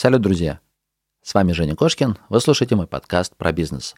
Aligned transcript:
Салют, 0.00 0.22
друзья! 0.22 0.60
С 1.24 1.34
вами 1.34 1.50
Женя 1.50 1.74
Кошкин. 1.74 2.18
Вы 2.28 2.40
слушаете 2.40 2.76
мой 2.76 2.86
подкаст 2.86 3.34
про 3.34 3.50
бизнес. 3.50 3.96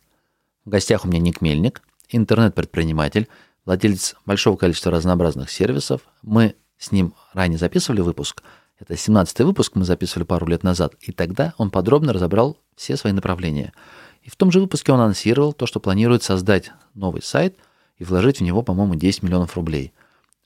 В 0.65 0.71
гостях 0.71 1.05
у 1.05 1.09
меня 1.09 1.19
Ник 1.19 1.43
Мельник, 1.43 1.83
интернет-предприниматель, 2.09 3.29
владелец 3.67 4.15
большого 4.25 4.57
количества 4.57 4.91
разнообразных 4.91 5.51
сервисов. 5.51 6.01
Мы 6.23 6.55
с 6.79 6.91
ним 6.91 7.13
ранее 7.35 7.59
записывали 7.59 8.01
выпуск. 8.01 8.43
Это 8.79 8.95
17-й 8.95 9.45
выпуск 9.45 9.73
мы 9.75 9.85
записывали 9.85 10.25
пару 10.25 10.47
лет 10.47 10.63
назад. 10.63 10.95
И 11.01 11.13
тогда 11.13 11.53
он 11.59 11.71
подробно 11.71 12.15
разобрал 12.15 12.57
все 12.77 12.97
свои 12.97 13.13
направления. 13.13 13.75
И 14.23 14.31
в 14.31 14.37
том 14.37 14.51
же 14.51 14.61
выпуске 14.61 14.93
он 14.93 15.01
анонсировал 15.01 15.53
то, 15.53 15.67
что 15.67 15.81
планирует 15.81 16.23
создать 16.23 16.73
новый 16.95 17.21
сайт 17.21 17.59
и 17.99 18.05
вложить 18.05 18.39
в 18.39 18.43
него, 18.43 18.63
по-моему, 18.63 18.95
10 18.95 19.23
миллионов 19.23 19.55
рублей. 19.55 19.93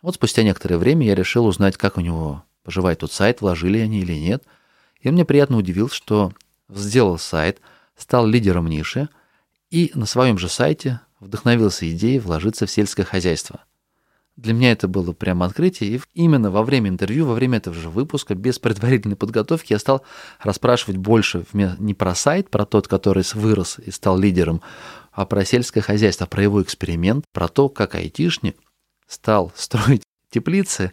Вот 0.02 0.16
спустя 0.16 0.43
некоторое 0.43 0.79
время 0.79 1.07
я 1.07 1.14
решил 1.14 1.46
узнать, 1.46 1.77
как 1.77 1.96
у 1.96 2.00
него 2.00 2.43
поживает 2.64 2.98
тот 2.98 3.12
сайт, 3.12 3.41
вложили 3.41 3.79
они 3.79 4.00
или 4.00 4.14
нет– 4.14 4.43
и 5.05 5.09
он 5.09 5.14
меня 5.14 5.25
приятно 5.25 5.59
удивил, 5.59 5.89
что 5.91 6.32
сделал 6.68 7.18
сайт, 7.18 7.61
стал 7.96 8.26
лидером 8.26 8.67
ниши 8.67 9.08
и 9.71 9.93
на 9.94 10.07
своем 10.07 10.39
же 10.39 10.49
сайте 10.49 11.00
вдохновился 11.21 11.89
идеей 11.93 12.18
вложиться 12.18 12.67
в 12.67 12.71
сельское 12.71 13.04
хозяйство. 13.04 13.61
Для 14.36 14.53
меня 14.53 14.72
это 14.72 14.89
было 14.89 15.13
прямо 15.13 15.46
открытие, 15.46 15.96
и 15.96 16.00
именно 16.14 16.50
во 16.50 16.64
время 16.64 16.89
интервью, 16.89 17.27
во 17.27 17.35
время 17.35 17.58
этого 17.58 17.77
же 17.77 17.89
выпуска, 17.89 18.35
без 18.35 18.58
предварительной 18.58 19.14
подготовки, 19.14 19.75
я 19.75 19.79
стал 19.79 20.03
расспрашивать 20.40 20.96
больше 20.96 21.44
не 21.52 21.94
про 21.94 22.16
сайт, 22.16 22.50
про 22.50 22.64
тот, 22.64 22.89
который 22.89 23.22
вырос 23.35 23.79
и 23.79 23.93
стал 23.93 24.18
лидером, 24.18 24.61
а 25.13 25.25
про 25.25 25.44
сельское 25.44 25.82
хозяйство, 25.82 26.27
про 26.27 26.43
его 26.43 26.61
эксперимент, 26.63 27.27
про 27.32 27.46
то, 27.46 27.68
как 27.68 27.94
айтишник 27.94 28.57
стал 29.07 29.52
строить 29.55 30.02
теплицы, 30.30 30.93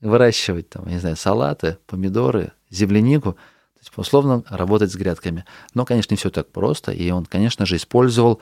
выращивать 0.00 0.68
там, 0.68 0.86
не 0.86 1.00
знаю, 1.00 1.16
салаты, 1.16 1.78
помидоры, 1.86 2.52
землянику, 2.70 3.32
то 3.32 3.80
есть, 3.80 3.92
условно, 3.96 4.42
работать 4.48 4.90
с 4.90 4.96
грядками. 4.96 5.44
Но, 5.74 5.84
конечно, 5.84 6.14
не 6.14 6.16
все 6.16 6.30
так 6.30 6.50
просто, 6.50 6.92
и 6.92 7.10
он, 7.10 7.26
конечно 7.26 7.66
же, 7.66 7.76
использовал 7.76 8.40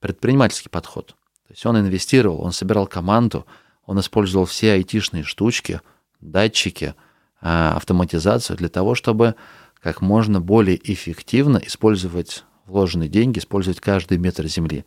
предпринимательский 0.00 0.70
подход. 0.70 1.08
То 1.46 1.52
есть 1.52 1.66
он 1.66 1.78
инвестировал, 1.78 2.42
он 2.42 2.52
собирал 2.52 2.86
команду, 2.86 3.46
он 3.86 3.98
использовал 3.98 4.46
все 4.46 4.72
айтишные 4.74 5.24
штучки, 5.24 5.80
датчики, 6.20 6.94
а, 7.40 7.76
автоматизацию 7.76 8.56
для 8.56 8.68
того, 8.68 8.94
чтобы 8.94 9.34
как 9.80 10.00
можно 10.00 10.40
более 10.40 10.80
эффективно 10.92 11.58
использовать 11.64 12.44
вложенные 12.66 13.08
деньги, 13.08 13.38
использовать 13.38 13.80
каждый 13.80 14.18
метр 14.18 14.46
земли. 14.46 14.84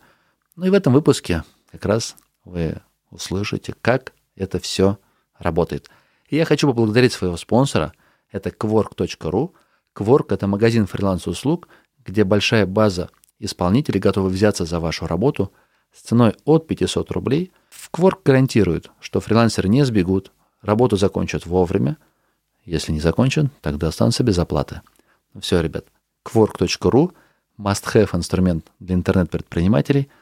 Ну 0.56 0.66
и 0.66 0.70
в 0.70 0.74
этом 0.74 0.92
выпуске 0.92 1.44
как 1.70 1.84
раз 1.84 2.16
вы 2.44 2.76
услышите, 3.10 3.74
как 3.80 4.12
это 4.36 4.58
все 4.58 4.98
работает. 5.38 5.90
И 6.28 6.36
я 6.36 6.44
хочу 6.44 6.66
поблагодарить 6.68 7.12
своего 7.12 7.36
спонсора– 7.36 7.92
это 8.32 8.50
quark.ru. 8.50 9.50
Quark— 9.94 10.26
это 10.30 10.46
магазин 10.46 10.86
фриланс-услуг, 10.86 11.68
где 12.04 12.24
большая 12.24 12.66
база 12.66 13.10
исполнителей 13.38 14.00
готовы 14.00 14.30
взяться 14.30 14.64
за 14.64 14.80
вашу 14.80 15.06
работу 15.06 15.52
с 15.92 16.00
ценой 16.00 16.34
от 16.44 16.66
500 16.66 17.10
рублей. 17.12 17.52
В 17.68 17.90
Quark 17.92 18.20
гарантируют, 18.24 18.90
что 19.00 19.20
фрилансеры 19.20 19.68
не 19.68 19.84
сбегут, 19.84 20.32
работу 20.62 20.96
закончат 20.96 21.46
вовремя. 21.46 21.98
Если 22.64 22.92
не 22.92 23.00
закончат, 23.00 23.46
тогда 23.60 23.88
останутся 23.88 24.24
без 24.24 24.38
оплаты. 24.38 24.80
Ну 25.34 25.40
все, 25.40 25.60
ребят, 25.60 25.84
quark.ru– 26.24 27.12
must-have 27.58 28.16
инструмент 28.16 28.66
для 28.80 28.94
интернет-предпринимателей– 28.94 30.08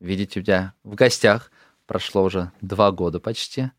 видеть 0.00 0.36
у 0.36 0.42
тебя 0.42 0.74
в 0.82 0.94
гостях. 0.94 1.50
Прошло 1.86 2.22
уже 2.24 2.52
два 2.60 2.90
года 2.90 3.20
почти 3.20 3.70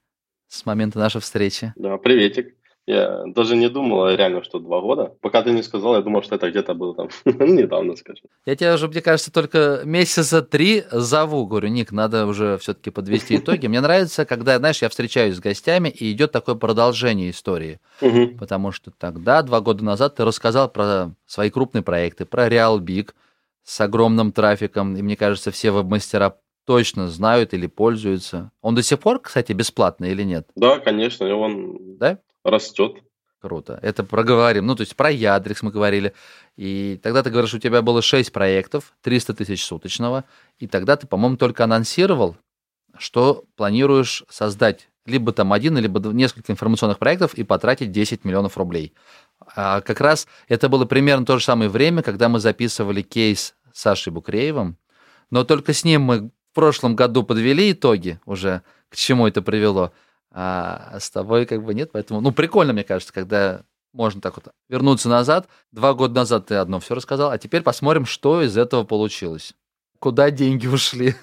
с 0.47 0.65
момента 0.65 0.99
нашей 0.99 1.21
встречи. 1.21 1.73
Да, 1.75 1.97
приветик. 1.97 2.55
Я 2.87 3.23
даже 3.27 3.55
не 3.55 3.69
думал 3.69 4.09
реально, 4.09 4.43
что 4.43 4.59
два 4.59 4.81
года. 4.81 5.13
Пока 5.21 5.43
ты 5.43 5.51
не 5.51 5.61
сказал, 5.61 5.95
я 5.95 6.01
думал, 6.01 6.23
что 6.23 6.35
это 6.35 6.49
где-то 6.49 6.73
было 6.73 6.95
там 6.95 7.09
недавно, 7.25 7.95
скажем. 7.95 8.25
Я 8.45 8.55
тебя 8.55 8.73
уже, 8.73 8.87
мне 8.87 9.01
кажется, 9.01 9.31
только 9.31 9.81
месяца 9.85 10.41
три 10.41 10.83
зову. 10.91 11.45
Говорю, 11.45 11.69
Ник, 11.69 11.91
надо 11.91 12.25
уже 12.25 12.57
все-таки 12.57 12.89
подвести 12.89 13.35
итоги. 13.37 13.67
Мне 13.67 13.81
нравится, 13.81 14.25
когда, 14.25 14.57
знаешь, 14.57 14.81
я 14.81 14.89
встречаюсь 14.89 15.35
с 15.35 15.39
гостями, 15.39 15.89
и 15.89 16.11
идет 16.11 16.31
такое 16.31 16.55
продолжение 16.55 17.29
истории. 17.29 17.79
Потому 18.39 18.71
что 18.71 18.91
тогда, 18.91 19.43
два 19.43 19.61
года 19.61 19.85
назад, 19.85 20.15
ты 20.15 20.25
рассказал 20.25 20.67
про 20.67 21.13
свои 21.27 21.51
крупные 21.51 21.83
проекты, 21.83 22.25
про 22.25 22.47
Real 22.47 22.79
Big, 22.79 23.11
с 23.63 23.79
огромным 23.81 24.31
трафиком, 24.31 24.95
и 24.95 25.01
мне 25.01 25.15
кажется, 25.15 25.51
все 25.51 25.71
веб-мастера 25.71 26.37
точно 26.65 27.07
знают 27.07 27.53
или 27.53 27.67
пользуются. 27.67 28.51
Он 28.61 28.75
до 28.75 28.83
сих 28.83 28.99
пор, 28.99 29.19
кстати, 29.19 29.51
бесплатный 29.53 30.11
или 30.11 30.23
нет? 30.23 30.49
Да, 30.55 30.79
конечно, 30.79 31.33
он 31.35 31.97
да? 31.97 32.19
растет. 32.43 32.97
Круто. 33.39 33.79
Это 33.81 34.03
проговорим. 34.03 34.67
Ну, 34.67 34.75
то 34.75 34.81
есть 34.81 34.95
про 34.95 35.09
Ядрикс 35.09 35.63
мы 35.63 35.71
говорили. 35.71 36.13
И 36.57 36.99
тогда 37.01 37.23
ты 37.23 37.31
говоришь, 37.31 37.55
у 37.55 37.59
тебя 37.59 37.81
было 37.81 38.03
6 38.03 38.31
проектов, 38.31 38.93
300 39.01 39.33
тысяч 39.33 39.65
суточного. 39.65 40.25
И 40.59 40.67
тогда 40.67 40.95
ты, 40.95 41.07
по-моему, 41.07 41.37
только 41.37 41.63
анонсировал, 41.63 42.37
что 42.97 43.45
планируешь 43.55 44.23
создать 44.29 44.89
либо 45.07 45.31
там 45.31 45.53
один, 45.53 45.77
либо 45.77 45.99
несколько 46.11 46.51
информационных 46.51 46.99
проектов 46.99 47.33
и 47.33 47.43
потратить 47.43 47.91
10 47.91 48.23
миллионов 48.23 48.57
рублей. 48.57 48.93
А 49.55 49.81
как 49.81 49.99
раз 50.01 50.27
это 50.47 50.69
было 50.69 50.85
примерно 50.85 51.25
то 51.25 51.37
же 51.37 51.43
самое 51.43 51.69
время, 51.69 52.03
когда 52.03 52.29
мы 52.29 52.39
записывали 52.39 53.01
кейс 53.01 53.55
с 53.73 53.81
Сашей 53.81 54.13
Букреевым, 54.13 54.77
но 55.29 55.43
только 55.43 55.73
с 55.73 55.83
ним 55.83 56.01
мы 56.01 56.19
в 56.51 56.53
прошлом 56.53 56.95
году 56.95 57.23
подвели 57.23 57.71
итоги 57.71 58.19
уже, 58.25 58.63
к 58.89 58.95
чему 58.95 59.27
это 59.27 59.41
привело, 59.41 59.91
а 60.31 60.97
с 60.99 61.09
тобой 61.09 61.45
как 61.45 61.63
бы 61.63 61.73
нет, 61.73 61.91
поэтому, 61.91 62.21
ну, 62.21 62.31
прикольно, 62.31 62.73
мне 62.73 62.83
кажется, 62.83 63.13
когда 63.13 63.63
можно 63.93 64.21
так 64.21 64.35
вот 64.37 64.53
вернуться 64.69 65.09
назад. 65.09 65.47
Два 65.71 65.93
года 65.93 66.15
назад 66.15 66.47
ты 66.47 66.55
одно 66.55 66.79
все 66.79 66.95
рассказал, 66.95 67.31
а 67.31 67.37
теперь 67.37 67.61
посмотрим, 67.61 68.05
что 68.05 68.41
из 68.41 68.57
этого 68.57 68.83
получилось. 68.83 69.53
Куда 69.99 70.31
деньги 70.31 70.67
ушли? 70.67 71.15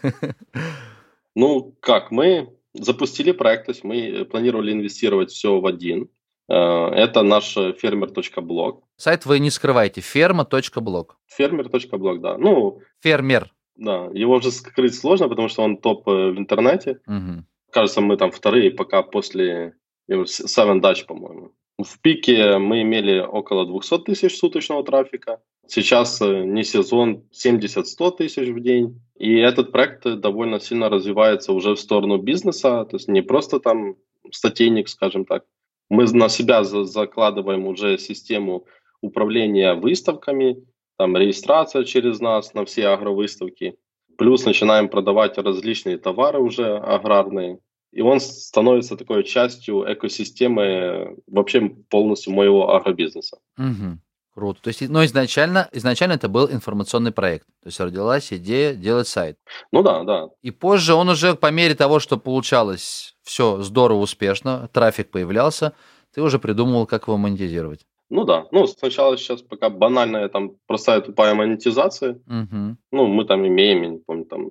Ну, 1.34 1.76
как, 1.80 2.10
мы 2.10 2.54
запустили 2.74 3.32
проект, 3.32 3.66
то 3.66 3.70
есть 3.70 3.84
мы 3.84 4.24
планировали 4.24 4.72
инвестировать 4.72 5.30
все 5.30 5.60
в 5.60 5.66
один. 5.66 6.10
Э, 6.48 6.88
это 6.88 7.22
наш 7.22 7.54
фермер.блог. 7.54 8.82
Сайт 8.96 9.26
вы 9.26 9.38
не 9.38 9.50
скрываете. 9.50 10.00
Ферма.блог. 10.00 11.16
Фермер.блог, 11.26 12.20
да. 12.20 12.38
Ну, 12.38 12.80
Фермер. 13.00 13.52
Да, 13.76 14.08
его 14.12 14.34
уже 14.34 14.50
скрыть 14.50 14.96
сложно, 14.96 15.28
потому 15.28 15.48
что 15.48 15.62
он 15.62 15.76
топ 15.76 16.08
э, 16.08 16.30
в 16.30 16.38
интернете. 16.38 17.00
Угу. 17.06 17.44
Кажется, 17.70 18.00
мы 18.00 18.16
там 18.16 18.32
вторые, 18.32 18.70
пока 18.70 19.02
после 19.02 19.74
Seven 20.10 20.80
Dutch, 20.80 21.06
по-моему. 21.06 21.52
В 21.78 22.00
пике 22.00 22.58
мы 22.58 22.82
имели 22.82 23.20
около 23.20 23.64
200 23.64 23.98
тысяч 23.98 24.36
суточного 24.36 24.82
трафика. 24.82 25.40
Сейчас 25.68 26.20
э, 26.20 26.42
не 26.44 26.64
сезон, 26.64 27.24
70-100 27.32 28.16
тысяч 28.16 28.48
в 28.48 28.60
день. 28.60 29.00
И 29.16 29.36
этот 29.36 29.70
проект 29.70 30.02
довольно 30.02 30.58
сильно 30.58 30.88
развивается 30.88 31.52
уже 31.52 31.74
в 31.74 31.80
сторону 31.80 32.18
бизнеса, 32.18 32.84
то 32.84 32.96
есть 32.96 33.06
не 33.06 33.22
просто 33.22 33.60
там 33.60 33.94
статейник, 34.32 34.88
скажем 34.88 35.24
так. 35.24 35.44
Мы 35.88 36.04
на 36.04 36.28
себя 36.28 36.64
закладываем 36.64 37.66
уже 37.66 37.98
систему 37.98 38.66
управления 39.00 39.74
выставками, 39.74 40.56
там 40.98 41.16
регистрация 41.16 41.84
через 41.84 42.20
нас 42.20 42.54
на 42.54 42.64
все 42.64 42.88
агровыставки. 42.88 43.76
Плюс 44.16 44.44
начинаем 44.44 44.88
продавать 44.88 45.38
различные 45.38 45.96
товары 45.96 46.40
уже 46.40 46.76
аграрные. 46.76 47.60
И 47.92 48.00
он 48.00 48.20
становится 48.20 48.96
такой 48.96 49.22
частью 49.24 49.90
экосистемы 49.90 51.16
вообще 51.28 51.70
полностью 51.88 52.32
моего 52.32 52.74
агробизнеса. 52.74 53.38
Угу. 53.56 53.98
Круто. 54.34 54.62
То 54.62 54.68
есть, 54.68 54.88
но 54.88 55.04
изначально, 55.04 55.68
изначально 55.72 56.12
это 56.12 56.28
был 56.28 56.50
информационный 56.50 57.12
проект. 57.12 57.46
То 57.62 57.68
есть 57.68 57.80
родилась 57.80 58.32
идея 58.32 58.74
делать 58.74 59.08
сайт. 59.08 59.36
Ну 59.72 59.82
да, 59.82 60.04
да. 60.04 60.28
И 60.42 60.50
позже 60.50 60.94
он 60.94 61.08
уже 61.08 61.34
по 61.34 61.50
мере 61.50 61.74
того, 61.74 61.98
что 61.98 62.18
получалось 62.18 63.16
все 63.28 63.60
здорово, 63.60 63.98
успешно, 64.00 64.70
трафик 64.72 65.10
появлялся, 65.10 65.74
ты 66.14 66.22
уже 66.22 66.38
придумывал, 66.38 66.86
как 66.86 67.08
его 67.08 67.18
монетизировать. 67.18 67.86
Ну 68.10 68.24
да. 68.24 68.46
Ну, 68.52 68.66
сначала 68.66 69.18
сейчас 69.18 69.42
пока 69.42 69.68
банальная 69.68 70.28
там 70.30 70.52
простая 70.66 71.02
тупая 71.02 71.34
монетизация. 71.34 72.12
Угу. 72.26 72.76
Ну, 72.92 73.06
мы 73.06 73.24
там 73.26 73.46
имеем, 73.46 73.82
я 73.82 73.88
не 73.90 73.98
помню, 73.98 74.24
там 74.24 74.48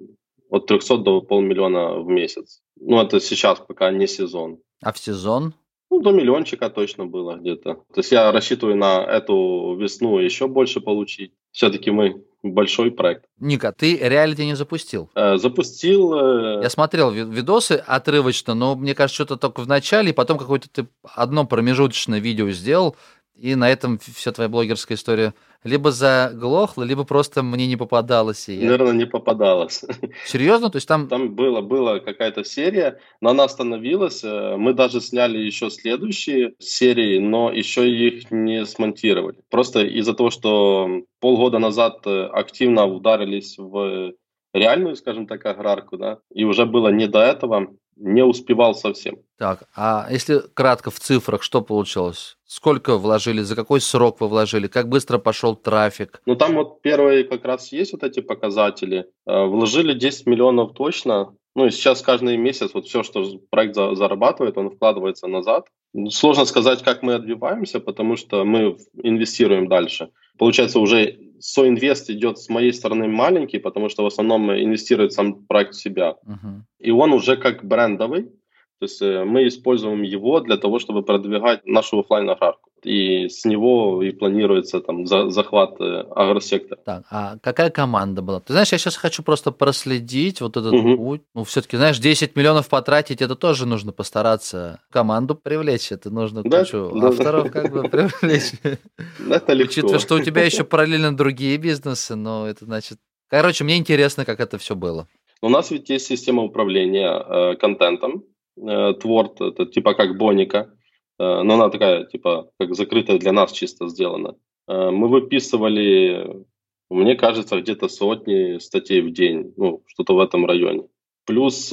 от 0.52 0.68
300 0.68 0.98
до 0.98 1.22
полмиллиона 1.22 2.00
в 2.00 2.08
месяц. 2.08 2.62
Ну, 2.80 3.02
это 3.02 3.20
сейчас 3.20 3.60
пока 3.60 3.90
не 3.92 4.08
сезон. 4.08 4.60
А 4.84 4.94
в 4.94 5.00
сезон? 5.00 5.54
Ну, 5.90 6.02
до 6.02 6.12
миллиончика 6.12 6.70
точно 6.70 7.08
было 7.08 7.36
где-то. 7.36 7.74
То 7.74 8.00
есть 8.00 8.12
я 8.12 8.32
рассчитываю 8.32 8.78
на 8.78 9.04
эту 9.04 9.76
весну 9.76 10.20
еще 10.20 10.48
больше 10.48 10.82
получить. 10.82 11.34
Все-таки 11.58 11.90
мы 11.90 12.22
большой 12.44 12.92
проект. 12.92 13.26
Ника, 13.40 13.74
ты 13.76 13.98
реалити 13.98 14.46
не 14.46 14.56
запустил? 14.56 15.10
Э, 15.16 15.38
запустил. 15.38 16.14
Э... 16.14 16.62
Я 16.62 16.70
смотрел 16.70 17.10
видосы 17.10 17.84
отрывочно, 17.88 18.54
но 18.54 18.76
мне 18.76 18.94
кажется, 18.94 19.16
что-то 19.26 19.38
только 19.38 19.62
в 19.62 19.68
начале, 19.68 20.12
и 20.12 20.14
потом 20.14 20.38
какое-то 20.38 20.70
ты 20.70 20.88
одно 21.16 21.48
промежуточное 21.48 22.20
видео 22.20 22.52
сделал, 22.52 22.96
и 23.40 23.56
на 23.56 23.70
этом 23.70 24.00
вся 24.00 24.32
твоя 24.32 24.50
блогерская 24.50 24.98
история 24.98 25.34
либо 25.64 25.92
заглохла, 25.92 26.84
либо 26.84 27.04
просто 27.04 27.44
мне 27.44 27.68
не 27.68 27.76
попадалось. 27.76 28.48
Я... 28.48 28.66
Наверное, 28.66 28.94
не 28.94 29.06
попадалось. 29.06 29.84
Серьезно? 30.26 30.70
То 30.70 30.78
есть 30.78 30.88
там... 30.88 31.08
Там 31.08 31.36
было, 31.36 31.62
была 31.62 32.00
какая-то 32.00 32.44
серия, 32.44 33.00
но 33.22 33.32
она 33.32 33.44
остановилась. 33.44 34.24
Э, 34.24 34.56
мы 34.58 34.74
даже 34.74 35.02
сняли 35.02 35.38
еще 35.38 35.70
следующие 35.70 36.54
серии, 36.60 37.20
но 37.20 37.52
еще 37.52 37.90
их 37.90 38.32
не 38.32 38.66
смонтировали. 38.66 39.40
Просто 39.50 39.84
из-за 39.84 40.14
того, 40.14 40.30
что 40.30 41.02
полгода 41.20 41.60
назад 41.60 42.06
э, 42.06 42.26
активно 42.26 42.86
ударились 42.86 43.58
в 43.58 44.14
реальную, 44.54 44.96
скажем 44.96 45.28
так, 45.28 45.46
аграрку, 45.46 45.98
да, 45.98 46.20
и 46.34 46.44
уже 46.44 46.66
было 46.66 46.90
не 46.90 47.08
до 47.08 47.22
этого, 47.22 47.68
не 48.00 48.24
успевал 48.24 48.76
совсем. 48.76 49.18
Так, 49.38 49.64
а 49.76 50.08
если 50.10 50.42
кратко 50.54 50.92
в 50.92 51.00
цифрах, 51.00 51.44
что 51.44 51.62
получилось? 51.62 52.38
Сколько 52.46 52.98
вложили, 52.98 53.42
за 53.42 53.56
какой 53.56 53.82
срок 53.82 54.22
вы 54.22 54.28
вложили, 54.28 54.68
как 54.68 54.90
быстро 54.90 55.18
пошел 55.18 55.56
трафик? 55.56 56.22
Ну, 56.26 56.36
там 56.36 56.56
вот 56.56 56.82
первые 56.82 57.24
как 57.24 57.46
раз 57.46 57.72
есть 57.72 57.94
вот 57.94 58.04
эти 58.04 58.20
показатели. 58.20 59.08
Э, 59.26 59.46
вложили 59.46 59.94
10 59.94 60.26
миллионов 60.28 60.74
точно, 60.74 61.36
ну 61.56 61.66
и 61.66 61.72
сейчас 61.72 62.04
каждый 62.04 62.38
месяц 62.38 62.72
вот 62.76 62.86
все, 62.86 63.02
что 63.02 63.26
проект 63.50 63.76
зарабатывает, 63.76 64.58
он 64.58 64.70
вкладывается 64.70 65.26
назад. 65.28 65.66
Сложно 66.10 66.46
сказать, 66.46 66.84
как 66.84 67.04
мы 67.04 67.14
отбиваемся, 67.14 67.80
потому 67.80 68.18
что 68.18 68.44
мы 68.44 68.78
инвестируем 69.04 69.68
дальше. 69.68 70.10
Получается, 70.38 70.80
уже 70.80 71.18
соинвест 71.40 72.10
идет 72.10 72.38
с 72.38 72.50
моей 72.50 72.74
стороны 72.74 73.08
маленький, 73.08 73.60
потому 73.60 73.90
что 73.90 74.04
в 74.04 74.08
основном 74.08 74.52
инвестирует 74.52 75.14
сам 75.14 75.46
проект 75.46 75.76
в 75.76 75.82
себя. 75.82 76.16
Uh-huh. 76.26 76.62
И 76.80 76.92
он 76.92 77.14
уже 77.14 77.38
как 77.38 77.64
брендовый, 77.64 78.30
то 78.80 78.86
есть 78.86 79.02
э, 79.02 79.24
мы 79.24 79.48
используем 79.48 80.04
его 80.04 80.40
для 80.40 80.58
того, 80.58 80.78
чтобы 80.78 81.02
продвигать 81.02 81.66
нашу 81.66 82.00
офлайн 82.00 82.30
аграрку. 82.30 82.70
И 82.84 83.28
с 83.28 83.44
него 83.44 84.04
и 84.04 84.12
планируется 84.12 84.82
там 84.82 85.08
за, 85.08 85.30
захват 85.30 85.82
э, 85.82 86.04
агросектора. 86.16 86.80
Так, 86.86 87.06
а 87.10 87.38
какая 87.42 87.72
команда 87.72 88.22
была? 88.22 88.40
Ты 88.40 88.54
знаешь, 88.54 88.72
я 88.72 88.78
сейчас 88.78 88.96
хочу 88.96 89.24
просто 89.24 89.52
проследить 89.52 90.42
вот 90.42 90.58
этот 90.58 90.74
угу. 90.74 90.96
путь. 90.96 91.22
Ну, 91.34 91.44
все-таки, 91.44 91.76
знаешь, 91.76 91.98
10 91.98 92.36
миллионов 92.36 92.70
потратить, 92.70 93.24
это 93.24 93.36
тоже 93.36 93.66
нужно 93.66 93.94
постараться. 93.94 94.80
Команду 94.92 95.34
привлечь, 95.34 95.92
это 95.92 96.12
нужно 96.12 96.44
да, 96.44 96.60
кучу 96.60 96.92
да, 96.94 97.08
авторов 97.08 97.46
да. 97.46 97.50
как 97.50 97.72
бы 97.72 97.90
привлечь. 97.90 98.52
Это 99.28 99.54
легко. 99.54 99.72
Учитывая, 99.72 100.00
что 100.00 100.16
у 100.16 100.24
тебя 100.24 100.44
еще 100.44 100.64
параллельно 100.64 101.16
другие 101.16 101.58
бизнесы, 101.58 102.16
но 102.16 102.48
это 102.48 102.66
значит... 102.66 103.00
Короче, 103.30 103.64
мне 103.64 103.78
интересно, 103.78 104.24
как 104.24 104.40
это 104.40 104.58
все 104.58 104.76
было. 104.76 105.08
У 105.42 105.50
нас 105.50 105.72
ведь 105.72 105.90
есть 105.90 106.08
система 106.08 106.44
управления 106.44 107.12
э, 107.12 107.56
контентом, 107.58 108.24
э, 108.58 108.94
Творд, 108.94 109.42
это 109.42 109.66
типа 109.66 109.94
как 109.94 110.18
Боника, 110.18 110.74
э, 111.20 111.42
но 111.44 111.54
она 111.56 111.70
такая, 111.70 112.06
типа, 112.06 112.50
как 112.60 112.76
закрытая 112.76 113.20
для 113.20 113.32
нас 113.32 113.52
чисто 113.52 113.88
сделана. 113.88 114.36
Э, 114.68 114.90
мы 114.92 115.08
выписывали, 115.08 116.46
мне 116.90 117.16
кажется, 117.16 117.60
где-то 117.60 117.88
сотни 117.88 118.60
статей 118.60 119.02
в 119.02 119.12
день, 119.12 119.54
ну, 119.58 119.84
что-то 119.88 120.14
в 120.16 120.20
этом 120.20 120.46
районе. 120.46 120.88
Плюс 121.26 121.70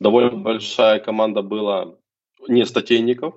довольно 0.00 0.30
большая 0.30 0.98
команда 0.98 1.42
была 1.42 1.94
не 2.48 2.64
статейников, 2.64 3.34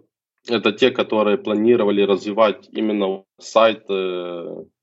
это 0.48 0.72
те, 0.72 0.92
которые 0.92 1.38
планировали 1.38 2.04
развивать 2.04 2.70
именно 2.72 3.26
сайт 3.38 3.84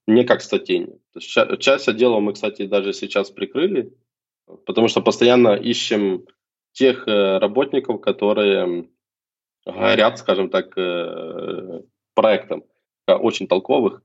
не 0.06 0.24
как 0.24 0.42
статейник. 0.42 1.00
Часть 1.58 1.88
отделов 1.88 2.22
мы, 2.22 2.34
кстати, 2.34 2.66
даже 2.66 2.92
сейчас 2.92 3.30
прикрыли, 3.30 3.92
потому 4.66 4.88
что 4.88 5.00
постоянно 5.00 5.54
ищем 5.54 6.26
тех 6.76 7.08
э, 7.08 7.38
работников, 7.38 8.00
которые 8.00 8.88
горят, 9.64 10.19
скажем 10.19 10.50
так, 10.50 10.76
э, 10.76 11.81
проектом, 12.14 12.64
э, 13.08 13.14
очень 13.14 13.49
толковых, 13.49 14.02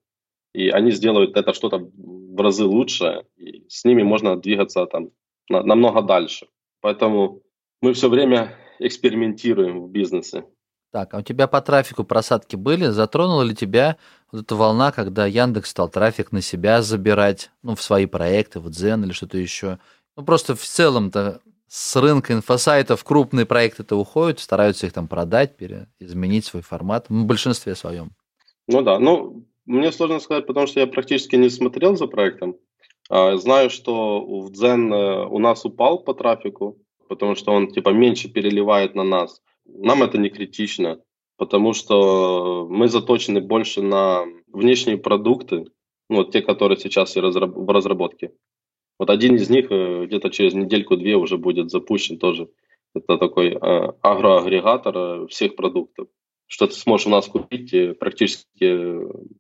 и 0.53 0.69
они 0.69 0.91
сделают 0.91 1.35
это 1.35 1.53
что-то 1.53 1.79
в 1.79 2.41
разы 2.41 2.63
лучше, 2.63 3.25
и 3.35 3.65
с 3.67 3.83
ними 3.83 4.03
можно 4.03 4.37
двигаться 4.37 4.85
там 4.85 5.09
намного 5.49 6.01
дальше. 6.01 6.47
Поэтому 6.81 7.41
мы 7.81 7.93
все 7.93 8.09
время 8.09 8.55
экспериментируем 8.79 9.81
в 9.81 9.89
бизнесе. 9.89 10.45
Так, 10.93 11.13
а 11.13 11.19
у 11.19 11.21
тебя 11.21 11.47
по 11.47 11.61
трафику 11.61 12.03
просадки 12.03 12.55
были? 12.55 12.85
Затронула 12.85 13.43
ли 13.43 13.55
тебя 13.55 13.97
вот 14.31 14.43
эта 14.43 14.55
волна, 14.55 14.91
когда 14.91 15.25
Яндекс 15.25 15.69
стал 15.69 15.89
трафик 15.89 16.31
на 16.31 16.41
себя 16.41 16.81
забирать, 16.81 17.51
ну, 17.63 17.75
в 17.75 17.81
свои 17.81 18.05
проекты, 18.05 18.59
в 18.59 18.69
Дзен 18.69 19.03
или 19.03 19.11
что-то 19.11 19.37
еще? 19.37 19.79
Ну, 20.17 20.23
просто 20.23 20.55
в 20.55 20.61
целом-то 20.61 21.41
с 21.73 21.95
рынка 21.95 22.33
инфосайтов 22.33 23.01
крупные 23.05 23.45
проекты-то 23.45 23.95
уходят, 23.95 24.41
стараются 24.41 24.87
их 24.87 24.91
там 24.91 25.07
продать, 25.07 25.53
изменить 25.99 26.43
свой 26.43 26.63
формат, 26.63 27.05
в 27.07 27.25
большинстве 27.25 27.75
своем. 27.75 28.11
Ну 28.67 28.81
да, 28.81 28.99
ну, 28.99 29.45
мне 29.65 29.93
сложно 29.93 30.19
сказать, 30.19 30.45
потому 30.45 30.67
что 30.67 30.81
я 30.81 30.87
практически 30.87 31.37
не 31.37 31.49
смотрел 31.49 31.95
за 31.95 32.07
проектом. 32.07 32.57
А, 33.09 33.37
знаю, 33.37 33.69
что 33.69 34.19
в 34.19 34.51
Дзен 34.51 34.91
э, 34.93 35.25
у 35.27 35.39
нас 35.39 35.63
упал 35.63 36.03
по 36.03 36.13
трафику, 36.13 36.77
потому 37.07 37.35
что 37.35 37.53
он 37.53 37.71
типа 37.71 37.91
меньше 37.91 38.27
переливает 38.27 38.93
на 38.93 39.03
нас. 39.03 39.41
Нам 39.65 40.03
это 40.03 40.17
не 40.17 40.29
критично, 40.29 40.99
потому 41.37 41.71
что 41.71 42.67
мы 42.69 42.89
заточены 42.89 43.39
больше 43.39 43.81
на 43.81 44.25
внешние 44.51 44.97
продукты, 44.97 45.67
ну, 46.09 46.25
те, 46.25 46.41
которые 46.41 46.77
сейчас 46.77 47.15
в 47.15 47.71
разработке. 47.71 48.31
Вот 49.01 49.09
один 49.09 49.33
из 49.33 49.49
них 49.49 49.65
э, 49.71 50.05
где-то 50.05 50.29
через 50.29 50.53
недельку-две 50.53 51.15
уже 51.15 51.39
будет 51.39 51.71
запущен 51.71 52.19
тоже. 52.19 52.49
Это 52.93 53.17
такой 53.17 53.47
э, 53.49 53.57
агроагрегатор 53.99 54.95
э, 54.95 55.27
всех 55.27 55.55
продуктов. 55.55 56.07
Что 56.45 56.67
ты 56.67 56.75
сможешь 56.75 57.07
у 57.07 57.09
нас 57.09 57.25
купить 57.25 57.97
практически 57.97 58.45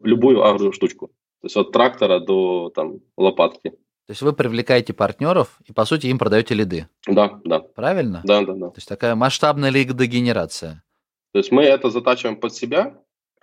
любую 0.03 0.43
агро-штучку. 0.43 1.09
То 1.41 1.45
есть 1.45 1.55
от 1.57 1.71
трактора 1.71 2.19
до 2.19 2.71
там, 2.73 3.01
лопатки. 3.15 3.69
То 3.69 4.13
есть 4.13 4.23
вы 4.23 4.33
привлекаете 4.33 4.93
партнеров 4.93 5.59
и, 5.67 5.73
по 5.73 5.85
сути, 5.85 6.07
им 6.07 6.17
продаете 6.17 6.55
лиды. 6.55 6.87
Да, 7.05 7.39
да. 7.43 7.59
Правильно? 7.59 8.21
Да, 8.23 8.41
да, 8.41 8.53
да. 8.53 8.69
То 8.69 8.77
есть 8.77 8.89
такая 8.89 9.13
масштабная 9.13 9.69
лидогенерация. 9.69 10.81
То 11.33 11.37
есть 11.37 11.51
мы 11.51 11.61
это 11.61 11.91
затачиваем 11.91 12.37
под 12.37 12.55
себя, 12.55 12.97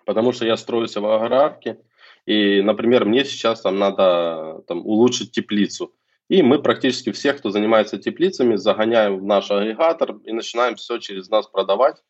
потому 0.05 0.33
что 0.33 0.45
я 0.45 0.57
строюсь 0.57 0.97
в 0.97 1.07
аграрке, 1.07 1.79
и, 2.27 2.61
например, 2.61 3.05
мне 3.05 3.25
сейчас 3.25 3.61
там 3.61 3.79
надо 3.79 4.65
там, 4.67 4.85
улучшить 4.85 5.31
теплицу. 5.31 5.95
И 6.29 6.43
мы 6.43 6.63
практически 6.63 7.11
всех, 7.11 7.39
кто 7.39 7.51
занимается 7.51 7.99
теплицами, 7.99 8.57
загоняем 8.57 9.19
в 9.19 9.25
наш 9.25 9.51
агрегатор 9.51 10.17
и 10.25 10.33
начинаем 10.33 10.77
все 10.77 10.99
через 10.99 11.29
нас 11.31 11.47
продавать, 11.47 12.03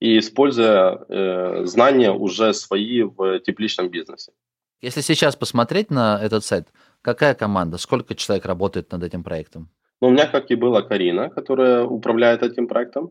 и 0.00 0.18
используя 0.18 1.04
э, 1.08 1.66
знания 1.66 2.10
уже 2.10 2.54
свои 2.54 3.02
в 3.02 3.40
тепличном 3.40 3.90
бизнесе. 3.90 4.32
Если 4.80 5.02
сейчас 5.02 5.36
посмотреть 5.36 5.90
на 5.90 6.18
этот 6.22 6.42
сайт, 6.42 6.68
какая 7.02 7.34
команда, 7.34 7.76
сколько 7.76 8.14
человек 8.14 8.46
работает 8.46 8.90
над 8.92 9.02
этим 9.02 9.22
проектом? 9.22 9.70
Ну, 10.00 10.08
у 10.08 10.10
меня, 10.10 10.26
как 10.26 10.50
и 10.50 10.54
была 10.54 10.80
Карина, 10.80 11.28
которая 11.28 11.84
управляет 11.84 12.42
этим 12.42 12.66
проектом. 12.66 13.10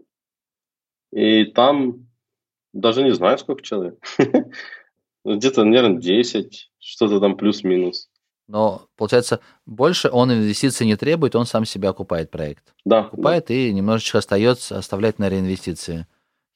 И 1.12 1.46
там 1.46 2.08
даже 2.74 3.04
не 3.04 3.12
знаю, 3.12 3.38
сколько 3.38 3.62
человек. 3.62 4.04
Где-то, 5.26 5.64
наверное, 5.64 6.00
10, 6.00 6.72
что-то 6.80 7.20
там 7.20 7.38
плюс-минус. 7.38 8.10
Но, 8.50 8.88
получается, 8.98 9.42
больше 9.68 10.10
он 10.10 10.34
инвестиций 10.34 10.88
не 10.88 10.96
требует, 10.96 11.36
он 11.36 11.46
сам 11.46 11.66
себя 11.66 11.90
окупает 11.90 12.32
проект. 12.32 12.74
Да. 12.84 13.02
Окупает 13.02 13.46
да. 13.48 13.54
и 13.54 13.72
немножечко 13.72 14.18
остается 14.18 14.76
оставлять 14.76 15.20
на 15.20 15.30
реинвестиции. 15.30 16.08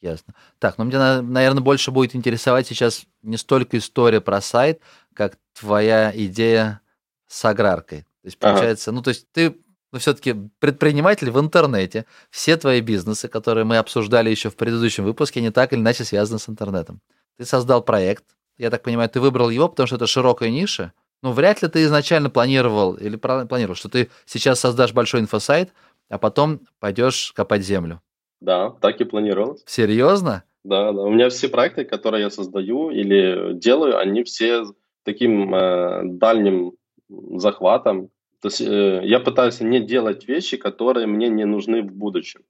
Ясно. 0.01 0.33
Так, 0.57 0.79
ну 0.79 0.85
мне, 0.85 0.97
наверное, 0.97 1.61
больше 1.61 1.91
будет 1.91 2.15
интересовать 2.15 2.65
сейчас 2.65 3.05
не 3.21 3.37
столько 3.37 3.77
история 3.77 4.21
про 4.21 4.41
сайт, 4.41 4.81
как 5.13 5.37
твоя 5.53 6.11
идея 6.15 6.81
с 7.27 7.45
аграркой. 7.45 8.01
То 8.01 8.25
есть, 8.25 8.39
получается, 8.39 8.89
ага. 8.89 8.95
ну, 8.95 9.03
то 9.03 9.09
есть 9.09 9.27
ты 9.31 9.55
ну, 9.91 9.99
все-таки 9.99 10.33
предприниматель 10.57 11.29
в 11.29 11.39
интернете, 11.39 12.07
все 12.31 12.57
твои 12.57 12.81
бизнесы, 12.81 13.27
которые 13.27 13.65
мы 13.65 13.77
обсуждали 13.77 14.31
еще 14.31 14.49
в 14.49 14.55
предыдущем 14.55 15.03
выпуске, 15.03 15.41
не 15.41 15.51
так 15.51 15.73
или 15.73 15.79
иначе 15.79 16.05
связаны 16.05 16.39
с 16.39 16.49
интернетом. 16.49 17.01
Ты 17.37 17.45
создал 17.45 17.83
проект, 17.83 18.23
я 18.57 18.71
так 18.71 18.81
понимаю, 18.81 19.09
ты 19.11 19.19
выбрал 19.19 19.51
его, 19.51 19.69
потому 19.69 19.85
что 19.85 19.97
это 19.97 20.07
широкая 20.07 20.49
ниша, 20.49 20.91
ну, 21.23 21.31
вряд 21.31 21.61
ли 21.61 21.69
ты 21.69 21.83
изначально 21.83 22.29
планировал 22.29 22.93
или 22.93 23.15
планировал, 23.15 23.75
что 23.75 23.89
ты 23.89 24.09
сейчас 24.25 24.59
создашь 24.59 24.93
большой 24.93 25.21
инфосайт, 25.21 25.73
а 26.09 26.17
потом 26.17 26.59
пойдешь 26.79 27.31
копать 27.33 27.63
землю. 27.63 28.01
Да, 28.41 28.71
так 28.81 28.99
и 28.99 29.05
планировал. 29.05 29.57
Серьезно? 29.65 30.43
Да, 30.65 30.91
да. 30.91 31.01
У 31.01 31.09
меня 31.09 31.29
все 31.29 31.47
проекты, 31.47 31.85
которые 31.85 32.23
я 32.23 32.29
создаю 32.29 32.89
или 32.89 33.53
делаю, 33.53 33.97
они 33.97 34.23
все 34.23 34.65
таким 35.03 35.55
э, 35.55 36.01
дальним 36.03 36.73
захватом. 37.09 38.09
То 38.41 38.49
есть 38.49 38.61
э, 38.61 39.01
я 39.03 39.19
пытаюсь 39.21 39.61
не 39.61 39.79
делать 39.79 40.27
вещи, 40.27 40.57
которые 40.57 41.07
мне 41.07 41.29
не 41.29 41.45
нужны 41.45 41.81
в 41.83 41.93
будущем. 41.93 42.41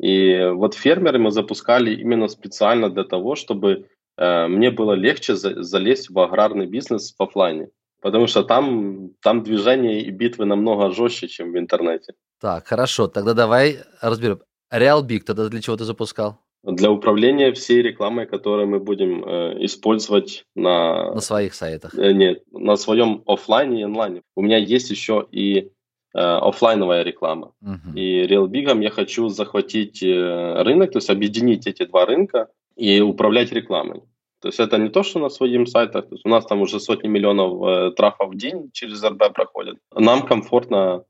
И 0.00 0.50
вот 0.54 0.74
фермеры 0.74 1.18
мы 1.18 1.30
запускали 1.30 1.94
именно 1.94 2.28
специально 2.28 2.88
для 2.88 3.04
того, 3.04 3.34
чтобы 3.34 3.88
э, 4.16 4.46
мне 4.46 4.70
было 4.70 4.92
легче 4.94 5.34
за, 5.34 5.62
залезть 5.62 6.08
в 6.08 6.18
аграрный 6.18 6.66
бизнес 6.66 7.14
в 7.18 7.22
офлайне. 7.22 7.68
Потому 8.00 8.26
что 8.26 8.42
там, 8.42 9.10
там 9.22 9.42
движение 9.42 10.02
и 10.02 10.10
битвы 10.10 10.44
намного 10.44 10.90
жестче, 10.90 11.28
чем 11.28 11.52
в 11.52 11.58
интернете. 11.58 12.14
Так, 12.40 12.66
хорошо, 12.66 13.08
тогда 13.08 13.34
давай 13.34 13.78
разберем. 14.00 14.40
RealBig 14.72 15.20
тогда 15.20 15.48
для 15.48 15.60
чего 15.60 15.76
ты 15.76 15.84
запускал? 15.84 16.38
Для 16.62 16.90
управления 16.90 17.52
всей 17.52 17.80
рекламой, 17.80 18.26
которую 18.26 18.66
мы 18.66 18.80
будем 18.80 19.24
э, 19.24 19.64
использовать 19.64 20.44
на... 20.56 21.14
На 21.14 21.20
своих 21.20 21.54
сайтах? 21.54 21.94
Э, 21.94 22.12
нет, 22.12 22.42
на 22.50 22.76
своем 22.76 23.22
офлайне 23.26 23.80
и 23.80 23.84
онлайне. 23.84 24.22
У 24.34 24.42
меня 24.42 24.58
есть 24.58 24.90
еще 24.90 25.26
и 25.30 25.70
э, 26.14 26.18
офлайновая 26.18 27.04
реклама. 27.04 27.52
Uh-huh. 27.62 27.94
И 27.94 28.26
RealBig 28.26 28.82
я 28.82 28.90
хочу 28.90 29.28
захватить 29.28 30.02
э, 30.02 30.62
рынок, 30.62 30.90
то 30.90 30.98
есть 30.98 31.08
объединить 31.08 31.68
эти 31.68 31.84
два 31.84 32.04
рынка 32.04 32.48
и 32.74 33.00
управлять 33.00 33.52
рекламой. 33.52 34.02
То 34.40 34.48
есть 34.48 34.60
это 34.60 34.78
не 34.78 34.88
то, 34.88 35.02
что 35.02 35.18
на 35.18 35.28
своем 35.28 35.66
сайтах, 35.66 36.08
то 36.08 36.14
есть 36.14 36.26
у 36.26 36.28
нас 36.28 36.44
там 36.46 36.60
уже 36.60 36.78
сотни 36.78 37.08
миллионов 37.08 37.62
э, 37.62 37.90
трафа 37.96 38.26
в 38.26 38.36
день 38.36 38.70
через 38.72 39.02
РБ 39.02 39.32
проходят. 39.34 39.78
Нам 39.94 40.26
комфортно 40.26 41.04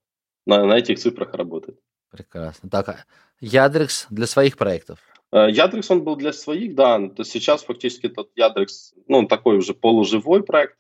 на, 0.47 0.65
на 0.65 0.79
этих 0.79 0.99
цифрах 0.99 1.35
работать. 1.35 1.77
Прекрасно. 2.11 2.71
Так, 2.71 2.89
а 2.89 3.05
Ядрекс 3.41 4.07
для 4.11 4.27
своих 4.27 4.57
проектов? 4.57 4.99
Э, 5.33 5.51
Ядрекс, 5.51 5.91
он 5.91 6.05
был 6.05 6.17
для 6.17 6.33
своих, 6.33 6.75
да. 6.75 6.99
То 6.99 7.23
есть 7.23 7.33
сейчас 7.33 7.65
фактически 7.65 8.07
этот 8.07 8.31
Ядрекс, 8.37 8.95
ну, 9.09 9.19
он 9.19 9.29
такой 9.29 9.59
уже 9.59 9.75
полуживой 9.75 10.43
проект. 10.43 10.77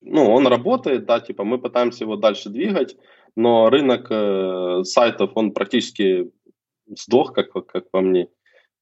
Ну, 0.00 0.32
он 0.32 0.46
работает, 0.46 1.04
да, 1.04 1.20
типа 1.20 1.44
мы 1.44 1.58
пытаемся 1.58 2.04
его 2.04 2.16
дальше 2.16 2.48
двигать, 2.48 2.96
но 3.36 3.70
рынок 3.70 4.06
э, 4.10 4.82
сайтов, 4.84 5.32
он 5.34 5.52
практически 5.52 6.32
сдох, 6.88 7.32
как, 7.32 7.52
как 7.66 7.90
по 7.90 8.00
мне. 8.00 8.28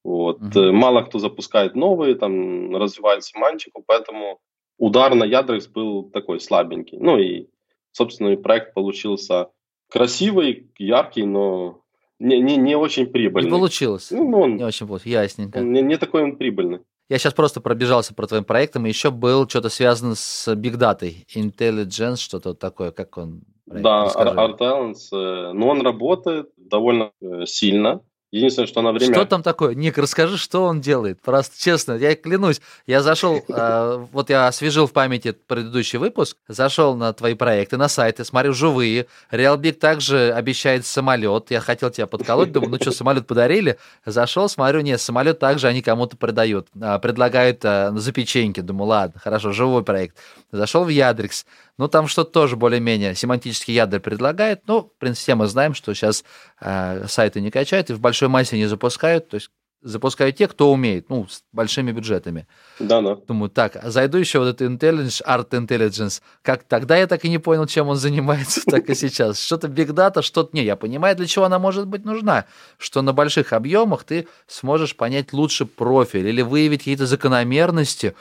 Вот. 0.04 0.40
Mm-hmm. 0.40 0.72
Мало 0.72 1.02
кто 1.02 1.18
запускает 1.18 1.74
новые, 1.74 2.14
там 2.14 2.74
развивает 2.74 3.24
семантику, 3.24 3.82
поэтому 3.86 4.38
удар 4.78 5.14
на 5.14 5.24
Ядрекс 5.24 5.66
был 5.66 6.10
такой 6.10 6.40
слабенький. 6.40 6.98
Ну 6.98 7.18
и, 7.18 7.48
собственно, 7.92 8.36
проект 8.36 8.74
получился 8.74 9.50
красивый, 9.90 10.70
яркий, 10.78 11.26
но 11.26 11.82
не, 12.18 12.38
не, 12.40 12.56
не 12.56 12.76
очень 12.76 13.06
прибыльный. 13.06 13.50
Не 13.50 13.56
получилось. 13.56 14.10
Ну, 14.10 14.40
он, 14.40 14.56
не 14.56 14.64
очень 14.64 14.86
получилось, 14.86 15.24
ясненько. 15.24 15.58
Он 15.58 15.72
не, 15.72 15.82
не 15.82 15.96
такой 15.96 16.22
он 16.22 16.36
прибыльный. 16.36 16.80
Я 17.08 17.18
сейчас 17.18 17.34
просто 17.34 17.60
пробежался 17.60 18.14
про 18.14 18.26
твоим 18.28 18.44
проектом, 18.44 18.86
и 18.86 18.88
еще 18.88 19.10
был 19.10 19.48
что-то 19.48 19.68
связано 19.68 20.14
с 20.14 20.46
Big 20.54 20.76
Data, 20.76 21.12
Intelligence, 21.34 22.18
что-то 22.18 22.54
такое, 22.54 22.92
как 22.92 23.18
он? 23.18 23.42
Да, 23.66 24.06
Art 24.14 24.58
Balance, 24.58 25.12
э, 25.12 25.52
но 25.52 25.68
он 25.68 25.82
работает 25.82 26.50
довольно 26.56 27.10
э, 27.20 27.46
сильно. 27.46 28.02
Единственное, 28.32 28.68
что 28.68 28.80
на 28.80 28.92
время... 28.92 29.12
Что 29.12 29.24
там 29.24 29.42
такое? 29.42 29.74
Ник, 29.74 29.98
расскажи, 29.98 30.38
что 30.38 30.64
он 30.64 30.80
делает. 30.80 31.20
Просто 31.20 31.60
честно, 31.60 31.94
я 31.94 32.14
клянусь, 32.14 32.60
я 32.86 33.02
зашел, 33.02 33.42
э, 33.48 34.06
вот 34.12 34.30
я 34.30 34.46
освежил 34.46 34.86
в 34.86 34.92
памяти 34.92 35.32
предыдущий 35.32 35.98
выпуск, 35.98 36.36
зашел 36.46 36.94
на 36.94 37.12
твои 37.12 37.34
проекты, 37.34 37.76
на 37.76 37.88
сайты, 37.88 38.24
смотрю 38.24 38.52
живые. 38.52 39.06
RealBig 39.32 39.72
также 39.72 40.32
обещает 40.32 40.86
самолет. 40.86 41.50
Я 41.50 41.60
хотел 41.60 41.90
тебя 41.90 42.06
подколоть, 42.06 42.52
думаю, 42.52 42.70
ну 42.70 42.76
что, 42.80 42.92
самолет 42.92 43.26
подарили? 43.26 43.78
Зашел, 44.06 44.48
смотрю, 44.48 44.80
нет, 44.80 45.00
самолет 45.00 45.40
также 45.40 45.66
они 45.66 45.82
кому-то 45.82 46.16
продают. 46.16 46.68
Э, 46.80 47.00
предлагают 47.00 47.64
э, 47.64 47.90
за 47.94 48.12
печеньки. 48.12 48.60
Думаю, 48.60 48.88
ладно, 48.88 49.20
хорошо, 49.20 49.50
живой 49.50 49.82
проект. 49.82 50.16
Зашел 50.52 50.84
в 50.84 50.88
Ядрекс. 50.88 51.46
Ну, 51.80 51.88
там 51.88 52.08
что-то 52.08 52.30
тоже 52.32 52.56
более-менее 52.56 53.14
семантический 53.14 53.72
ядер 53.72 54.00
предлагает. 54.00 54.60
Ну, 54.66 54.82
в 54.82 54.98
принципе, 54.98 55.34
мы 55.34 55.46
знаем, 55.46 55.72
что 55.72 55.94
сейчас 55.94 56.24
э, 56.60 57.06
сайты 57.08 57.40
не 57.40 57.50
качают 57.50 57.88
и 57.88 57.94
в 57.94 58.00
большой 58.00 58.28
массе 58.28 58.58
не 58.58 58.66
запускают. 58.66 59.30
То 59.30 59.36
есть 59.36 59.50
запускают 59.80 60.36
те, 60.36 60.46
кто 60.46 60.70
умеет, 60.70 61.08
ну, 61.08 61.26
с 61.26 61.42
большими 61.52 61.90
бюджетами. 61.90 62.46
Да, 62.80 63.00
да. 63.00 63.16
Думаю, 63.26 63.48
так, 63.48 63.80
зайду 63.82 64.18
еще 64.18 64.40
вот 64.40 64.48
это 64.48 64.66
Intelligence, 64.66 65.22
Art 65.26 65.48
Intelligence. 65.52 66.20
Как 66.42 66.64
тогда 66.64 66.98
я 66.98 67.06
так 67.06 67.24
и 67.24 67.30
не 67.30 67.38
понял, 67.38 67.64
чем 67.64 67.88
он 67.88 67.96
занимается, 67.96 68.60
так 68.66 68.90
и 68.90 68.94
сейчас. 68.94 69.42
Что-то 69.42 69.68
Big 69.68 69.88
Data, 69.94 70.20
что-то 70.20 70.54
не. 70.54 70.62
Я 70.62 70.76
понимаю, 70.76 71.16
для 71.16 71.26
чего 71.26 71.46
она 71.46 71.58
может 71.58 71.86
быть 71.86 72.04
нужна. 72.04 72.44
Что 72.76 73.00
на 73.00 73.14
больших 73.14 73.54
объемах 73.54 74.04
ты 74.04 74.28
сможешь 74.46 74.94
понять 74.94 75.32
лучше 75.32 75.64
профиль 75.64 76.28
или 76.28 76.42
выявить 76.42 76.80
какие-то 76.80 77.06
закономерности, 77.06 78.14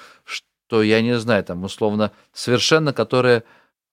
то 0.70 0.84
я 0.84 1.02
не 1.02 1.18
знаю, 1.18 1.44
там 1.44 1.64
условно 1.64 2.12
совершенно, 2.32 2.94
которые 2.94 3.44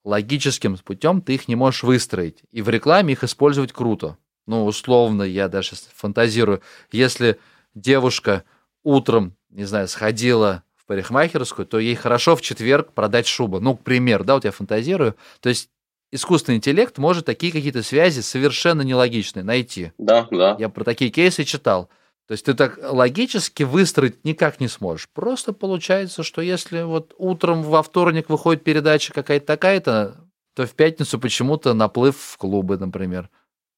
логическим 0.04 0.76
путем 0.76 1.22
ты 1.22 1.34
их 1.34 1.48
не 1.48 1.56
можешь 1.56 1.82
выстроить. 1.82 2.42
И 2.52 2.60
в 2.60 2.68
рекламе 2.68 3.14
их 3.14 3.24
использовать 3.24 3.72
круто. 3.72 4.18
Ну, 4.46 4.64
условно, 4.64 5.22
я 5.22 5.48
даже 5.48 5.72
фантазирую, 5.94 6.60
если 6.92 7.40
девушка 7.74 8.44
утром, 8.84 9.34
не 9.50 9.64
знаю, 9.64 9.88
сходила 9.88 10.62
в 10.76 10.84
парикмахерскую, 10.84 11.66
то 11.66 11.78
ей 11.78 11.96
хорошо 11.96 12.36
в 12.36 12.42
четверг 12.42 12.92
продать 12.92 13.26
шубу. 13.26 13.58
Ну, 13.58 13.74
к 13.74 13.82
примеру, 13.82 14.24
да, 14.24 14.34
вот 14.34 14.44
я 14.44 14.52
фантазирую. 14.52 15.16
То 15.40 15.48
есть 15.48 15.70
искусственный 16.12 16.58
интеллект 16.58 16.98
может 16.98 17.24
такие 17.24 17.50
какие-то 17.52 17.82
связи 17.82 18.20
совершенно 18.20 18.82
нелогичные 18.82 19.42
найти. 19.42 19.92
Да, 19.98 20.28
да. 20.30 20.56
Я 20.58 20.68
про 20.68 20.84
такие 20.84 21.10
кейсы 21.10 21.42
читал. 21.44 21.88
То 22.26 22.32
есть 22.32 22.44
ты 22.44 22.54
так 22.54 22.78
логически 22.82 23.62
выстроить 23.62 24.24
никак 24.24 24.60
не 24.60 24.66
сможешь. 24.68 25.08
Просто 25.14 25.52
получается, 25.52 26.22
что 26.24 26.42
если 26.42 26.82
вот 26.82 27.14
утром 27.18 27.62
во 27.62 27.82
вторник 27.82 28.28
выходит 28.28 28.64
передача 28.64 29.12
какая-то 29.12 29.46
такая-то, 29.46 30.28
то 30.54 30.66
в 30.66 30.74
пятницу 30.74 31.20
почему-то 31.20 31.72
наплыв 31.74 32.16
в 32.16 32.36
клубы, 32.36 32.78
например. 32.78 33.30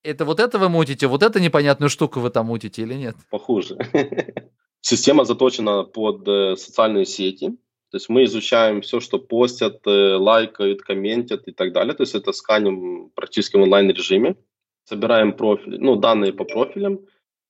Это 0.03 0.25
вот 0.25 0.41
это 0.41 0.59
вы 0.59 0.69
мутите, 0.69 1.09
вот 1.09 1.23
это 1.23 1.41
непонятную 1.41 1.91
штуку 1.91 2.21
вы 2.21 2.31
там 2.31 2.47
мутите 2.47 2.83
или 2.83 2.95
нет? 2.95 3.17
Похуже. 3.31 3.77
Система 4.81 5.25
заточена 5.25 5.83
под 5.83 6.27
э, 6.27 6.57
социальные 6.57 7.05
сети. 7.05 7.51
То 7.91 7.97
есть 7.97 8.09
мы 8.09 8.25
изучаем 8.25 8.81
все, 8.81 9.01
что 9.01 9.19
постят, 9.19 9.87
э, 9.87 10.15
лайкают, 10.17 10.83
комментят 10.83 11.49
и 11.49 11.53
так 11.53 11.73
далее. 11.73 11.95
То 11.95 12.05
есть 12.05 12.15
это 12.15 12.33
сканим 12.33 13.11
практически 13.15 13.57
в 13.57 13.63
онлайн-режиме. 13.63 14.37
Собираем 14.85 15.33
профили, 15.37 15.77
ну, 15.79 15.97
данные 15.97 16.33
по 16.33 16.45
профилям, 16.45 17.01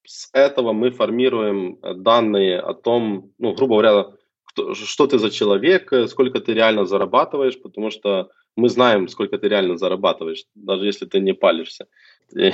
с 0.09 0.31
этого 0.33 0.73
мы 0.73 0.91
формируем 0.91 1.79
э, 1.83 1.95
данные 1.95 2.61
о 2.61 2.73
том, 2.73 3.31
ну, 3.39 3.53
грубо 3.53 3.75
говоря, 3.75 4.07
кто, 4.45 4.75
что 4.75 5.07
ты 5.07 5.19
за 5.19 5.31
человек, 5.31 5.93
э, 5.93 6.09
сколько 6.09 6.41
ты 6.41 6.55
реально 6.55 6.87
зарабатываешь, 6.87 7.61
потому 7.61 7.91
что 7.91 8.31
мы 8.57 8.71
знаем, 8.71 9.09
сколько 9.09 9.37
ты 9.37 9.49
реально 9.49 9.77
зарабатываешь, 9.77 10.47
даже 10.55 10.87
если 10.87 11.05
ты 11.05 11.21
не 11.21 11.35
палишься. 11.35 11.89
И, 12.35 12.53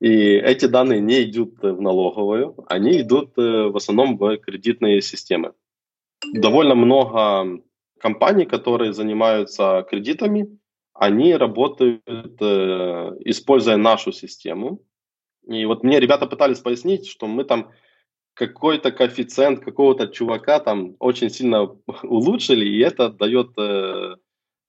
и 0.00 0.36
эти 0.36 0.64
данные 0.64 1.00
не 1.00 1.24
идут 1.24 1.58
в 1.60 1.80
налоговую, 1.82 2.54
они 2.66 3.02
идут 3.02 3.36
э, 3.36 3.68
в 3.68 3.76
основном 3.76 4.16
в 4.16 4.38
кредитные 4.38 5.02
системы. 5.02 5.52
Довольно 6.32 6.74
много 6.74 7.60
компаний, 8.00 8.46
которые 8.46 8.94
занимаются 8.94 9.86
кредитами, 9.90 10.58
они 10.94 11.36
работают, 11.36 12.40
используя 12.40 13.76
нашу 13.76 14.12
систему, 14.12 14.80
и 15.46 15.64
вот 15.66 15.82
мне 15.82 16.00
ребята 16.00 16.26
пытались 16.26 16.58
пояснить, 16.58 17.06
что 17.06 17.26
мы 17.26 17.44
там 17.44 17.70
какой-то 18.34 18.90
коэффициент 18.90 19.60
какого-то 19.60 20.08
чувака 20.08 20.58
там 20.60 20.96
очень 20.98 21.30
сильно 21.30 21.62
улучшили, 22.02 22.66
и 22.66 22.80
это 22.80 23.08
дает... 23.10 23.50
Э, 23.56 24.16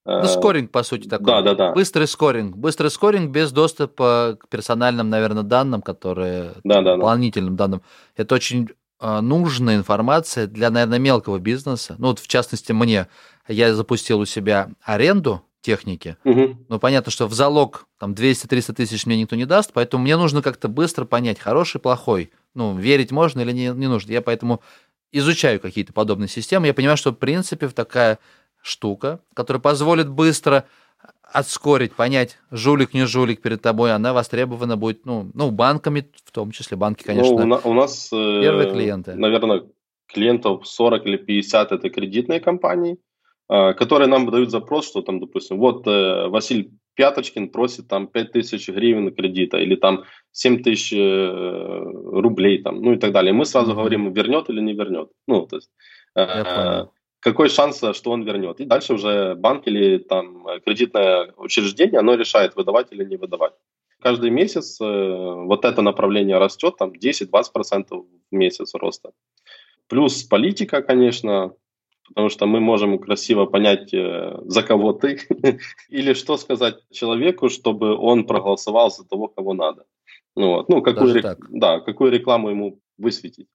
э, 0.06 0.20
ну, 0.22 0.24
скоринг, 0.24 0.70
по 0.70 0.82
сути, 0.82 1.08
такой. 1.08 1.26
Да, 1.26 1.42
да, 1.42 1.54
да. 1.54 1.72
Быстрый 1.72 2.06
скоринг. 2.06 2.56
Быстрый 2.56 2.88
скоринг 2.88 3.30
без 3.30 3.52
доступа 3.52 4.38
к 4.40 4.48
персональным, 4.48 5.10
наверное, 5.10 5.42
данным, 5.42 5.82
которые... 5.82 6.54
Да, 6.64 6.82
да, 6.82 6.96
дополнительным 6.96 7.56
да. 7.56 7.64
данным. 7.64 7.82
Это 8.16 8.34
очень 8.36 8.68
э, 9.00 9.20
нужная 9.20 9.76
информация 9.76 10.46
для, 10.46 10.70
наверное, 10.70 11.00
мелкого 11.00 11.38
бизнеса. 11.38 11.96
Ну, 11.98 12.08
вот 12.08 12.20
в 12.20 12.28
частности, 12.28 12.72
мне. 12.72 13.08
Я 13.48 13.74
запустил 13.74 14.20
у 14.20 14.24
себя 14.24 14.70
аренду 14.82 15.42
техники. 15.66 16.16
Угу. 16.24 16.66
Ну, 16.68 16.78
понятно, 16.78 17.10
что 17.10 17.26
в 17.26 17.34
залог 17.34 17.88
там 17.98 18.12
200-300 18.12 18.72
тысяч 18.72 19.04
мне 19.04 19.20
никто 19.20 19.34
не 19.34 19.46
даст, 19.46 19.72
поэтому 19.72 20.04
мне 20.04 20.16
нужно 20.16 20.40
как-то 20.40 20.68
быстро 20.68 21.04
понять, 21.04 21.40
хороший, 21.40 21.80
плохой. 21.80 22.30
Ну, 22.54 22.76
верить 22.76 23.10
можно 23.10 23.40
или 23.40 23.50
не, 23.50 23.68
не 23.68 23.88
нужно. 23.88 24.12
Я 24.12 24.22
поэтому 24.22 24.62
изучаю 25.10 25.58
какие-то 25.58 25.92
подобные 25.92 26.28
системы. 26.28 26.68
Я 26.68 26.74
понимаю, 26.74 26.96
что, 26.96 27.10
в 27.10 27.16
принципе, 27.16 27.68
такая 27.68 28.20
штука, 28.62 29.20
которая 29.34 29.60
позволит 29.60 30.08
быстро 30.08 30.66
отскорить, 31.22 31.94
понять, 31.94 32.38
жулик, 32.52 32.94
не 32.94 33.04
жулик 33.04 33.42
перед 33.42 33.60
тобой, 33.60 33.92
она 33.92 34.12
востребована 34.12 34.76
будет, 34.76 35.04
ну, 35.04 35.30
ну 35.34 35.50
банками, 35.50 36.08
в 36.24 36.30
том 36.30 36.52
числе 36.52 36.76
банки, 36.76 37.02
ну, 37.02 37.06
конечно. 37.06 37.44
Ну, 37.44 37.60
у, 37.64 37.70
у 37.70 37.74
нас, 37.74 38.08
э, 38.12 38.40
первые 38.40 38.70
клиенты. 38.70 39.14
Наверное, 39.14 39.64
клиентов 40.06 40.66
40 40.66 41.06
или 41.06 41.16
50 41.16 41.72
это 41.72 41.90
кредитные 41.90 42.38
компании, 42.38 42.98
которые 43.48 44.08
нам 44.08 44.30
дают 44.30 44.50
запрос, 44.50 44.88
что 44.88 45.02
там, 45.02 45.20
допустим, 45.20 45.58
вот 45.58 45.86
э, 45.86 46.28
Василий 46.28 46.70
Пяточкин 46.94 47.50
просит 47.50 47.88
там 47.88 48.08
5000 48.08 48.70
гривен 48.70 49.14
кредита 49.14 49.58
или 49.58 49.76
там 49.76 50.04
7 50.32 50.62
тысяч 50.62 50.92
э, 50.92 51.82
рублей 52.20 52.62
там, 52.62 52.82
ну 52.82 52.92
и 52.92 52.98
так 52.98 53.12
далее. 53.12 53.32
Мы 53.32 53.44
сразу 53.44 53.70
mm-hmm. 53.70 53.76
говорим, 53.76 54.12
вернет 54.12 54.50
или 54.50 54.60
не 54.60 54.72
вернет. 54.72 55.10
Ну, 55.28 55.46
то 55.46 55.56
есть, 55.56 55.70
э, 56.16 56.86
какой 57.20 57.48
шанс, 57.48 57.82
что 57.92 58.10
он 58.10 58.24
вернет. 58.24 58.60
И 58.60 58.64
дальше 58.64 58.94
уже 58.94 59.34
банк 59.34 59.66
или 59.66 59.98
там 59.98 60.46
кредитное 60.64 61.32
учреждение, 61.36 62.00
оно 62.00 62.14
решает, 62.14 62.56
выдавать 62.56 62.92
или 62.92 63.04
не 63.04 63.16
выдавать. 63.16 63.52
каждый 64.00 64.30
месяц 64.30 64.80
э, 64.80 64.84
вот 64.84 65.64
это 65.64 65.82
направление 65.82 66.38
растет, 66.38 66.76
там 66.78 66.92
10-20% 66.92 67.84
в 67.90 68.34
месяц 68.34 68.74
роста. 68.74 69.10
Плюс 69.88 70.24
политика, 70.24 70.82
конечно, 70.82 71.52
потому 72.08 72.28
что 72.28 72.46
мы 72.46 72.60
можем 72.60 72.98
красиво 72.98 73.46
понять, 73.46 73.92
э, 73.94 74.38
за 74.44 74.62
кого 74.62 74.92
ты, 74.92 75.20
или 75.88 76.14
что 76.14 76.36
сказать 76.36 76.76
человеку, 76.90 77.48
чтобы 77.48 77.96
он 77.96 78.24
проголосовал 78.24 78.90
за 78.90 79.04
того, 79.04 79.28
кого 79.28 79.54
надо. 79.54 79.84
Ну, 80.34 80.56
вот. 80.56 80.68
ну 80.68 80.82
какую, 80.82 81.14
рек... 81.14 81.38
да, 81.48 81.80
какую 81.80 82.12
рекламу 82.12 82.50
ему 82.50 82.80
высветить. 82.98 83.48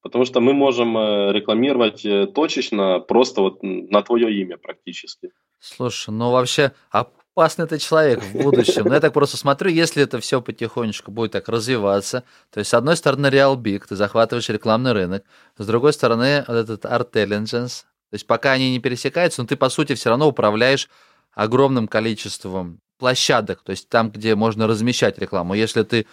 Потому 0.00 0.24
что 0.24 0.40
мы 0.40 0.52
можем 0.52 0.96
э, 0.96 1.32
рекламировать 1.32 2.04
э, 2.06 2.26
точечно 2.26 3.00
просто 3.00 3.42
вот 3.42 3.58
на 3.62 4.02
твое 4.02 4.32
имя 4.40 4.56
практически. 4.56 5.30
Слушай, 5.58 6.10
ну 6.10 6.30
вообще 6.30 6.72
опасный 6.90 7.66
ты 7.66 7.78
человек 7.78 8.22
в 8.22 8.32
будущем. 8.32 8.84
Но 8.84 8.90
ну, 8.90 8.94
я 8.94 9.00
так 9.00 9.12
просто 9.12 9.36
смотрю, 9.36 9.70
если 9.70 10.04
это 10.04 10.20
все 10.20 10.40
потихонечку 10.40 11.10
будет 11.10 11.32
так 11.32 11.48
развиваться, 11.48 12.22
то 12.50 12.60
есть 12.60 12.70
с 12.70 12.74
одной 12.74 12.96
стороны 12.96 13.26
Real 13.26 13.56
Big, 13.56 13.84
ты 13.88 13.96
захватываешь 13.96 14.48
рекламный 14.48 14.92
рынок, 14.92 15.24
с 15.56 15.66
другой 15.66 15.92
стороны 15.92 16.44
вот 16.46 16.56
этот 16.56 16.84
Artelligence, 16.84 17.84
то 18.10 18.14
есть 18.14 18.26
пока 18.26 18.52
они 18.52 18.72
не 18.72 18.80
пересекаются, 18.80 19.42
но 19.42 19.48
ты 19.48 19.56
по 19.56 19.68
сути 19.68 19.94
все 19.94 20.10
равно 20.10 20.28
управляешь 20.28 20.88
огромным 21.32 21.88
количеством 21.88 22.80
площадок, 22.98 23.62
то 23.62 23.70
есть 23.70 23.88
там, 23.88 24.10
где 24.10 24.34
можно 24.34 24.66
размещать 24.66 25.18
рекламу. 25.18 25.54
Если 25.54 25.82
ты 25.82 26.06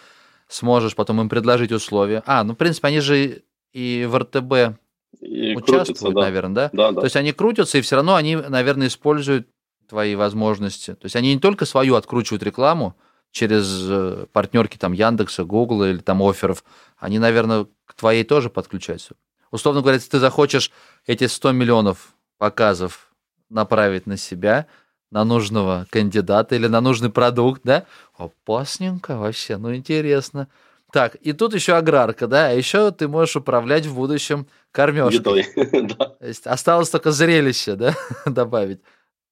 сможешь 0.48 0.94
потом 0.94 1.20
им 1.20 1.28
предложить 1.28 1.72
условия. 1.72 2.22
А, 2.26 2.44
ну, 2.44 2.54
в 2.54 2.56
принципе, 2.56 2.88
они 2.88 3.00
же 3.00 3.42
и 3.72 4.06
в 4.08 4.16
РТБ 4.16 4.78
и 5.20 5.56
участвуют, 5.56 6.14
да. 6.14 6.22
наверное, 6.22 6.54
да? 6.54 6.70
Да, 6.72 6.92
да? 6.92 7.00
То 7.00 7.06
есть 7.06 7.16
они 7.16 7.32
крутятся, 7.32 7.78
и 7.78 7.80
все 7.80 7.96
равно 7.96 8.14
они, 8.14 8.36
наверное, 8.36 8.88
используют 8.88 9.48
твои 9.88 10.14
возможности. 10.14 10.94
То 10.94 11.06
есть 11.06 11.16
они 11.16 11.34
не 11.34 11.40
только 11.40 11.64
свою 11.64 11.94
откручивают 11.94 12.42
рекламу 12.42 12.96
через 13.30 13.66
э, 13.88 14.26
партнерки 14.32 14.76
там 14.76 14.92
Яндекса, 14.92 15.44
Гугла 15.44 15.90
или 15.90 15.98
там 15.98 16.22
офферов, 16.22 16.64
они, 16.96 17.18
наверное, 17.18 17.66
к 17.84 17.94
твоей 17.94 18.24
тоже 18.24 18.50
подключаются. 18.50 19.14
Условно 19.50 19.80
говоря, 19.80 19.96
если 19.96 20.10
ты 20.10 20.18
захочешь 20.18 20.70
эти 21.06 21.26
100 21.26 21.52
миллионов 21.52 22.14
показов 22.38 23.12
направить 23.48 24.06
на 24.06 24.16
себя, 24.16 24.66
на 25.10 25.24
нужного 25.24 25.86
кандидата 25.90 26.56
или 26.56 26.66
на 26.66 26.80
нужный 26.80 27.10
продукт, 27.10 27.62
да? 27.64 27.86
Опасненько 28.16 29.16
вообще, 29.16 29.56
ну 29.56 29.74
интересно. 29.74 30.48
Так, 30.92 31.16
и 31.16 31.32
тут 31.32 31.54
еще 31.54 31.74
аграрка, 31.74 32.26
да, 32.26 32.48
а 32.48 32.52
еще 32.52 32.90
ты 32.90 33.08
можешь 33.08 33.36
управлять 33.36 33.86
в 33.86 33.94
будущем 33.94 34.46
кормежкой. 34.72 35.46
да. 35.72 36.06
То 36.06 36.26
есть 36.26 36.46
осталось 36.46 36.90
только 36.90 37.12
зрелище, 37.12 37.74
да, 37.76 37.94
добавить. 38.26 38.80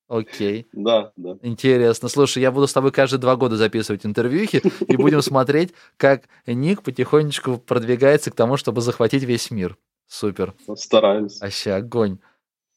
Окей. 0.08 0.66
Да, 0.72 1.12
да. 1.16 1.38
Интересно. 1.42 2.08
Слушай, 2.08 2.42
я 2.42 2.52
буду 2.52 2.66
с 2.66 2.72
тобой 2.72 2.92
каждые 2.92 3.20
два 3.20 3.36
года 3.36 3.56
записывать 3.56 4.04
интервьюхи 4.04 4.62
и 4.86 4.96
будем 4.96 5.22
смотреть, 5.22 5.72
как 5.96 6.24
Ник 6.46 6.82
потихонечку 6.82 7.56
продвигается 7.56 8.30
к 8.30 8.34
тому, 8.34 8.56
чтобы 8.56 8.82
захватить 8.82 9.22
весь 9.22 9.50
мир. 9.50 9.78
Супер. 10.14 10.54
Стараемся. 10.76 11.44
Вообще 11.44 11.72
огонь. 11.72 12.18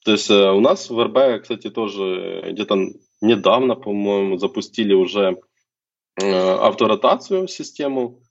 То 0.04 0.14
есть 0.14 0.32
э, 0.32 0.52
у 0.52 0.60
нас 0.60 0.90
в 0.90 1.00
РБ, 1.00 1.44
кстати, 1.44 1.70
тоже 1.70 2.44
где-то 2.50 2.78
недавно, 3.22 3.76
по-моему, 3.76 4.38
запустили 4.38 4.96
уже 4.96 5.38
э, 6.20 6.26
авторотацию 6.26 7.48
систему, 7.48 8.22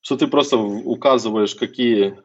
что 0.00 0.16
ты 0.16 0.26
просто 0.26 0.56
указываешь, 0.56 1.54
какие 1.54 2.18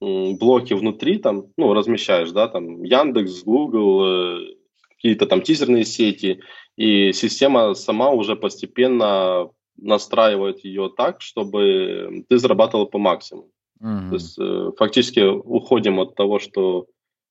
блоки 0.00 0.74
внутри 0.74 1.16
там, 1.16 1.46
ну, 1.56 1.72
размещаешь, 1.72 2.30
да, 2.30 2.48
там 2.48 2.82
Яндекс, 2.82 3.42
Google, 3.42 4.04
э, 4.04 4.54
какие-то 4.90 5.24
там 5.24 5.40
тизерные 5.40 5.86
сети, 5.86 6.40
и 6.76 7.14
система 7.14 7.72
сама 7.72 8.10
уже 8.10 8.36
постепенно 8.36 9.48
настраивает 9.78 10.62
ее 10.62 10.90
так, 10.94 11.22
чтобы 11.22 12.24
ты 12.28 12.36
зарабатывал 12.36 12.86
по 12.86 12.98
максимуму. 12.98 13.50
Mm-hmm. 13.82 14.08
То 14.08 14.14
есть 14.14 14.38
э, 14.38 14.70
фактически 14.76 15.20
уходим 15.20 16.00
от 16.00 16.14
того, 16.14 16.38
что 16.38 16.86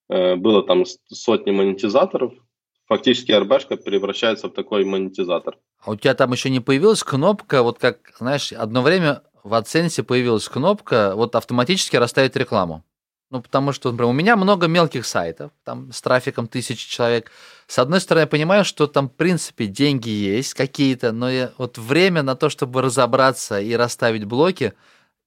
э, 0.09 0.35
было 0.35 0.63
там 0.63 0.83
сотни 1.07 1.51
монетизаторов, 1.51 2.33
фактически 2.87 3.31
РБшка 3.31 3.77
превращается 3.77 4.47
в 4.47 4.53
такой 4.53 4.85
монетизатор. 4.85 5.57
А 5.81 5.91
у 5.91 5.95
тебя 5.95 6.13
там 6.13 6.31
еще 6.31 6.49
не 6.49 6.59
появилась 6.59 7.03
кнопка, 7.03 7.63
вот 7.63 7.79
как, 7.79 8.13
знаешь, 8.17 8.53
одно 8.53 8.81
время 8.81 9.23
в 9.43 9.53
AdSense 9.53 10.03
появилась 10.03 10.47
кнопка 10.49 11.13
вот 11.15 11.35
автоматически 11.35 11.95
расставить 11.95 12.35
рекламу. 12.35 12.83
Ну, 13.31 13.41
потому 13.41 13.71
что, 13.71 13.91
например, 13.91 14.11
у 14.11 14.13
меня 14.13 14.35
много 14.35 14.67
мелких 14.67 15.05
сайтов, 15.05 15.51
там 15.63 15.91
с 15.91 16.01
трафиком 16.01 16.47
тысячи 16.47 16.87
человек. 16.87 17.31
С 17.65 17.79
одной 17.79 17.99
стороны, 17.99 18.21
я 18.21 18.27
понимаю, 18.27 18.63
что 18.63 18.85
там, 18.85 19.09
в 19.09 19.13
принципе, 19.13 19.65
деньги 19.65 20.09
есть 20.09 20.53
какие-то, 20.53 21.11
но 21.11 21.29
я, 21.29 21.51
вот 21.57 21.79
время 21.79 22.21
на 22.21 22.35
то, 22.35 22.49
чтобы 22.49 22.83
разобраться 22.83 23.59
и 23.59 23.73
расставить 23.73 24.25
блоки, 24.25 24.73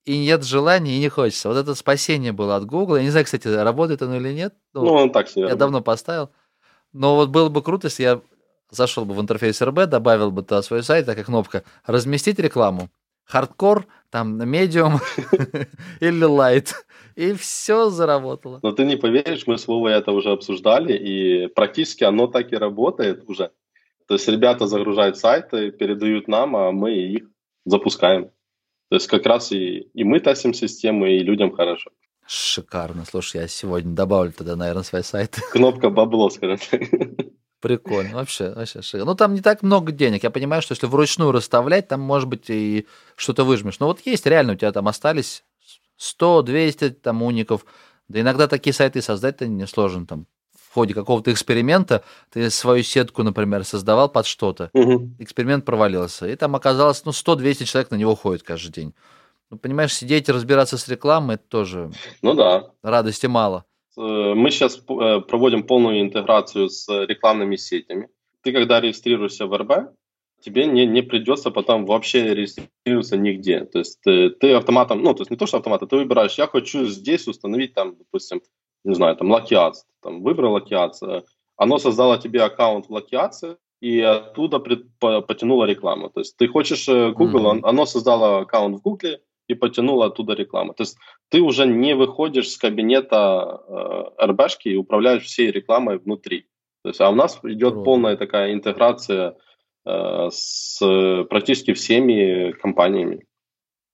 и 0.05 0.17
нет 0.17 0.43
желания, 0.43 0.95
и 0.95 0.99
не 0.99 1.09
хочется. 1.09 1.49
Вот 1.49 1.57
это 1.57 1.75
спасение 1.75 2.31
было 2.31 2.55
от 2.55 2.65
Google. 2.65 2.97
Я 2.97 3.03
не 3.03 3.09
знаю, 3.09 3.25
кстати, 3.25 3.47
работает 3.47 4.01
оно 4.01 4.17
или 4.17 4.33
нет. 4.33 4.55
Ну, 4.73 4.83
ну 4.85 4.93
он 4.93 5.11
так 5.11 5.29
себе. 5.29 5.47
Я 5.47 5.55
давно 5.55 5.81
поставил. 5.81 6.29
Но 6.93 7.15
вот 7.15 7.29
было 7.29 7.49
бы 7.49 7.61
круто, 7.61 7.87
если 7.87 8.03
я 8.03 8.21
зашел 8.71 9.05
бы 9.05 9.13
в 9.13 9.21
интерфейс 9.21 9.61
РБ, 9.61 9.85
добавил 9.85 10.31
бы 10.31 10.41
туда 10.41 10.61
свой 10.61 10.83
сайт, 10.83 11.05
такая 11.05 11.23
кнопка 11.23 11.63
«Разместить 11.85 12.39
рекламу», 12.39 12.89
хардкор, 13.25 13.85
там, 14.09 14.37
medium 14.49 14.99
или 15.99 16.23
light, 16.23 16.73
и 17.15 17.33
все 17.33 17.89
заработало. 17.89 18.59
Но 18.63 18.71
ты 18.71 18.85
не 18.85 18.95
поверишь, 18.95 19.45
мы 19.45 19.57
с 19.57 19.67
Вовой 19.67 19.93
это 19.93 20.11
уже 20.11 20.31
обсуждали, 20.31 20.93
и 20.93 21.47
практически 21.47 22.03
оно 22.03 22.27
так 22.27 22.51
и 22.51 22.55
работает 22.55 23.23
уже. 23.27 23.51
То 24.07 24.15
есть 24.15 24.27
ребята 24.27 24.65
загружают 24.65 25.17
сайты, 25.17 25.71
передают 25.71 26.27
нам, 26.27 26.55
а 26.55 26.71
мы 26.71 26.93
их 26.93 27.29
запускаем. 27.65 28.31
То 28.89 28.95
есть 28.95 29.07
как 29.07 29.25
раз 29.25 29.51
и, 29.51 29.87
и 29.93 30.03
мы 30.03 30.19
тестим 30.19 30.53
систему, 30.53 31.05
и 31.05 31.19
людям 31.19 31.51
хорошо. 31.51 31.91
Шикарно. 32.27 33.05
Слушай, 33.05 33.41
я 33.41 33.47
сегодня 33.47 33.93
добавлю 33.93 34.31
тогда, 34.31 34.55
наверное, 34.55 34.83
свой 34.83 35.03
сайт. 35.03 35.39
Кнопка 35.51 35.89
бабло, 35.89 36.29
скажем 36.29 36.59
так. 36.69 36.81
Прикольно, 37.59 38.15
вообще, 38.15 38.53
вообще 38.53 38.81
шикарно. 38.81 39.11
Ну, 39.11 39.15
там 39.15 39.33
не 39.33 39.41
так 39.41 39.63
много 39.63 39.91
денег. 39.91 40.23
Я 40.23 40.29
понимаю, 40.29 40.61
что 40.61 40.73
если 40.73 40.87
вручную 40.87 41.31
расставлять, 41.31 41.87
там, 41.87 42.01
может 42.01 42.27
быть, 42.27 42.49
и 42.49 42.87
что-то 43.15 43.43
выжмешь. 43.43 43.79
Но 43.79 43.87
вот 43.87 44.01
есть 44.05 44.25
реально, 44.25 44.53
у 44.53 44.55
тебя 44.55 44.71
там 44.71 44.87
остались 44.87 45.43
100, 45.97 46.43
200 46.43 46.89
там 46.91 47.21
уников. 47.21 47.65
Да 48.07 48.19
иногда 48.21 48.47
такие 48.47 48.73
сайты 48.73 49.01
создать-то 49.01 49.47
несложно. 49.47 50.07
Там 50.07 50.25
в 50.69 50.73
ходе 50.75 50.93
какого-то 50.93 51.31
эксперимента 51.31 52.03
ты 52.31 52.49
свою 52.51 52.83
сетку, 52.83 53.23
например, 53.23 53.63
создавал 53.63 54.07
под 54.09 54.25
что-то, 54.27 54.69
угу. 54.73 55.09
эксперимент 55.17 55.65
провалился, 55.65 56.27
и 56.27 56.35
там 56.35 56.55
оказалось, 56.55 57.03
ну, 57.05 57.11
100-200 57.11 57.65
человек 57.65 57.91
на 57.91 57.95
него 57.95 58.15
ходит 58.15 58.43
каждый 58.43 58.71
день. 58.71 58.93
Ну, 59.49 59.57
понимаешь, 59.57 59.95
сидеть 59.95 60.29
и 60.29 60.31
разбираться 60.31 60.77
с 60.77 60.87
рекламой, 60.87 61.35
это 61.35 61.43
тоже 61.47 61.91
ну, 62.21 62.35
да. 62.35 62.69
радости 62.83 63.25
мало. 63.25 63.65
Э, 63.97 64.33
мы 64.35 64.51
сейчас 64.51 64.77
э, 64.77 65.21
проводим 65.21 65.63
полную 65.63 66.01
интеграцию 66.01 66.69
с 66.69 66.87
рекламными 66.87 67.55
сетями. 67.55 68.07
Ты, 68.43 68.51
когда 68.51 68.79
регистрируешься 68.79 69.47
в 69.47 69.57
РБ, 69.57 69.91
тебе 70.41 70.67
не, 70.67 70.85
не 70.85 71.01
придется 71.01 71.49
потом 71.49 71.87
вообще 71.87 72.35
регистрироваться 72.35 73.17
нигде. 73.17 73.65
То 73.65 73.79
есть 73.79 73.99
ты, 74.01 74.29
ты 74.29 74.53
автоматом, 74.53 75.01
ну, 75.01 75.15
то 75.15 75.21
есть 75.21 75.31
не 75.31 75.37
то, 75.37 75.47
что 75.47 75.57
автоматом, 75.57 75.87
ты 75.87 75.95
выбираешь, 75.95 76.37
я 76.37 76.45
хочу 76.45 76.85
здесь 76.85 77.27
установить 77.27 77.73
там, 77.73 77.97
допустим, 77.97 78.41
не 78.83 78.95
знаю, 78.95 79.15
там, 79.15 79.31
LuckyAds, 79.31 79.83
там, 80.01 80.21
выбрал 80.21 80.53
LuckyAds, 80.53 81.01
оно 81.57 81.77
создало 81.77 82.17
тебе 82.17 82.41
аккаунт 82.41 82.87
в 82.87 82.93
LuckyAds, 82.93 83.57
и 83.81 84.01
оттуда 84.01 84.59
пред, 84.59 84.85
по, 84.99 85.21
потянуло 85.21 85.65
рекламу. 85.65 86.09
То 86.09 86.21
есть 86.21 86.37
ты 86.37 86.47
хочешь 86.47 86.87
э, 86.89 87.11
Google, 87.11 87.55
mm-hmm. 87.55 87.61
оно 87.63 87.85
создало 87.85 88.39
аккаунт 88.39 88.77
в 88.77 88.81
Google 88.81 89.17
и 89.47 89.53
потянуло 89.55 90.07
оттуда 90.07 90.33
рекламу. 90.33 90.73
То 90.73 90.83
есть 90.83 90.97
ты 91.29 91.41
уже 91.41 91.65
не 91.65 91.95
выходишь 91.95 92.49
с 92.49 92.57
кабинета 92.57 93.61
э, 93.67 94.25
РБшки 94.25 94.69
и 94.69 94.75
управляешь 94.75 95.23
всей 95.23 95.51
рекламой 95.51 95.97
внутри. 95.97 96.45
То 96.83 96.89
есть, 96.89 97.01
а 97.01 97.09
у 97.09 97.15
нас 97.15 97.39
идет 97.43 97.73
Круто. 97.73 97.85
полная 97.85 98.17
такая 98.17 98.53
интеграция 98.53 99.35
э, 99.85 100.29
с 100.31 100.79
практически 101.29 101.73
всеми 101.73 102.51
компаниями. 102.51 103.25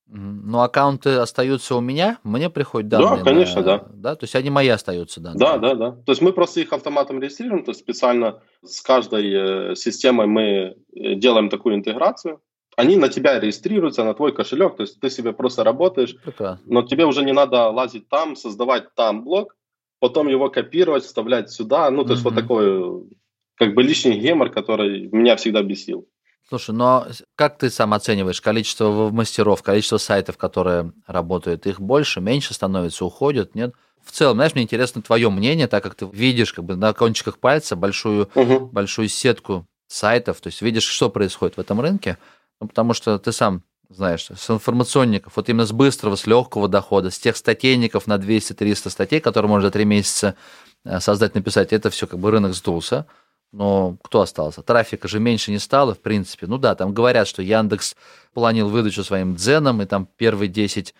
Но 0.07 0.61
аккаунты 0.61 1.15
остаются 1.15 1.75
у 1.75 1.81
меня, 1.81 2.19
мне 2.23 2.49
приходят 2.51 2.89
данные. 2.89 3.17
Да, 3.17 3.23
конечно, 3.23 3.61
на, 3.61 3.65
да. 3.65 3.85
да. 3.91 4.15
То 4.15 4.25
есть 4.25 4.35
они 4.35 4.51
мои 4.51 4.67
остаются 4.67 5.19
данные. 5.19 5.39
Да, 5.39 5.57
да, 5.57 5.73
да. 5.73 5.91
То 5.91 6.11
есть 6.11 6.21
мы 6.21 6.31
просто 6.31 6.59
их 6.61 6.71
автоматом 6.73 7.19
регистрируем, 7.19 7.63
то 7.63 7.71
есть 7.71 7.81
специально 7.81 8.41
с 8.63 8.81
каждой 8.81 9.71
э, 9.71 9.75
системой 9.75 10.27
мы 10.27 10.43
э, 10.43 11.15
делаем 11.15 11.49
такую 11.49 11.75
интеграцию. 11.75 12.39
Они 12.77 12.97
на 12.97 13.09
тебя 13.09 13.39
регистрируются, 13.39 14.03
на 14.03 14.13
твой 14.13 14.31
кошелек, 14.31 14.75
то 14.75 14.83
есть 14.83 14.99
ты 14.99 15.09
себе 15.09 15.33
просто 15.33 15.63
работаешь, 15.63 16.15
Прекрасно. 16.23 16.61
но 16.65 16.83
тебе 16.83 17.05
уже 17.05 17.23
не 17.23 17.31
надо 17.31 17.69
лазить 17.69 18.07
там, 18.09 18.35
создавать 18.35 18.93
там 18.95 19.23
блок, 19.23 19.55
потом 19.99 20.27
его 20.27 20.49
копировать, 20.49 21.03
вставлять 21.03 21.49
сюда. 21.49 21.89
Ну, 21.89 22.03
то 22.03 22.11
есть 22.11 22.23
вот 22.23 22.35
такой 22.35 23.09
как 23.55 23.73
бы 23.73 23.81
лишний 23.81 24.19
гемор, 24.19 24.51
который 24.51 25.07
меня 25.11 25.35
всегда 25.35 25.63
бесил. 25.63 26.07
Слушай, 26.47 26.75
но 26.75 27.07
как 27.35 27.57
ты 27.57 27.69
сам 27.69 27.93
оцениваешь 27.93 28.39
количество 28.39 29.09
мастеров, 29.09 29.63
количество 29.63 29.97
сайтов, 29.97 30.37
которые 30.37 30.93
работают? 31.07 31.65
Их 31.65 31.81
больше, 31.81 32.21
меньше 32.21 32.53
становится, 32.53 33.03
уходят, 33.03 33.55
нет? 33.55 33.73
В 34.03 34.11
целом, 34.11 34.37
знаешь, 34.37 34.53
мне 34.53 34.63
интересно 34.63 35.01
твое 35.01 35.31
мнение, 35.31 35.67
так 35.67 35.81
как 35.83 35.95
ты 35.95 36.05
видишь 36.05 36.53
как 36.53 36.63
бы 36.63 36.75
на 36.75 36.93
кончиках 36.93 37.39
пальца 37.39 37.75
большую, 37.75 38.29
угу. 38.35 38.67
большую 38.67 39.09
сетку 39.09 39.65
сайтов, 39.87 40.39
то 40.41 40.47
есть 40.47 40.61
видишь, 40.61 40.83
что 40.83 41.09
происходит 41.09 41.57
в 41.57 41.59
этом 41.59 41.81
рынке, 41.81 42.19
ну, 42.61 42.67
потому 42.67 42.93
что 42.93 43.17
ты 43.17 43.31
сам 43.31 43.63
знаешь, 43.89 44.27
с 44.35 44.49
информационников, 44.49 45.33
вот 45.35 45.49
именно 45.49 45.65
с 45.65 45.71
быстрого, 45.71 46.15
с 46.15 46.25
легкого 46.25 46.67
дохода, 46.67 47.11
с 47.11 47.19
тех 47.19 47.37
статейников 47.37 48.07
на 48.07 48.15
200-300 48.15 48.89
статей, 48.89 49.19
которые 49.19 49.49
можно 49.49 49.67
за 49.67 49.71
три 49.71 49.85
месяца 49.85 50.35
э, 50.83 50.99
создать, 50.99 51.35
написать, 51.35 51.71
это 51.71 51.89
все 51.89 52.07
как 52.07 52.19
бы 52.19 52.31
рынок 52.31 52.53
сдулся. 52.53 53.05
Но 53.51 53.97
кто 54.03 54.21
остался? 54.21 54.61
Трафика 54.61 55.07
же 55.07 55.19
меньше 55.19 55.51
не 55.51 55.59
стало, 55.59 55.93
в 55.93 56.01
принципе. 56.01 56.47
Ну 56.47 56.57
да, 56.57 56.75
там 56.75 56.93
говорят, 56.93 57.27
что 57.27 57.41
Яндекс 57.41 57.95
планил 58.33 58.67
выдачу 58.69 59.03
своим 59.03 59.35
дзеном, 59.35 59.81
и 59.81 59.85
там 59.85 60.07
первые 60.17 60.49
10 60.49 60.93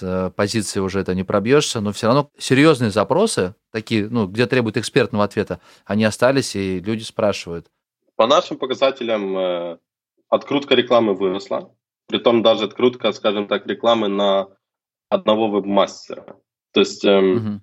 э, 0.00 0.30
позиций 0.34 0.82
уже 0.82 1.00
это 1.00 1.14
не 1.14 1.22
пробьешься, 1.22 1.80
но 1.80 1.92
все 1.92 2.08
равно 2.08 2.30
серьезные 2.38 2.90
запросы, 2.90 3.54
такие, 3.70 4.08
ну, 4.08 4.26
где 4.26 4.46
требуют 4.46 4.76
экспертного 4.76 5.24
ответа, 5.24 5.60
они 5.84 6.04
остались, 6.04 6.56
и 6.56 6.80
люди 6.80 7.02
спрашивают. 7.02 7.68
По 8.16 8.26
нашим 8.26 8.56
показателям 8.56 9.38
э, 9.38 9.78
открутка 10.28 10.74
рекламы 10.74 11.14
выросла, 11.14 11.72
притом 12.08 12.42
даже 12.42 12.64
открутка, 12.64 13.12
скажем 13.12 13.46
так, 13.46 13.66
рекламы 13.66 14.08
на 14.08 14.48
одного 15.08 15.48
веб-мастера. 15.48 16.36
То 16.72 16.80
есть 16.80 17.04
эм, 17.04 17.36
угу. 17.36 17.60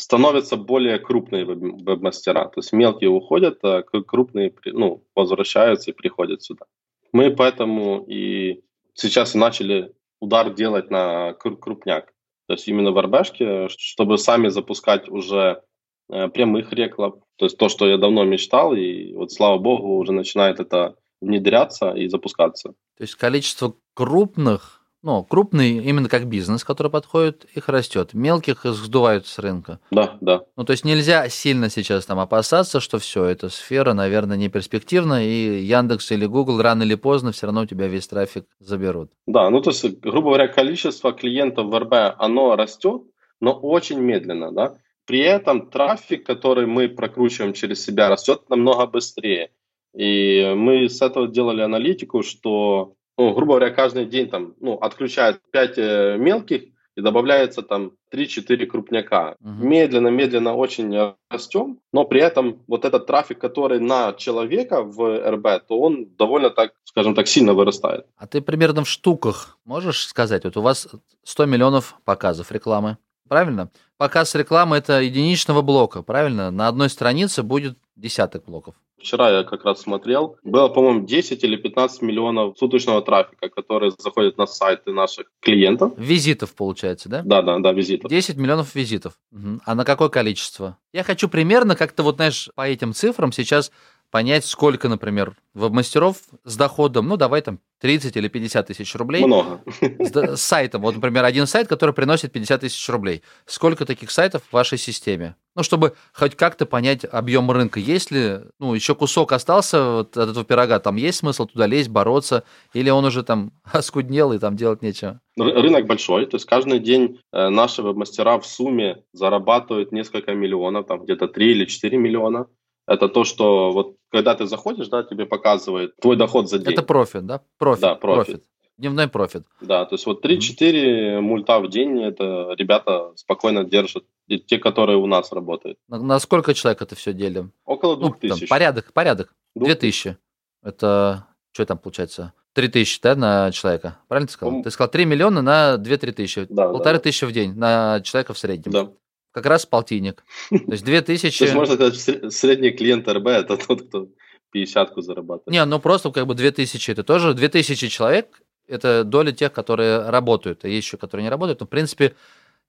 Становятся 0.00 0.56
более 0.56 0.98
крупные 0.98 1.44
веб-мастера. 1.44 2.46
То 2.46 2.60
есть 2.60 2.72
мелкие 2.72 3.10
уходят, 3.10 3.58
а 3.62 3.82
крупные 3.82 4.52
ну, 4.64 5.04
возвращаются 5.14 5.90
и 5.90 5.94
приходят 5.94 6.42
сюда. 6.42 6.64
Мы 7.12 7.30
поэтому 7.30 8.04
и 8.08 8.62
сейчас 8.94 9.34
начали 9.34 9.92
удар 10.20 10.54
делать 10.54 10.90
на 10.90 11.34
крупняк. 11.34 12.12
То 12.46 12.54
есть 12.54 12.66
именно 12.68 12.92
в 12.92 13.00
РБшке, 13.00 13.68
чтобы 13.68 14.18
сами 14.18 14.48
запускать 14.48 15.08
уже 15.08 15.62
э, 16.08 16.28
прямых 16.28 16.72
реклам. 16.72 17.22
То 17.36 17.46
есть 17.46 17.58
то, 17.58 17.68
что 17.68 17.86
я 17.86 17.96
давно 17.96 18.24
мечтал, 18.24 18.74
и 18.74 19.14
вот 19.14 19.32
слава 19.32 19.58
богу, 19.58 19.98
уже 19.98 20.12
начинает 20.12 20.60
это 20.60 20.96
внедряться 21.20 21.92
и 21.92 22.08
запускаться. 22.08 22.70
То 22.96 23.02
есть 23.02 23.14
количество 23.14 23.74
крупных 23.94 24.79
ну, 25.02 25.24
крупный 25.24 25.78
именно 25.78 26.08
как 26.08 26.26
бизнес, 26.26 26.64
который 26.64 26.90
подходит, 26.90 27.46
их 27.54 27.68
растет. 27.68 28.12
Мелких 28.12 28.66
их 28.66 28.74
сдувают 28.74 29.26
с 29.26 29.38
рынка. 29.38 29.80
Да, 29.90 30.18
да. 30.20 30.42
Ну, 30.56 30.64
то 30.64 30.72
есть 30.72 30.84
нельзя 30.84 31.28
сильно 31.28 31.70
сейчас 31.70 32.04
там 32.06 32.18
опасаться, 32.18 32.80
что 32.80 32.98
все, 32.98 33.24
эта 33.24 33.48
сфера, 33.48 33.94
наверное, 33.94 34.36
не 34.36 34.48
перспективна, 34.48 35.24
и 35.24 35.62
Яндекс 35.62 36.12
или 36.12 36.26
Google 36.26 36.60
рано 36.60 36.82
или 36.82 36.94
поздно 36.94 37.32
все 37.32 37.46
равно 37.46 37.62
у 37.62 37.66
тебя 37.66 37.86
весь 37.86 38.08
трафик 38.08 38.44
заберут. 38.58 39.10
Да, 39.26 39.48
ну, 39.50 39.60
то 39.62 39.70
есть, 39.70 40.00
грубо 40.00 40.28
говоря, 40.28 40.48
количество 40.48 41.12
клиентов 41.12 41.66
в 41.66 41.78
РБ, 41.78 42.16
оно 42.18 42.56
растет, 42.56 43.02
но 43.40 43.52
очень 43.52 44.00
медленно, 44.00 44.52
да. 44.52 44.76
При 45.06 45.20
этом 45.20 45.70
трафик, 45.70 46.24
который 46.24 46.66
мы 46.66 46.88
прокручиваем 46.88 47.52
через 47.52 47.84
себя, 47.84 48.08
растет 48.08 48.42
намного 48.48 48.86
быстрее. 48.86 49.50
И 49.92 50.52
мы 50.54 50.88
с 50.88 51.02
этого 51.02 51.26
делали 51.26 51.62
аналитику, 51.62 52.22
что, 52.22 52.94
ну, 53.20 53.34
грубо 53.34 53.56
говоря, 53.56 53.70
каждый 53.70 54.06
день 54.06 54.30
там, 54.30 54.54
ну, 54.60 54.78
отключают 54.78 55.42
5 55.52 55.78
э, 55.78 56.16
мелких 56.18 56.62
и 56.96 57.02
добавляется 57.02 57.60
там 57.60 57.92
3-4 58.14 58.64
крупняка. 58.64 59.36
Медленно-медленно 59.40 60.52
угу. 60.52 60.60
очень 60.62 61.14
растем, 61.28 61.80
но 61.92 62.04
при 62.04 62.22
этом 62.22 62.62
вот 62.66 62.86
этот 62.86 63.06
трафик, 63.06 63.38
который 63.38 63.78
на 63.78 64.14
человека 64.14 64.82
в 64.82 65.30
РБ, 65.32 65.66
то 65.68 65.78
он 65.78 66.06
довольно 66.16 66.48
так, 66.48 66.72
скажем 66.84 67.14
так, 67.14 67.28
сильно 67.28 67.52
вырастает. 67.52 68.06
А 68.16 68.26
ты 68.26 68.40
примерно 68.40 68.84
в 68.84 68.88
штуках 68.88 69.58
можешь 69.66 70.06
сказать? 70.06 70.44
Вот 70.44 70.56
у 70.56 70.62
вас 70.62 70.88
100 71.24 71.44
миллионов 71.44 71.96
показов 72.06 72.50
рекламы, 72.50 72.96
правильно? 73.28 73.70
Показ 73.98 74.34
рекламы– 74.34 74.76
это 74.78 75.02
единичного 75.02 75.60
блока, 75.60 76.02
правильно? 76.02 76.50
На 76.50 76.68
одной 76.68 76.88
странице 76.88 77.42
будет 77.42 77.76
десяток 77.96 78.46
блоков. 78.46 78.76
Вчера 79.00 79.30
я 79.30 79.44
как 79.44 79.64
раз 79.64 79.80
смотрел, 79.80 80.36
было, 80.44 80.68
по-моему, 80.68 81.06
10 81.06 81.42
или 81.42 81.56
15 81.56 82.02
миллионов 82.02 82.58
суточного 82.58 83.00
трафика, 83.02 83.48
который 83.48 83.92
заходит 83.98 84.36
на 84.36 84.46
сайты 84.46 84.92
наших 84.92 85.26
клиентов. 85.40 85.94
Визитов, 85.96 86.54
получается, 86.54 87.08
да? 87.08 87.22
Да, 87.24 87.42
да, 87.42 87.58
да, 87.58 87.72
визитов. 87.72 88.10
10 88.10 88.36
миллионов 88.36 88.74
визитов. 88.74 89.14
Угу. 89.32 89.60
А 89.64 89.74
на 89.74 89.84
какое 89.84 90.10
количество? 90.10 90.76
Я 90.92 91.02
хочу 91.02 91.28
примерно 91.28 91.76
как-то 91.76 92.02
вот, 92.02 92.16
знаешь, 92.16 92.50
по 92.54 92.68
этим 92.68 92.92
цифрам 92.92 93.32
сейчас 93.32 93.72
понять, 94.10 94.44
сколько, 94.44 94.88
например, 94.88 95.34
веб-мастеров 95.54 96.18
с 96.44 96.56
доходом, 96.56 97.08
ну, 97.08 97.16
давай 97.16 97.42
там 97.42 97.58
30 97.80 98.16
или 98.16 98.28
50 98.28 98.66
тысяч 98.66 98.94
рублей. 98.94 99.24
Много. 99.24 99.62
С, 99.80 100.36
с 100.36 100.42
сайтом. 100.42 100.82
Вот, 100.82 100.94
например, 100.94 101.24
один 101.24 101.46
сайт, 101.46 101.66
который 101.66 101.94
приносит 101.94 102.32
50 102.32 102.60
тысяч 102.60 102.88
рублей. 102.88 103.22
Сколько 103.46 103.86
таких 103.86 104.10
сайтов 104.10 104.42
в 104.42 104.52
вашей 104.52 104.78
системе? 104.78 105.36
Ну, 105.56 105.62
чтобы 105.62 105.94
хоть 106.12 106.36
как-то 106.36 106.66
понять 106.66 107.04
объем 107.10 107.50
рынка. 107.50 107.80
Есть 107.80 108.10
ли, 108.10 108.40
ну, 108.58 108.74
еще 108.74 108.94
кусок 108.94 109.32
остался 109.32 109.82
вот 109.84 110.16
от 110.16 110.30
этого 110.30 110.44
пирога, 110.44 110.78
там 110.78 110.96
есть 110.96 111.18
смысл 111.18 111.46
туда 111.46 111.66
лезть, 111.66 111.88
бороться, 111.88 112.44
или 112.74 112.90
он 112.90 113.04
уже 113.04 113.22
там 113.22 113.52
оскуднел 113.72 114.32
и 114.32 114.38
там 114.38 114.56
делать 114.56 114.82
нечего? 114.82 115.20
Рынок 115.36 115.86
большой, 115.86 116.26
то 116.26 116.36
есть 116.36 116.44
каждый 116.44 116.80
день 116.80 117.20
э, 117.32 117.48
наши 117.48 117.82
веб-мастера 117.82 118.38
в 118.38 118.46
сумме 118.46 119.04
зарабатывают 119.12 119.90
несколько 119.90 120.34
миллионов, 120.34 120.86
там 120.86 121.02
где-то 121.04 121.28
3 121.28 121.52
или 121.52 121.64
4 121.64 121.96
миллиона 121.96 122.46
это 122.90 123.08
то, 123.08 123.24
что 123.24 123.70
вот 123.70 123.96
когда 124.10 124.34
ты 124.34 124.46
заходишь, 124.46 124.88
да, 124.88 125.04
тебе 125.04 125.24
показывает 125.24 125.94
твой 125.96 126.16
доход 126.16 126.50
за 126.50 126.58
день. 126.58 126.72
Это 126.72 126.82
профит, 126.82 127.24
да? 127.24 127.40
Профит. 127.56 127.82
Да, 127.82 127.94
профит. 127.94 128.26
профит. 128.26 128.44
Дневной 128.78 129.08
профит. 129.08 129.44
Да, 129.60 129.84
то 129.84 129.94
есть 129.94 130.06
вот 130.06 130.24
3-4 130.24 130.38
mm-hmm. 130.58 131.20
мульта 131.20 131.60
в 131.60 131.68
день, 131.68 132.02
это 132.02 132.54
ребята 132.56 133.12
спокойно 133.14 133.62
держат, 133.62 134.04
и 134.26 134.40
те, 134.40 134.58
которые 134.58 134.98
у 134.98 135.06
нас 135.06 135.30
работают. 135.30 135.78
На, 135.86 136.02
на 136.02 136.18
сколько 136.18 136.52
человек 136.52 136.82
это 136.82 136.96
все 136.96 137.12
делим? 137.12 137.52
Около 137.64 137.96
2000. 137.96 138.40
Ну, 138.40 138.48
порядок, 138.48 138.92
порядок. 138.92 139.34
2000. 139.54 140.16
Это, 140.64 141.26
что 141.52 141.66
там 141.66 141.78
получается? 141.78 142.32
3 142.54 142.68
тысячи, 142.68 143.00
да, 143.00 143.14
на 143.14 143.52
человека, 143.52 143.98
правильно 144.08 144.26
ты 144.26 144.32
сказал? 144.32 144.62
Ты 144.64 144.70
сказал 144.72 144.90
3 144.90 145.04
миллиона 145.04 145.42
на 145.42 145.76
2-3 145.76 146.12
тысячи. 146.12 146.46
Да, 146.48 146.68
Полторы 146.68 146.96
да. 146.96 147.02
тысячи 147.04 147.24
в 147.24 147.30
день 147.30 147.54
на 147.54 148.00
человека 148.00 148.34
в 148.34 148.38
среднем. 148.38 148.72
Да 148.72 148.90
как 149.32 149.46
раз 149.46 149.66
полтинник. 149.66 150.24
То 150.50 150.72
есть 150.72 150.84
2000... 150.84 151.38
То 151.38 151.44
есть 151.44 151.54
можно 151.54 151.74
сказать, 151.74 152.32
средний 152.32 152.70
клиент 152.70 153.08
РБ– 153.08 153.26
это 153.28 153.56
тот, 153.56 153.88
кто 153.88 154.08
50-ку 154.54 155.00
зарабатывает. 155.00 155.46
Не, 155.46 155.64
ну 155.64 155.78
просто 155.78 156.10
как 156.10 156.26
бы 156.26 156.34
2000– 156.34 156.90
это 156.92 157.04
тоже 157.04 157.34
2000 157.34 157.88
человек, 157.88 158.42
это 158.66 159.04
доля 159.04 159.32
тех, 159.32 159.52
которые 159.52 160.08
работают, 160.08 160.64
а 160.64 160.68
есть 160.68 160.86
еще, 160.86 160.96
которые 160.96 161.24
не 161.24 161.30
работают. 161.30 161.60
Но, 161.60 161.66
в 161.66 161.70
принципе, 161.70 162.14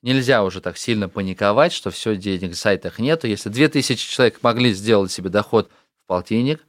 нельзя 0.01 0.43
уже 0.43 0.61
так 0.61 0.77
сильно 0.77 1.09
паниковать, 1.09 1.73
что 1.73 1.91
все, 1.91 2.15
денег 2.15 2.53
в 2.53 2.57
сайтах 2.57 2.99
нету. 2.99 3.27
Если 3.27 3.49
2000 3.49 4.09
человек 4.09 4.39
могли 4.41 4.73
сделать 4.73 5.11
себе 5.11 5.29
доход 5.29 5.69
в 6.03 6.07
полтинник, 6.07 6.65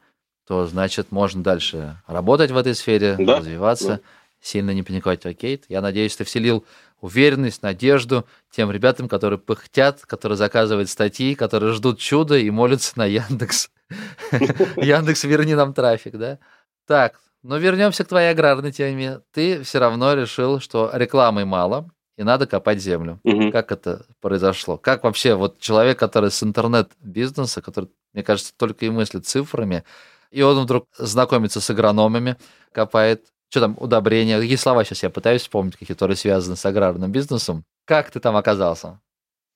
то, 0.47 0.67
значит, 0.67 1.13
можно 1.13 1.43
дальше 1.43 1.97
работать 2.07 2.51
в 2.51 2.57
этой 2.57 2.75
сфере, 2.75 3.17
да, 3.19 3.39
развиваться, 3.39 3.89
да. 3.89 4.01
сильно 4.41 4.73
не 4.73 4.83
паниковать. 4.83 5.25
Окей, 5.25 5.63
я 5.69 5.81
надеюсь, 5.81 6.17
ты 6.17 6.25
вселил 6.25 6.65
уверенность, 7.03 7.63
надежду 7.63 8.27
тем 8.51 8.71
ребятам, 8.71 9.09
которые 9.09 9.39
пыхтят, 9.39 10.07
которые 10.07 10.39
заказывают 10.39 10.89
статьи, 10.89 11.35
которые 11.35 11.75
ждут 11.75 11.99
чуда 11.99 12.39
и 12.39 12.49
молятся 12.49 12.93
на 12.97 13.05
Яндекс. 13.05 13.71
Яндекс, 14.77 15.25
верни 15.25 15.55
нам 15.55 15.75
трафик, 15.75 16.17
да? 16.17 16.39
Так, 16.87 17.21
но 17.43 17.59
вернемся 17.59 18.05
к 18.05 18.09
твоей 18.09 18.31
аграрной 18.31 18.73
теме. 18.73 19.21
Ты 19.33 19.63
все 19.63 19.81
равно 19.81 20.15
решил, 20.15 20.61
что 20.61 20.91
рекламы 20.95 21.45
мало, 21.45 21.91
и 22.17 22.23
надо 22.23 22.47
копать 22.47 22.81
землю. 22.81 23.21
Угу. 23.25 23.51
Как 23.51 23.73
это 23.73 24.07
произошло? 24.21 24.79
Как 24.79 25.03
вообще 25.03 25.35
вот 25.35 25.59
человек, 25.59 25.99
который 25.99 26.31
с 26.31 26.43
интернет-бизнеса, 26.43 27.61
который, 27.63 27.91
мне 28.13 28.23
кажется, 28.23 28.55
только 28.57 28.87
и 28.87 28.91
мыслит 28.91 29.27
цифрами, 29.27 29.85
и 30.31 30.41
он 30.43 30.63
вдруг 30.63 30.87
знакомится 30.97 31.61
с 31.61 31.69
агрономами, 31.69 32.37
копает 32.73 33.27
что 33.53 33.61
там, 33.61 33.77
удобрения, 33.79 34.41
какие 34.41 34.57
слова 34.57 34.83
сейчас 34.83 35.03
я 35.03 35.11
пытаюсь 35.11 35.43
вспомнить, 35.43 35.77
какие 35.77 35.95
которые 35.95 36.17
связаны 36.17 36.57
с 36.57 36.65
аграрным 36.65 37.13
бизнесом. 37.13 37.65
Как 37.85 38.11
ты 38.11 38.19
там 38.19 38.35
оказался? 38.35 38.99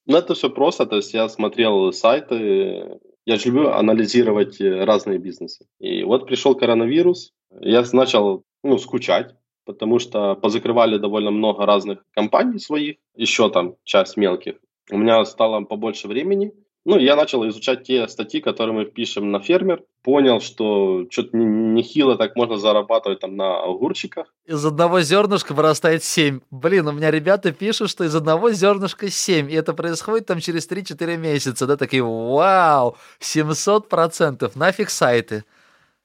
Ну, 0.04 0.18
это 0.18 0.34
все 0.34 0.50
просто, 0.50 0.84
то 0.84 0.96
есть 0.96 1.14
я 1.14 1.26
смотрел 1.30 1.92
сайты, 1.94 3.00
я 3.24 3.36
же 3.36 3.46
люблю 3.46 3.70
анализировать 3.70 4.60
э, 4.60 4.84
разные 4.84 5.18
бизнесы. 5.18 5.64
И 5.80 6.04
вот 6.04 6.26
пришел 6.26 6.54
коронавирус, 6.54 7.32
я 7.60 7.82
начал 7.92 8.44
ну, 8.62 8.76
скучать, 8.76 9.34
потому 9.64 9.98
что 9.98 10.34
позакрывали 10.34 10.98
довольно 10.98 11.30
много 11.30 11.64
разных 11.64 12.04
компаний 12.10 12.58
своих, 12.58 12.96
еще 13.14 13.48
там 13.48 13.76
часть 13.84 14.18
мелких. 14.18 14.56
У 14.90 14.98
меня 14.98 15.24
стало 15.24 15.64
побольше 15.64 16.06
времени, 16.06 16.52
ну, 16.86 16.98
я 16.98 17.16
начал 17.16 17.46
изучать 17.48 17.82
те 17.82 18.06
статьи, 18.06 18.40
которые 18.40 18.72
мы 18.72 18.84
пишем 18.84 19.32
на 19.32 19.40
фермер. 19.40 19.82
Понял, 20.04 20.40
что 20.40 21.06
что-то 21.10 21.36
нехило 21.36 22.16
так 22.16 22.36
можно 22.36 22.58
зарабатывать 22.58 23.18
там 23.18 23.34
на 23.34 23.60
огурчиках. 23.60 24.32
Из 24.46 24.64
одного 24.64 25.00
зернышка 25.00 25.52
вырастает 25.52 26.04
7. 26.04 26.40
Блин, 26.52 26.86
у 26.86 26.92
меня 26.92 27.10
ребята 27.10 27.50
пишут, 27.50 27.90
что 27.90 28.04
из 28.04 28.14
одного 28.14 28.52
зернышка 28.52 29.10
7. 29.10 29.50
И 29.50 29.54
это 29.54 29.74
происходит 29.74 30.26
там 30.26 30.38
через 30.38 30.70
3-4 30.70 31.16
месяца. 31.16 31.66
Да, 31.66 31.76
такие, 31.76 32.04
вау, 32.04 32.96
700%, 33.20 34.52
нафиг 34.54 34.90
сайты. 34.90 35.42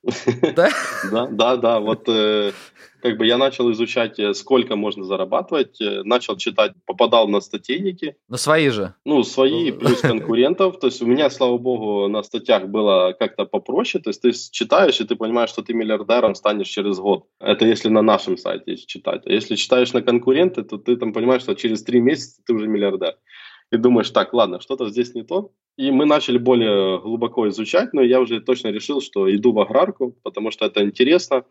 Да? 0.55 0.69
Да, 1.11 1.27
да, 1.27 1.57
да. 1.57 1.79
Вот 1.79 2.07
э, 2.07 2.51
как 3.01 3.17
бы 3.17 3.25
я 3.25 3.37
начал 3.37 3.71
изучать, 3.71 4.19
э, 4.19 4.33
сколько 4.33 4.75
можно 4.75 5.03
зарабатывать, 5.03 5.79
э, 5.81 6.03
начал 6.03 6.37
читать, 6.37 6.73
попадал 6.85 7.27
на 7.27 7.41
статейники. 7.41 8.15
На 8.27 8.37
свои 8.37 8.69
же? 8.69 8.93
Ну, 9.05 9.23
свои, 9.23 9.71
ну, 9.71 9.79
плюс 9.79 10.01
конкурентов. 10.01 10.79
То 10.79 10.87
есть 10.87 11.01
у 11.01 11.05
меня, 11.05 11.29
слава 11.29 11.57
богу, 11.57 12.07
на 12.07 12.23
статьях 12.23 12.67
было 12.67 13.15
как-то 13.17 13.45
попроще. 13.45 14.03
То 14.03 14.09
есть 14.09 14.21
ты 14.21 14.31
читаешь, 14.51 14.99
и 14.99 15.05
ты 15.05 15.15
понимаешь, 15.15 15.49
что 15.49 15.61
ты 15.61 15.73
миллиардером 15.73 16.35
станешь 16.35 16.67
через 16.67 16.99
год. 16.99 17.25
Это 17.39 17.65
если 17.65 17.89
на 17.89 18.01
нашем 18.01 18.37
сайте 18.37 18.77
читать. 18.77 19.21
А 19.25 19.31
если 19.31 19.55
читаешь 19.55 19.93
на 19.93 20.01
конкуренты, 20.01 20.63
то 20.63 20.77
ты 20.77 20.95
там 20.95 21.13
понимаешь, 21.13 21.43
что 21.43 21.55
через 21.55 21.83
три 21.83 21.99
месяца 21.99 22.41
ты 22.45 22.53
уже 22.53 22.67
миллиардер 22.67 23.15
и 23.71 23.77
думаешь, 23.77 24.09
так, 24.09 24.33
ладно, 24.33 24.59
что-то 24.59 24.89
здесь 24.89 25.15
не 25.15 25.23
то. 25.23 25.51
И 25.77 25.91
мы 25.91 26.05
начали 26.05 26.37
более 26.37 26.99
глубоко 26.99 27.47
изучать, 27.49 27.93
но 27.93 28.01
я 28.01 28.19
уже 28.19 28.41
точно 28.41 28.67
решил, 28.67 29.01
что 29.01 29.33
иду 29.33 29.53
в 29.53 29.59
аграрку, 29.59 30.15
потому 30.23 30.51
что 30.51 30.65
это 30.65 30.83
интересно, 30.83 31.45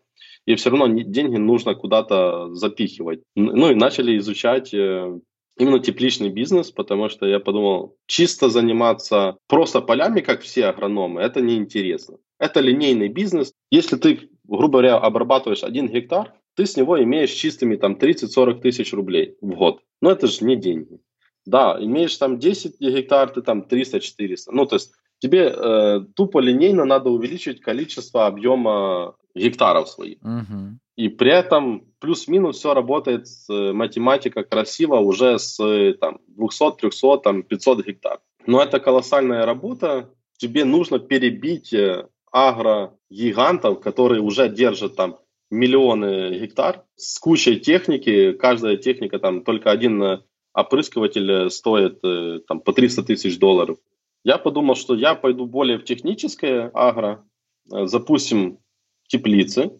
и 0.47 0.55
все 0.55 0.71
равно 0.71 0.89
деньги 0.89 1.37
нужно 1.37 1.75
куда-то 1.75 2.55
запихивать. 2.55 3.21
Ну 3.35 3.71
и 3.71 3.75
начали 3.75 4.19
изучать 4.19 4.75
э, 4.75 5.19
именно 5.59 5.79
тепличный 5.79 6.29
бизнес, 6.29 6.71
потому 6.71 7.09
что 7.09 7.27
я 7.27 7.41
подумал, 7.41 7.97
чисто 8.07 8.51
заниматься 8.51 9.39
просто 9.49 9.81
полями, 9.81 10.21
как 10.21 10.43
все 10.43 10.67
агрономы, 10.67 11.21
это 11.23 11.41
неинтересно. 11.41 12.19
Это 12.39 12.61
линейный 12.61 13.09
бизнес. 13.09 13.53
Если 13.71 13.97
ты, 13.97 14.31
грубо 14.45 14.79
говоря, 14.79 14.97
обрабатываешь 14.99 15.63
один 15.63 15.89
гектар, 15.89 16.35
ты 16.57 16.67
с 16.67 16.77
него 16.77 17.03
имеешь 17.03 17.31
чистыми 17.31 17.77
там 17.77 17.95
30-40 17.95 18.61
тысяч 18.61 18.93
рублей 18.93 19.37
в 19.41 19.55
год. 19.55 19.81
Но 20.01 20.11
это 20.11 20.27
же 20.27 20.45
не 20.45 20.57
деньги. 20.57 21.01
Да, 21.47 21.77
имеешь 21.81 22.17
там 22.17 22.39
10 22.39 22.81
гектар, 22.81 23.31
ты 23.31 23.43
там 23.43 23.67
300-400. 23.69 24.37
Ну, 24.53 24.67
то 24.67 24.77
есть 24.77 24.93
тебе 25.19 25.53
э, 25.55 26.01
тупо 26.15 26.39
линейно 26.39 26.85
надо 26.85 27.11
увеличить 27.11 27.61
количество 27.61 28.27
объема 28.27 29.15
гектаров 29.35 29.89
своих. 29.89 30.19
Угу. 30.23 30.79
И 30.97 31.09
при 31.09 31.33
этом 31.33 31.87
плюс-минус 31.99 32.59
все 32.59 32.75
работает, 32.75 33.27
э, 33.49 33.73
математика 33.73 34.45
красиво 34.45 34.97
уже 34.97 35.39
с 35.39 35.57
там, 36.01 36.19
200, 36.29 36.73
300, 36.81 37.19
там, 37.19 37.43
500 37.43 37.87
гектар. 37.87 38.21
Но 38.47 38.63
это 38.63 38.81
колоссальная 38.81 39.47
работа. 39.47 40.11
Тебе 40.37 40.65
нужно 40.65 40.99
перебить 40.99 41.73
э, 41.73 42.07
агро-гигантов, 42.33 43.81
которые 43.81 44.21
уже 44.21 44.49
держат 44.49 44.97
там 44.97 45.19
миллионы 45.51 46.39
гектар 46.39 46.85
с 46.97 47.19
кучей 47.19 47.59
техники. 47.59 48.33
Каждая 48.33 48.77
техника 48.77 49.19
там 49.19 49.43
только 49.43 49.71
один 49.71 50.03
э, 50.03 50.21
опрыскиватель 50.53 51.31
э, 51.31 51.51
стоит 51.51 52.01
э, 52.05 52.41
там, 52.47 52.61
по 52.61 52.73
300 52.73 53.03
тысяч 53.05 53.39
долларов. 53.39 53.79
Я 54.25 54.39
подумал, 54.39 54.75
что 54.75 54.95
я 54.95 55.15
пойду 55.15 55.47
более 55.47 55.79
в 55.79 55.85
техническое 55.85 56.71
агро, 56.75 57.25
э, 57.73 57.87
запустим 57.87 58.59
теплицы, 59.09 59.73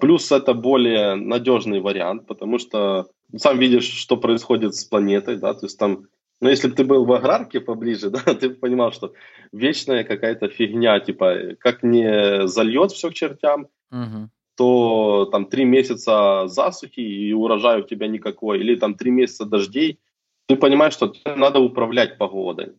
плюс 0.00 0.32
это 0.32 0.54
более 0.54 1.16
надежный 1.16 1.80
вариант, 1.80 2.26
потому 2.26 2.58
что 2.58 3.08
сам 3.36 3.58
видишь, 3.58 3.84
что 3.84 4.16
происходит 4.16 4.74
с 4.74 4.84
планетой, 4.84 5.36
да, 5.36 5.52
то 5.52 5.66
есть 5.66 5.78
там, 5.78 6.06
ну, 6.40 6.48
если 6.48 6.68
бы 6.68 6.74
ты 6.74 6.84
был 6.84 7.04
в 7.04 7.12
аграрке 7.12 7.60
поближе, 7.60 8.08
да, 8.24 8.34
ты 8.34 8.48
бы 8.48 8.54
понимал, 8.54 8.92
что 8.92 9.12
вечная 9.52 10.04
какая-то 10.04 10.48
фигня, 10.48 10.98
типа, 11.00 11.56
как 11.58 11.82
не 11.82 12.46
зальет 12.46 12.92
все 12.92 13.10
к 13.10 13.14
чертям, 13.14 13.68
угу 13.90 14.30
то 14.56 15.28
там 15.30 15.46
три 15.46 15.64
месяца 15.64 16.48
засухи 16.48 17.00
и 17.00 17.32
урожая 17.32 17.78
у 17.78 17.86
тебя 17.86 18.08
никакой, 18.08 18.60
или 18.60 18.76
там 18.76 18.94
три 18.94 19.10
месяца 19.10 19.44
дождей, 19.44 19.98
ты 20.46 20.56
понимаешь, 20.56 20.94
что 20.94 21.12
надо 21.24 21.60
управлять 21.60 22.18
погодой. 22.18 22.72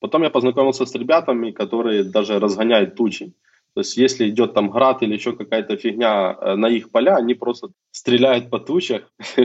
Потом 0.00 0.22
я 0.22 0.30
познакомился 0.30 0.86
с 0.86 0.94
ребятами, 0.94 1.50
которые 1.50 2.04
даже 2.04 2.38
разгоняют 2.38 2.96
тучи. 2.96 3.32
То 3.74 3.80
есть 3.80 3.96
если 3.96 4.28
идет 4.28 4.54
там 4.54 4.70
град 4.70 5.02
или 5.02 5.14
еще 5.14 5.32
какая-то 5.32 5.76
фигня 5.76 6.36
э, 6.40 6.54
на 6.56 6.66
их 6.66 6.90
поля, 6.90 7.16
они 7.16 7.34
просто 7.34 7.68
стреляют 7.92 8.50
по 8.50 8.58
тучах 8.58 9.12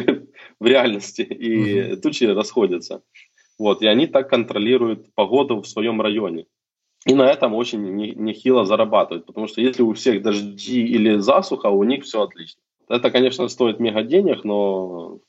в 0.60 0.65
реальности, 0.65 1.21
и 1.21 1.95
тучи 1.98 2.24
расходятся. 2.24 3.04
Вот, 3.60 3.82
и 3.82 3.88
они 3.88 4.08
так 4.08 4.30
контролируют 4.30 5.13
погоду 5.13 5.62
в 5.62 5.67
своем 5.67 6.02
районе. 6.02 6.45
И 7.06 7.13
на 7.13 7.30
этом 7.30 7.54
очень 7.54 7.84
нехило 8.15 8.65
зарабатывают, 8.65 9.26
потому 9.26 9.48
что 9.48 9.62
если 9.62 9.84
у 9.84 9.94
всех 9.94 10.24
дожди 10.24 10.84
или 10.86 11.18
засуха, 11.18 11.68
у 11.68 11.84
них 11.84 12.04
все 12.04 12.24
отлично. 12.24 12.60
Это, 12.89 13.12
конечно, 13.12 13.48
стоит 13.48 13.80
мега 13.80 14.02
денег, 14.02 14.44
но, 14.44 15.20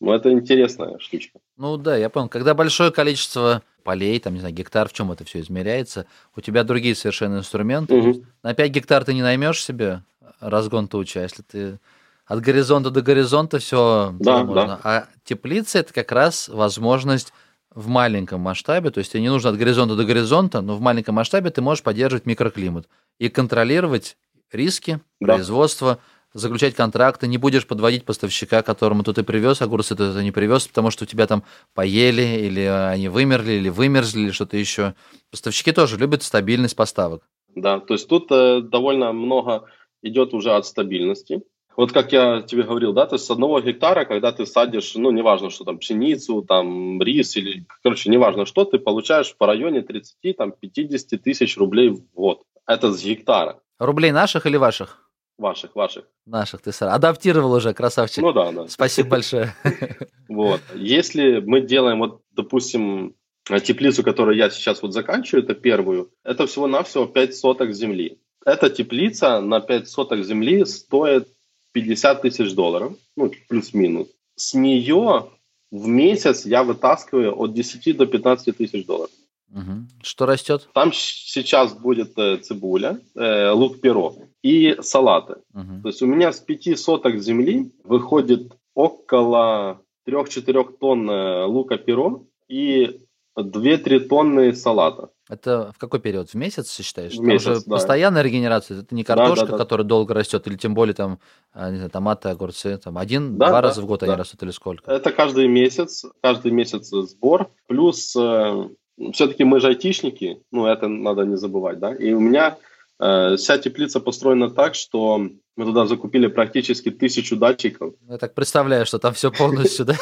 но 0.00 0.14
это 0.14 0.32
интересная 0.32 0.98
штучка. 1.00 1.40
Ну 1.56 1.76
да, 1.76 1.96
я 1.96 2.08
понял. 2.08 2.28
Когда 2.28 2.54
большое 2.54 2.92
количество 2.92 3.62
полей, 3.82 4.18
там, 4.20 4.34
не 4.34 4.40
знаю, 4.40 4.54
гектар, 4.54 4.88
в 4.88 4.92
чем 4.92 5.10
это 5.10 5.24
все 5.24 5.40
измеряется, 5.40 6.06
у 6.36 6.40
тебя 6.40 6.62
другие 6.62 6.94
совершенно 6.94 7.38
инструменты. 7.38 7.94
Угу. 7.94 8.24
На 8.42 8.54
5 8.54 8.70
гектар 8.70 9.04
ты 9.04 9.12
не 9.12 9.22
наймешь 9.22 9.62
себе 9.62 10.02
разгон 10.40 10.86
тучи, 10.86 11.18
а 11.18 11.22
если 11.22 11.42
ты 11.42 11.78
от 12.26 12.40
горизонта 12.40 12.90
до 12.90 13.02
горизонта 13.02 13.58
все 13.58 14.14
да, 14.18 14.44
можно. 14.44 14.66
Да. 14.66 14.80
А 14.82 15.06
теплица 15.24 15.80
это 15.80 15.92
как 15.92 16.10
раз 16.12 16.48
возможность 16.48 17.32
в 17.74 17.88
маленьком 17.88 18.40
масштабе, 18.40 18.90
то 18.90 18.98
есть 18.98 19.12
тебе 19.12 19.22
не 19.22 19.28
нужно 19.28 19.50
от 19.50 19.56
горизонта 19.56 19.96
до 19.96 20.04
горизонта, 20.04 20.60
но 20.60 20.76
в 20.76 20.80
маленьком 20.80 21.16
масштабе 21.16 21.50
ты 21.50 21.60
можешь 21.60 21.82
поддерживать 21.82 22.26
микроклимат 22.26 22.88
и 23.18 23.28
контролировать 23.28 24.16
риски 24.52 25.00
да. 25.20 25.34
производства, 25.34 25.98
заключать 26.32 26.74
контракты, 26.74 27.26
не 27.26 27.38
будешь 27.38 27.66
подводить 27.66 28.04
поставщика, 28.04 28.62
которому 28.62 29.02
ты, 29.02 29.12
ты 29.12 29.22
привез, 29.22 29.62
огурцы 29.62 29.96
ты, 29.96 30.12
ты 30.12 30.22
не 30.22 30.32
привез, 30.32 30.66
потому 30.66 30.90
что 30.90 31.04
у 31.04 31.06
тебя 31.06 31.26
там 31.26 31.44
поели, 31.74 32.46
или 32.46 32.60
они 32.60 33.08
вымерли, 33.08 33.52
или 33.52 33.68
вымерзли, 33.68 34.22
или 34.22 34.30
что-то 34.30 34.56
еще. 34.56 34.94
Поставщики 35.30 35.72
тоже 35.72 35.96
любят 35.96 36.22
стабильность 36.22 36.76
поставок. 36.76 37.22
Да, 37.54 37.78
то 37.78 37.94
есть 37.94 38.08
тут 38.08 38.30
э, 38.30 38.60
довольно 38.60 39.12
много 39.12 39.66
идет 40.02 40.34
уже 40.34 40.52
от 40.52 40.66
стабильности. 40.66 41.42
Вот 41.76 41.92
как 41.92 42.12
я 42.12 42.42
тебе 42.42 42.62
говорил, 42.62 42.92
да, 42.92 43.06
то 43.06 43.16
есть 43.16 43.26
с 43.26 43.30
одного 43.30 43.60
гектара, 43.60 44.04
когда 44.04 44.30
ты 44.30 44.46
садишь, 44.46 44.94
ну, 44.94 45.10
неважно, 45.10 45.50
что 45.50 45.64
там, 45.64 45.78
пшеницу, 45.78 46.42
там, 46.42 47.02
рис 47.02 47.36
или, 47.36 47.66
короче, 47.82 48.10
неважно 48.10 48.46
что, 48.46 48.64
ты 48.64 48.78
получаешь 48.78 49.34
по 49.36 49.46
районе 49.46 49.82
30, 49.82 50.36
там, 50.36 50.52
50 50.52 51.20
тысяч 51.20 51.56
рублей 51.56 51.90
в 51.90 52.04
год. 52.14 52.42
Это 52.66 52.92
с 52.92 53.02
гектара. 53.02 53.60
Рублей 53.78 54.12
наших 54.12 54.46
или 54.46 54.56
ваших? 54.56 55.10
Ваших, 55.36 55.74
ваших. 55.74 56.04
Наших, 56.26 56.62
ты 56.62 56.70
сам 56.70 56.90
адаптировал 56.90 57.52
уже, 57.52 57.74
красавчик. 57.74 58.22
Ну 58.22 58.32
да, 58.32 58.52
да. 58.52 58.68
Спасибо 58.68 59.10
большое. 59.10 59.54
Вот. 60.26 60.62
Если 60.74 61.40
мы 61.40 61.60
делаем, 61.60 61.98
вот, 61.98 62.22
допустим, 62.32 63.14
теплицу, 63.44 64.02
которую 64.02 64.36
я 64.38 64.48
сейчас 64.48 64.80
вот 64.82 64.94
заканчиваю, 64.94 65.44
это 65.44 65.54
первую, 65.54 66.10
это 66.24 66.46
всего-навсего 66.46 67.06
5 67.06 67.36
соток 67.36 67.72
земли. 67.72 68.18
Эта 68.44 68.70
теплица 68.70 69.40
на 69.40 69.60
5 69.60 69.86
соток 69.86 70.24
земли 70.24 70.64
стоит 70.64 71.28
50 71.74 72.22
тысяч 72.22 72.54
долларов, 72.54 72.96
ну, 73.16 73.30
плюс-минус. 73.48 74.08
С 74.36 74.54
нее 74.54 75.28
в 75.70 75.88
месяц 75.88 76.46
я 76.46 76.62
вытаскиваю 76.62 77.38
от 77.38 77.52
10 77.52 77.96
до 77.96 78.06
15 78.06 78.56
тысяч 78.56 78.86
долларов. 78.86 79.10
Угу. 79.50 80.02
Что 80.02 80.26
растет? 80.26 80.68
Там 80.72 80.92
сейчас 80.92 81.74
будет 81.74 82.16
э, 82.18 82.38
цибуля, 82.38 83.00
э, 83.14 83.50
лук 83.50 83.80
перо 83.80 84.16
и 84.42 84.76
салаты. 84.80 85.36
Угу. 85.52 85.82
То 85.82 85.88
есть 85.88 86.02
у 86.02 86.06
меня 86.06 86.32
с 86.32 86.40
5 86.40 86.78
соток 86.78 87.20
земли 87.20 87.72
выходит 87.84 88.52
около 88.74 89.80
3-4 90.08 90.78
тонн 90.78 91.10
э, 91.10 91.44
лука 91.44 91.76
перо 91.76 92.24
и 92.48 93.00
2-3 93.36 94.00
тонны 94.00 94.54
салата. 94.54 95.10
Это 95.28 95.72
в 95.74 95.78
какой 95.78 96.00
период? 96.00 96.30
В 96.30 96.34
месяц 96.34 96.70
считаешь? 96.70 97.14
В 97.14 97.16
там 97.16 97.26
месяц, 97.26 97.44
же 97.44 97.54
да. 97.64 97.76
постоянная 97.76 98.22
регенерация. 98.22 98.80
Это 98.80 98.94
не 98.94 99.04
картошка, 99.04 99.46
да, 99.46 99.52
да, 99.52 99.52
да. 99.52 99.58
которая 99.58 99.86
долго 99.86 100.12
растет, 100.12 100.46
или 100.46 100.56
тем 100.56 100.74
более 100.74 100.94
там, 100.94 101.18
а, 101.52 101.70
не 101.70 101.76
знаю, 101.76 101.90
томаты, 101.90 102.28
огурцы. 102.28 102.76
Там 102.76 102.98
один, 102.98 103.38
да, 103.38 103.50
да, 103.50 103.60
раза 103.62 103.80
в 103.80 103.86
год 103.86 104.00
да. 104.00 104.06
они 104.06 104.16
растут 104.16 104.42
или 104.42 104.50
сколько? 104.50 104.90
Это 104.90 105.12
каждый 105.12 105.48
месяц, 105.48 106.04
каждый 106.20 106.52
месяц 106.52 106.88
сбор. 106.88 107.50
Плюс 107.66 108.14
э, 108.16 108.68
все-таки 109.12 109.44
мы 109.44 109.60
же 109.60 109.68
айтишники, 109.68 110.42
ну 110.52 110.66
это 110.66 110.88
надо 110.88 111.24
не 111.24 111.36
забывать, 111.36 111.78
да. 111.78 111.94
И 111.94 112.12
у 112.12 112.20
меня 112.20 112.58
э, 113.00 113.36
вся 113.36 113.56
теплица 113.56 114.00
построена 114.00 114.50
так, 114.50 114.74
что 114.74 115.26
мы 115.56 115.64
туда 115.64 115.86
закупили 115.86 116.26
практически 116.26 116.90
тысячу 116.90 117.36
датчиков. 117.36 117.94
Я 118.08 118.18
так 118.18 118.34
представляю, 118.34 118.86
что 118.86 118.98
там 118.98 119.14
все 119.14 119.30
полностью, 119.30 119.86
да? 119.86 119.94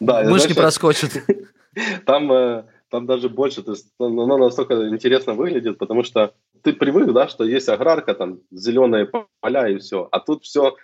Мышь 0.24 0.48
не 0.48 0.54
проскочит. 0.54 1.24
Там 2.04 2.32
э, 2.32 2.64
там 2.90 3.06
даже 3.06 3.28
больше, 3.28 3.62
то 3.62 3.72
есть 3.72 3.86
оно 3.98 4.36
настолько 4.36 4.88
интересно 4.88 5.34
выглядит, 5.34 5.78
потому 5.78 6.02
что 6.02 6.32
ты 6.62 6.72
привык, 6.72 7.12
да, 7.12 7.28
что 7.28 7.44
есть 7.44 7.68
аграрка, 7.68 8.14
там 8.14 8.40
зеленые 8.50 9.10
поля 9.40 9.68
и 9.68 9.78
все, 9.78 10.08
а 10.10 10.20
тут 10.20 10.44
все 10.44 10.76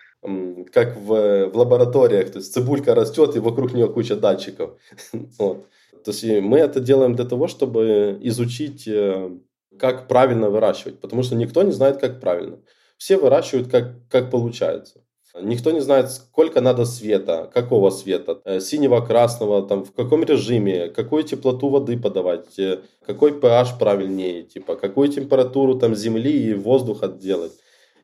как 0.72 0.96
в, 0.96 1.46
в 1.50 1.56
лабораториях, 1.56 2.32
то 2.32 2.38
есть 2.38 2.52
цибулька 2.52 2.94
растет 2.94 3.36
и 3.36 3.40
вокруг 3.40 3.74
нее 3.74 3.88
куча 3.88 4.16
датчиков. 4.16 4.78
вот. 5.38 5.66
То 6.04 6.10
есть 6.10 6.24
мы 6.24 6.58
это 6.58 6.80
делаем 6.80 7.14
для 7.14 7.24
того, 7.24 7.48
чтобы 7.48 8.18
изучить, 8.22 8.88
э, 8.88 9.30
как 9.78 10.08
правильно 10.08 10.50
выращивать, 10.50 11.00
потому 11.00 11.22
что 11.22 11.34
никто 11.36 11.62
не 11.62 11.72
знает, 11.72 11.98
как 11.98 12.20
правильно. 12.20 12.58
Все 12.96 13.18
выращивают, 13.18 13.70
как, 13.70 14.08
как 14.08 14.30
получается. 14.30 15.04
Никто 15.42 15.70
не 15.70 15.80
знает, 15.80 16.10
сколько 16.10 16.60
надо 16.60 16.84
света, 16.84 17.50
какого 17.52 17.90
света, 17.90 18.40
э, 18.44 18.60
синего, 18.60 19.00
красного, 19.00 19.66
там, 19.66 19.84
в 19.84 19.92
каком 19.92 20.24
режиме, 20.24 20.88
какую 20.88 21.24
теплоту 21.24 21.68
воды 21.68 21.98
подавать, 21.98 22.58
э, 22.58 22.80
какой 23.06 23.32
pH 23.32 23.78
правильнее, 23.78 24.42
типа, 24.42 24.76
какую 24.76 25.08
температуру 25.08 25.74
там 25.74 25.94
земли 25.94 26.32
и 26.32 26.54
воздуха 26.54 27.08
делать. 27.08 27.52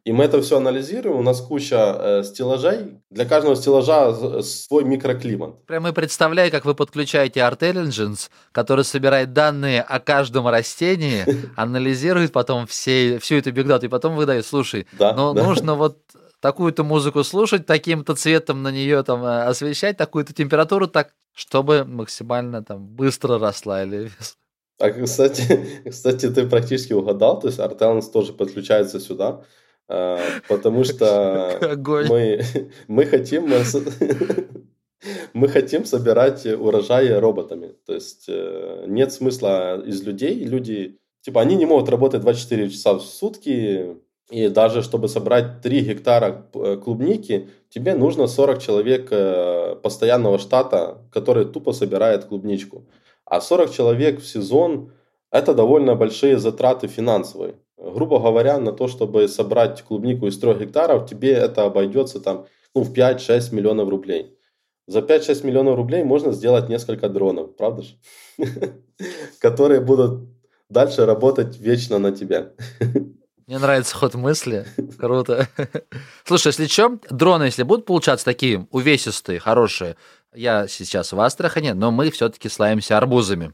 И 0.04 0.10
мы 0.10 0.24
это 0.24 0.42
все 0.42 0.56
анализируем. 0.56 1.16
У 1.16 1.22
нас 1.22 1.40
куча 1.40 1.76
э, 1.76 2.22
стеллажей. 2.24 2.98
Для 3.10 3.24
каждого 3.24 3.54
стеллажа 3.54 4.42
свой 4.42 4.82
микроклимат. 4.82 5.64
Прямо 5.66 5.92
представляю, 5.92 6.50
как 6.50 6.64
вы 6.64 6.74
подключаете 6.74 7.40
Artelligence, 7.40 8.28
который 8.50 8.84
собирает 8.84 9.32
данные 9.32 9.80
о 9.80 10.00
каждом 10.00 10.48
растении, 10.48 11.24
анализирует 11.56 12.32
потом 12.32 12.66
все, 12.66 13.20
всю 13.20 13.36
эту 13.36 13.52
бигдату, 13.52 13.86
и 13.86 13.88
потом 13.88 14.16
выдает, 14.16 14.44
слушай, 14.44 14.88
да, 14.98 15.14
ну 15.14 15.34
да. 15.34 15.44
нужно 15.44 15.76
вот 15.76 15.98
такую-то 16.42 16.82
музыку 16.84 17.24
слушать, 17.24 17.64
таким-то 17.64 18.14
цветом 18.14 18.62
на 18.62 18.72
нее 18.72 19.02
там 19.04 19.24
э, 19.24 19.44
освещать, 19.44 19.96
такую-то 19.96 20.34
температуру, 20.34 20.88
так, 20.88 21.14
чтобы 21.32 21.84
максимально 21.84 22.62
там 22.62 22.86
быстро 22.86 23.38
росла 23.38 23.84
или 23.84 24.10
а, 24.78 24.90
кстати, 24.90 25.84
кстати, 25.88 26.28
ты 26.28 26.46
практически 26.48 26.92
угадал, 26.92 27.38
то 27.38 27.46
есть 27.46 27.60
Artelens 27.60 28.10
тоже 28.10 28.32
подключается 28.32 28.98
сюда, 28.98 29.44
а, 29.88 30.18
потому 30.48 30.82
что 30.84 31.58
мы, 32.08 32.42
мы 32.88 33.06
хотим 33.06 33.48
мы 35.32 35.48
хотим 35.48 35.84
собирать 35.84 36.46
урожаи 36.46 37.08
роботами. 37.12 37.74
То 37.86 37.94
есть 37.94 38.26
э, 38.28 38.84
нет 38.86 39.12
смысла 39.12 39.80
из 39.84 40.02
людей. 40.02 40.44
Люди, 40.44 40.98
типа, 41.22 41.40
они 41.40 41.56
не 41.56 41.66
могут 41.66 41.88
работать 41.88 42.20
24 42.20 42.70
часа 42.70 42.94
в 42.94 43.02
сутки. 43.02 43.96
И 44.32 44.48
даже 44.48 44.80
чтобы 44.82 45.08
собрать 45.08 45.60
3 45.60 45.80
гектара 45.82 46.46
э, 46.54 46.78
клубники, 46.82 47.50
тебе 47.68 47.94
нужно 47.94 48.26
40 48.26 48.62
человек 48.62 49.08
э, 49.10 49.76
постоянного 49.82 50.38
штата, 50.38 51.02
который 51.12 51.44
тупо 51.44 51.74
собирает 51.74 52.24
клубничку. 52.24 52.86
А 53.26 53.42
40 53.42 53.70
человек 53.70 54.20
в 54.20 54.26
сезон– 54.26 54.90
это 55.30 55.52
довольно 55.52 55.96
большие 55.96 56.38
затраты 56.38 56.88
финансовые. 56.88 57.56
Грубо 57.76 58.18
говоря, 58.20 58.58
на 58.58 58.72
то, 58.72 58.88
чтобы 58.88 59.28
собрать 59.28 59.82
клубнику 59.82 60.26
из 60.26 60.38
3 60.38 60.54
гектаров, 60.54 61.06
тебе 61.06 61.32
это 61.32 61.64
обойдется 61.64 62.18
там, 62.18 62.46
ну, 62.74 62.84
в 62.84 62.94
5-6 62.94 63.54
миллионов 63.54 63.90
рублей. 63.90 64.38
За 64.86 65.00
5-6 65.00 65.44
миллионов 65.46 65.76
рублей 65.76 66.04
можно 66.04 66.32
сделать 66.32 66.70
несколько 66.70 67.10
дронов, 67.10 67.54
правда 67.54 67.82
же? 67.82 67.96
Которые 69.40 69.82
будут 69.82 70.26
дальше 70.70 71.04
работать 71.04 71.58
вечно 71.58 71.98
на 71.98 72.12
тебя. 72.12 72.52
Мне 73.46 73.58
нравится 73.58 73.96
ход 73.96 74.14
мысли. 74.14 74.66
Круто. 74.98 75.48
Слушай, 76.24 76.48
если 76.48 76.66
что, 76.66 76.98
дроны, 77.10 77.44
если 77.44 77.62
будут 77.64 77.86
получаться 77.86 78.24
такие 78.24 78.66
увесистые, 78.70 79.40
хорошие, 79.40 79.96
я 80.34 80.68
сейчас 80.68 81.12
в 81.12 81.20
Астрахане, 81.20 81.74
но 81.74 81.90
мы 81.90 82.10
все-таки 82.10 82.48
славимся 82.48 82.96
арбузами. 82.96 83.52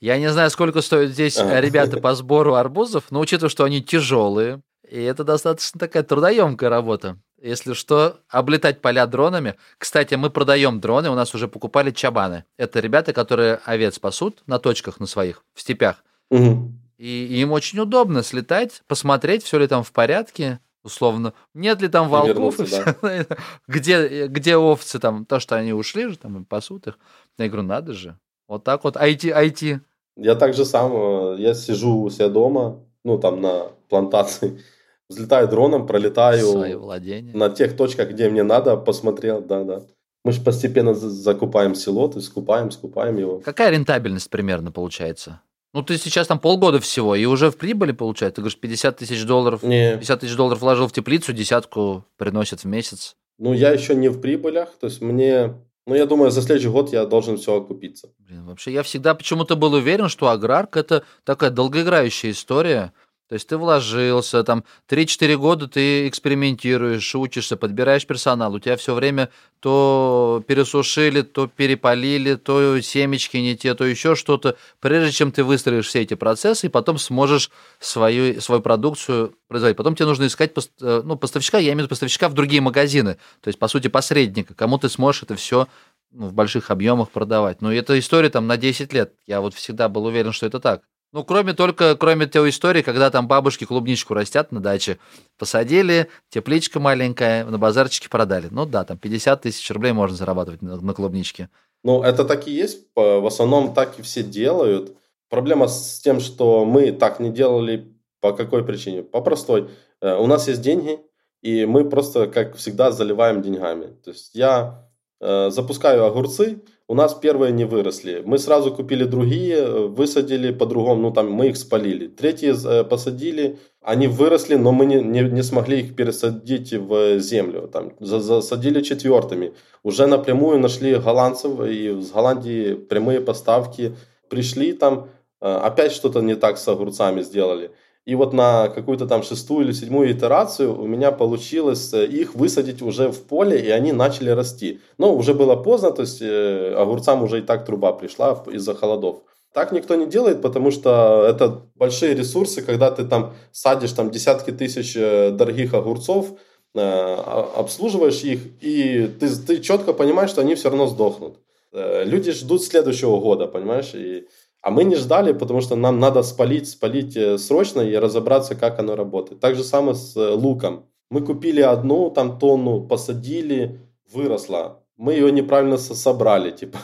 Я 0.00 0.18
не 0.18 0.30
знаю, 0.30 0.50
сколько 0.50 0.80
стоят 0.80 1.12
здесь 1.12 1.38
ребята 1.38 1.98
по 1.98 2.14
сбору 2.14 2.54
арбузов, 2.54 3.04
но 3.10 3.20
учитывая, 3.20 3.50
что 3.50 3.64
они 3.64 3.82
тяжелые, 3.82 4.60
и 4.88 5.00
это 5.00 5.24
достаточно 5.24 5.78
такая 5.78 6.02
трудоемкая 6.02 6.68
работа. 6.68 7.18
Если 7.40 7.72
что, 7.72 8.20
облетать 8.28 8.80
поля 8.80 9.06
дронами. 9.06 9.56
Кстати, 9.78 10.14
мы 10.14 10.30
продаем 10.30 10.80
дроны, 10.80 11.10
у 11.10 11.14
нас 11.14 11.34
уже 11.34 11.48
покупали 11.48 11.90
чабаны. 11.90 12.44
Это 12.56 12.80
ребята, 12.80 13.12
которые 13.12 13.60
овец 13.64 13.98
пасут 13.98 14.42
на 14.46 14.58
точках 14.58 15.00
на 15.00 15.06
своих, 15.06 15.44
в 15.54 15.60
степях. 15.60 16.04
Угу. 16.30 16.81
И 17.02 17.40
им 17.40 17.50
очень 17.50 17.80
удобно 17.80 18.22
слетать, 18.22 18.82
посмотреть, 18.86 19.42
все 19.42 19.58
ли 19.58 19.66
там 19.66 19.82
в 19.82 19.90
порядке, 19.90 20.60
условно. 20.84 21.32
Нет 21.52 21.82
ли 21.82 21.88
там 21.88 22.08
волков 22.08 22.60
и, 22.60 22.62
и 22.62 22.66
все. 22.66 22.84
Да. 23.02 23.26
где, 23.66 24.28
где 24.28 24.56
овцы 24.56 25.00
там, 25.00 25.26
то, 25.26 25.40
что 25.40 25.56
они 25.56 25.72
ушли 25.72 26.06
же, 26.06 26.16
там 26.16 26.40
и 26.40 26.44
пасут 26.44 26.86
их. 26.86 27.00
Я 27.38 27.48
говорю, 27.48 27.66
надо 27.66 27.92
же. 27.92 28.16
Вот 28.46 28.62
так 28.62 28.84
вот, 28.84 28.94
IT, 28.94 29.36
IT. 29.36 29.80
Я 30.16 30.36
так 30.36 30.54
же 30.54 30.64
сам, 30.64 30.92
э, 30.94 31.36
я 31.40 31.54
сижу 31.54 32.02
у 32.02 32.08
себя 32.08 32.28
дома, 32.28 32.78
ну, 33.04 33.18
там 33.18 33.40
на 33.40 33.72
плантации, 33.88 34.62
взлетаю 35.08 35.48
дроном, 35.48 35.88
пролетаю 35.88 36.88
на 37.34 37.50
тех 37.50 37.76
точках, 37.76 38.10
где 38.10 38.28
мне 38.28 38.44
надо, 38.44 38.76
посмотрел, 38.76 39.42
да-да. 39.42 39.82
Мы 40.24 40.30
же 40.30 40.40
постепенно 40.40 40.94
закупаем 40.94 41.74
то 41.74 42.12
есть 42.14 42.28
скупаем, 42.28 42.70
скупаем 42.70 43.16
его. 43.16 43.40
Какая 43.40 43.70
рентабельность 43.70 44.30
примерно 44.30 44.70
получается? 44.70 45.40
Ну, 45.72 45.82
ты 45.82 45.96
сейчас 45.96 46.26
там 46.26 46.38
полгода 46.38 46.80
всего, 46.80 47.14
и 47.14 47.24
уже 47.24 47.50
в 47.50 47.56
прибыли 47.56 47.92
получается. 47.92 48.36
Ты 48.36 48.42
говоришь, 48.42 48.58
50 48.58 48.96
тысяч 48.98 49.24
долларов. 49.24 49.62
Не. 49.62 49.96
50 49.96 50.20
тысяч 50.20 50.36
долларов 50.36 50.60
вложил 50.60 50.86
в 50.86 50.92
теплицу, 50.92 51.32
десятку 51.32 52.04
приносит 52.18 52.60
в 52.60 52.66
месяц. 52.66 53.16
Ну, 53.38 53.54
я 53.54 53.70
еще 53.70 53.94
не 53.94 54.08
в 54.08 54.20
прибылях, 54.20 54.70
то 54.78 54.86
есть 54.86 55.00
мне... 55.00 55.54
Ну, 55.84 55.96
я 55.96 56.06
думаю, 56.06 56.30
за 56.30 56.42
следующий 56.42 56.68
год 56.68 56.92
я 56.92 57.04
должен 57.06 57.38
все 57.38 57.56
окупиться. 57.56 58.10
Блин, 58.18 58.44
вообще, 58.44 58.72
я 58.72 58.84
всегда 58.84 59.14
почему-то 59.14 59.56
был 59.56 59.72
уверен, 59.72 60.08
что 60.08 60.28
аграрка– 60.28 60.78
это 60.80 61.02
такая 61.24 61.50
долгоиграющая 61.50 62.30
история. 62.30 62.92
То 63.32 63.36
есть 63.36 63.48
ты 63.48 63.56
вложился, 63.56 64.44
там 64.44 64.62
3-4 64.90 65.36
года 65.36 65.66
ты 65.66 66.06
экспериментируешь, 66.06 67.14
учишься, 67.14 67.56
подбираешь 67.56 68.06
персонал, 68.06 68.52
у 68.52 68.58
тебя 68.58 68.76
все 68.76 68.92
время 68.92 69.30
то 69.60 70.44
пересушили, 70.46 71.22
то 71.22 71.46
перепалили, 71.46 72.34
то 72.34 72.78
семечки 72.82 73.38
не 73.38 73.56
те, 73.56 73.72
то 73.74 73.86
еще 73.86 74.16
что-то, 74.16 74.58
прежде 74.80 75.12
чем 75.12 75.32
ты 75.32 75.44
выстроишь 75.44 75.86
все 75.86 76.02
эти 76.02 76.12
процессы, 76.12 76.66
и 76.66 76.68
потом 76.68 76.98
сможешь 76.98 77.50
свою, 77.80 78.38
свою 78.42 78.60
продукцию 78.60 79.34
производить. 79.48 79.78
Потом 79.78 79.94
тебе 79.94 80.08
нужно 80.08 80.26
искать 80.26 80.52
э, 80.82 81.02
ну, 81.02 81.16
поставщика, 81.16 81.56
я 81.56 81.68
имею 81.68 81.76
в 81.76 81.80
виду 81.84 81.88
поставщика 81.88 82.28
в 82.28 82.34
другие 82.34 82.60
магазины, 82.60 83.16
то 83.40 83.48
есть, 83.48 83.58
по 83.58 83.68
сути, 83.68 83.88
посредника, 83.88 84.52
кому 84.52 84.76
ты 84.76 84.90
сможешь 84.90 85.22
это 85.22 85.36
все 85.36 85.68
ну, 86.10 86.26
в 86.26 86.34
больших 86.34 86.70
объемах 86.70 87.10
продавать. 87.10 87.62
Но 87.62 87.72
это 87.72 87.98
история 87.98 88.28
там 88.28 88.46
на 88.46 88.58
10 88.58 88.92
лет. 88.92 89.14
Я 89.26 89.40
вот 89.40 89.54
всегда 89.54 89.88
был 89.88 90.04
уверен, 90.04 90.32
что 90.32 90.44
это 90.44 90.60
так. 90.60 90.82
Ну, 91.12 91.24
кроме 91.24 91.52
только, 91.52 91.94
кроме 91.96 92.26
той 92.26 92.48
истории, 92.48 92.80
когда 92.80 93.10
там 93.10 93.28
бабушки 93.28 93.64
клубничку 93.64 94.14
растят 94.14 94.50
на 94.50 94.60
даче, 94.60 94.98
посадили, 95.38 96.08
тепличка 96.30 96.80
маленькая, 96.80 97.44
на 97.44 97.58
базарчике 97.58 98.08
продали. 98.08 98.48
Ну 98.50 98.64
да, 98.64 98.84
там 98.84 98.96
50 98.96 99.42
тысяч 99.42 99.70
рублей 99.70 99.92
можно 99.92 100.16
зарабатывать 100.16 100.62
на, 100.62 100.80
на 100.80 100.94
клубничке. 100.94 101.50
Ну, 101.84 102.02
это 102.02 102.24
так 102.24 102.48
и 102.48 102.52
есть. 102.52 102.86
В 102.94 103.26
основном 103.26 103.74
так 103.74 103.98
и 103.98 104.02
все 104.02 104.22
делают. 104.22 104.96
Проблема 105.28 105.68
с 105.68 106.00
тем, 106.00 106.20
что 106.20 106.64
мы 106.64 106.92
так 106.92 107.20
не 107.20 107.30
делали 107.30 107.92
по 108.20 108.32
какой 108.32 108.64
причине? 108.64 109.02
По 109.02 109.20
простой. 109.20 109.68
Э, 110.00 110.16
у 110.16 110.26
нас 110.26 110.48
есть 110.48 110.62
деньги, 110.62 110.98
и 111.42 111.66
мы 111.66 111.88
просто, 111.88 112.26
как 112.26 112.56
всегда, 112.56 112.90
заливаем 112.90 113.42
деньгами. 113.42 113.88
То 114.04 114.10
есть 114.10 114.34
я 114.34 114.88
э, 115.20 115.50
запускаю 115.50 116.06
огурцы, 116.06 116.62
у 116.92 116.94
нас 116.94 117.14
первые 117.14 117.52
не 117.52 117.64
выросли. 117.64 118.22
Мы 118.26 118.36
сразу 118.38 118.70
купили 118.70 119.04
другие, 119.04 119.88
высадили 119.88 120.52
по-другому, 120.52 121.00
ну 121.00 121.10
там 121.10 121.32
мы 121.32 121.48
их 121.48 121.56
спалили. 121.56 122.06
Третьи 122.06 122.52
э, 122.52 122.84
посадили, 122.84 123.58
они 123.80 124.08
выросли, 124.08 124.56
но 124.56 124.72
мы 124.72 124.84
не, 124.84 124.96
не, 124.96 125.22
не 125.22 125.42
смогли 125.42 125.80
их 125.80 125.96
пересадить 125.96 126.74
в 126.74 127.18
землю. 127.18 127.66
Там, 127.72 127.92
засадили 127.98 128.82
четвертыми. 128.82 129.54
Уже 129.82 130.06
напрямую 130.06 130.58
нашли 130.58 130.94
голландцев, 130.96 131.60
и 131.66 131.98
с 131.98 132.10
Голландии 132.10 132.74
прямые 132.74 133.22
поставки. 133.22 133.96
Пришли 134.28 134.74
там, 134.74 135.08
э, 135.40 135.46
опять 135.46 135.92
что-то 135.92 136.20
не 136.20 136.34
так 136.34 136.58
с 136.58 136.68
огурцами 136.68 137.22
сделали. 137.22 137.70
И 138.04 138.16
вот 138.16 138.32
на 138.32 138.68
какую-то 138.68 139.06
там 139.06 139.22
шестую 139.22 139.64
или 139.64 139.72
седьмую 139.72 140.10
итерацию 140.10 140.76
у 140.76 140.86
меня 140.88 141.12
получилось 141.12 141.92
э, 141.94 142.04
их 142.04 142.34
высадить 142.34 142.82
уже 142.82 143.12
в 143.12 143.22
поле, 143.22 143.60
и 143.60 143.70
они 143.70 143.92
начали 143.92 144.30
расти. 144.30 144.80
Но 144.98 145.14
уже 145.14 145.34
было 145.34 145.54
поздно, 145.54 145.92
то 145.92 146.02
есть 146.02 146.20
э, 146.20 146.74
огурцам 146.74 147.22
уже 147.22 147.38
и 147.38 147.42
так 147.42 147.64
труба 147.64 147.92
пришла 147.92 148.42
из-за 148.52 148.74
холодов. 148.74 149.22
Так 149.54 149.70
никто 149.70 149.94
не 149.94 150.06
делает, 150.06 150.42
потому 150.42 150.72
что 150.72 151.26
это 151.28 151.62
большие 151.76 152.14
ресурсы, 152.14 152.62
когда 152.62 152.90
ты 152.90 153.04
там 153.04 153.34
садишь 153.52 153.92
там 153.92 154.10
десятки 154.10 154.50
тысяч 154.50 154.96
э, 154.96 155.30
дорогих 155.30 155.74
огурцов, 155.74 156.32
обслуживаешь 156.74 158.24
их, 158.24 158.40
и 158.62 159.06
ты, 159.20 159.28
ты 159.28 159.60
четко 159.60 159.92
понимаешь, 159.92 160.30
что 160.30 160.40
они 160.40 160.54
все 160.54 160.70
равно 160.70 160.86
сдохнут. 160.86 161.36
Люди 161.70 162.32
ждут 162.32 162.64
следующего 162.64 163.20
года, 163.20 163.46
понимаешь, 163.46 163.94
и 163.94 164.26
а 164.62 164.70
мы 164.70 164.84
не 164.84 164.94
ждали, 164.94 165.32
потому 165.32 165.60
что 165.60 165.76
нам 165.76 165.98
надо 165.98 166.22
спалить, 166.22 166.68
спалить 166.68 167.16
э, 167.16 167.36
срочно 167.36 167.80
и 167.80 167.96
разобраться, 167.96 168.54
как 168.54 168.78
оно 168.78 168.94
работает. 168.94 169.40
Так 169.40 169.56
же 169.56 169.64
самое 169.64 169.94
с 169.94 170.16
э, 170.16 170.30
луком. 170.30 170.86
Мы 171.10 171.20
купили 171.20 171.60
одну 171.60 172.10
там 172.10 172.38
тонну, 172.38 172.86
посадили, 172.86 173.80
выросла. 174.12 174.84
Мы 174.96 175.14
ее 175.14 175.32
неправильно 175.32 175.78
собрали, 175.78 176.52
типа, 176.52 176.78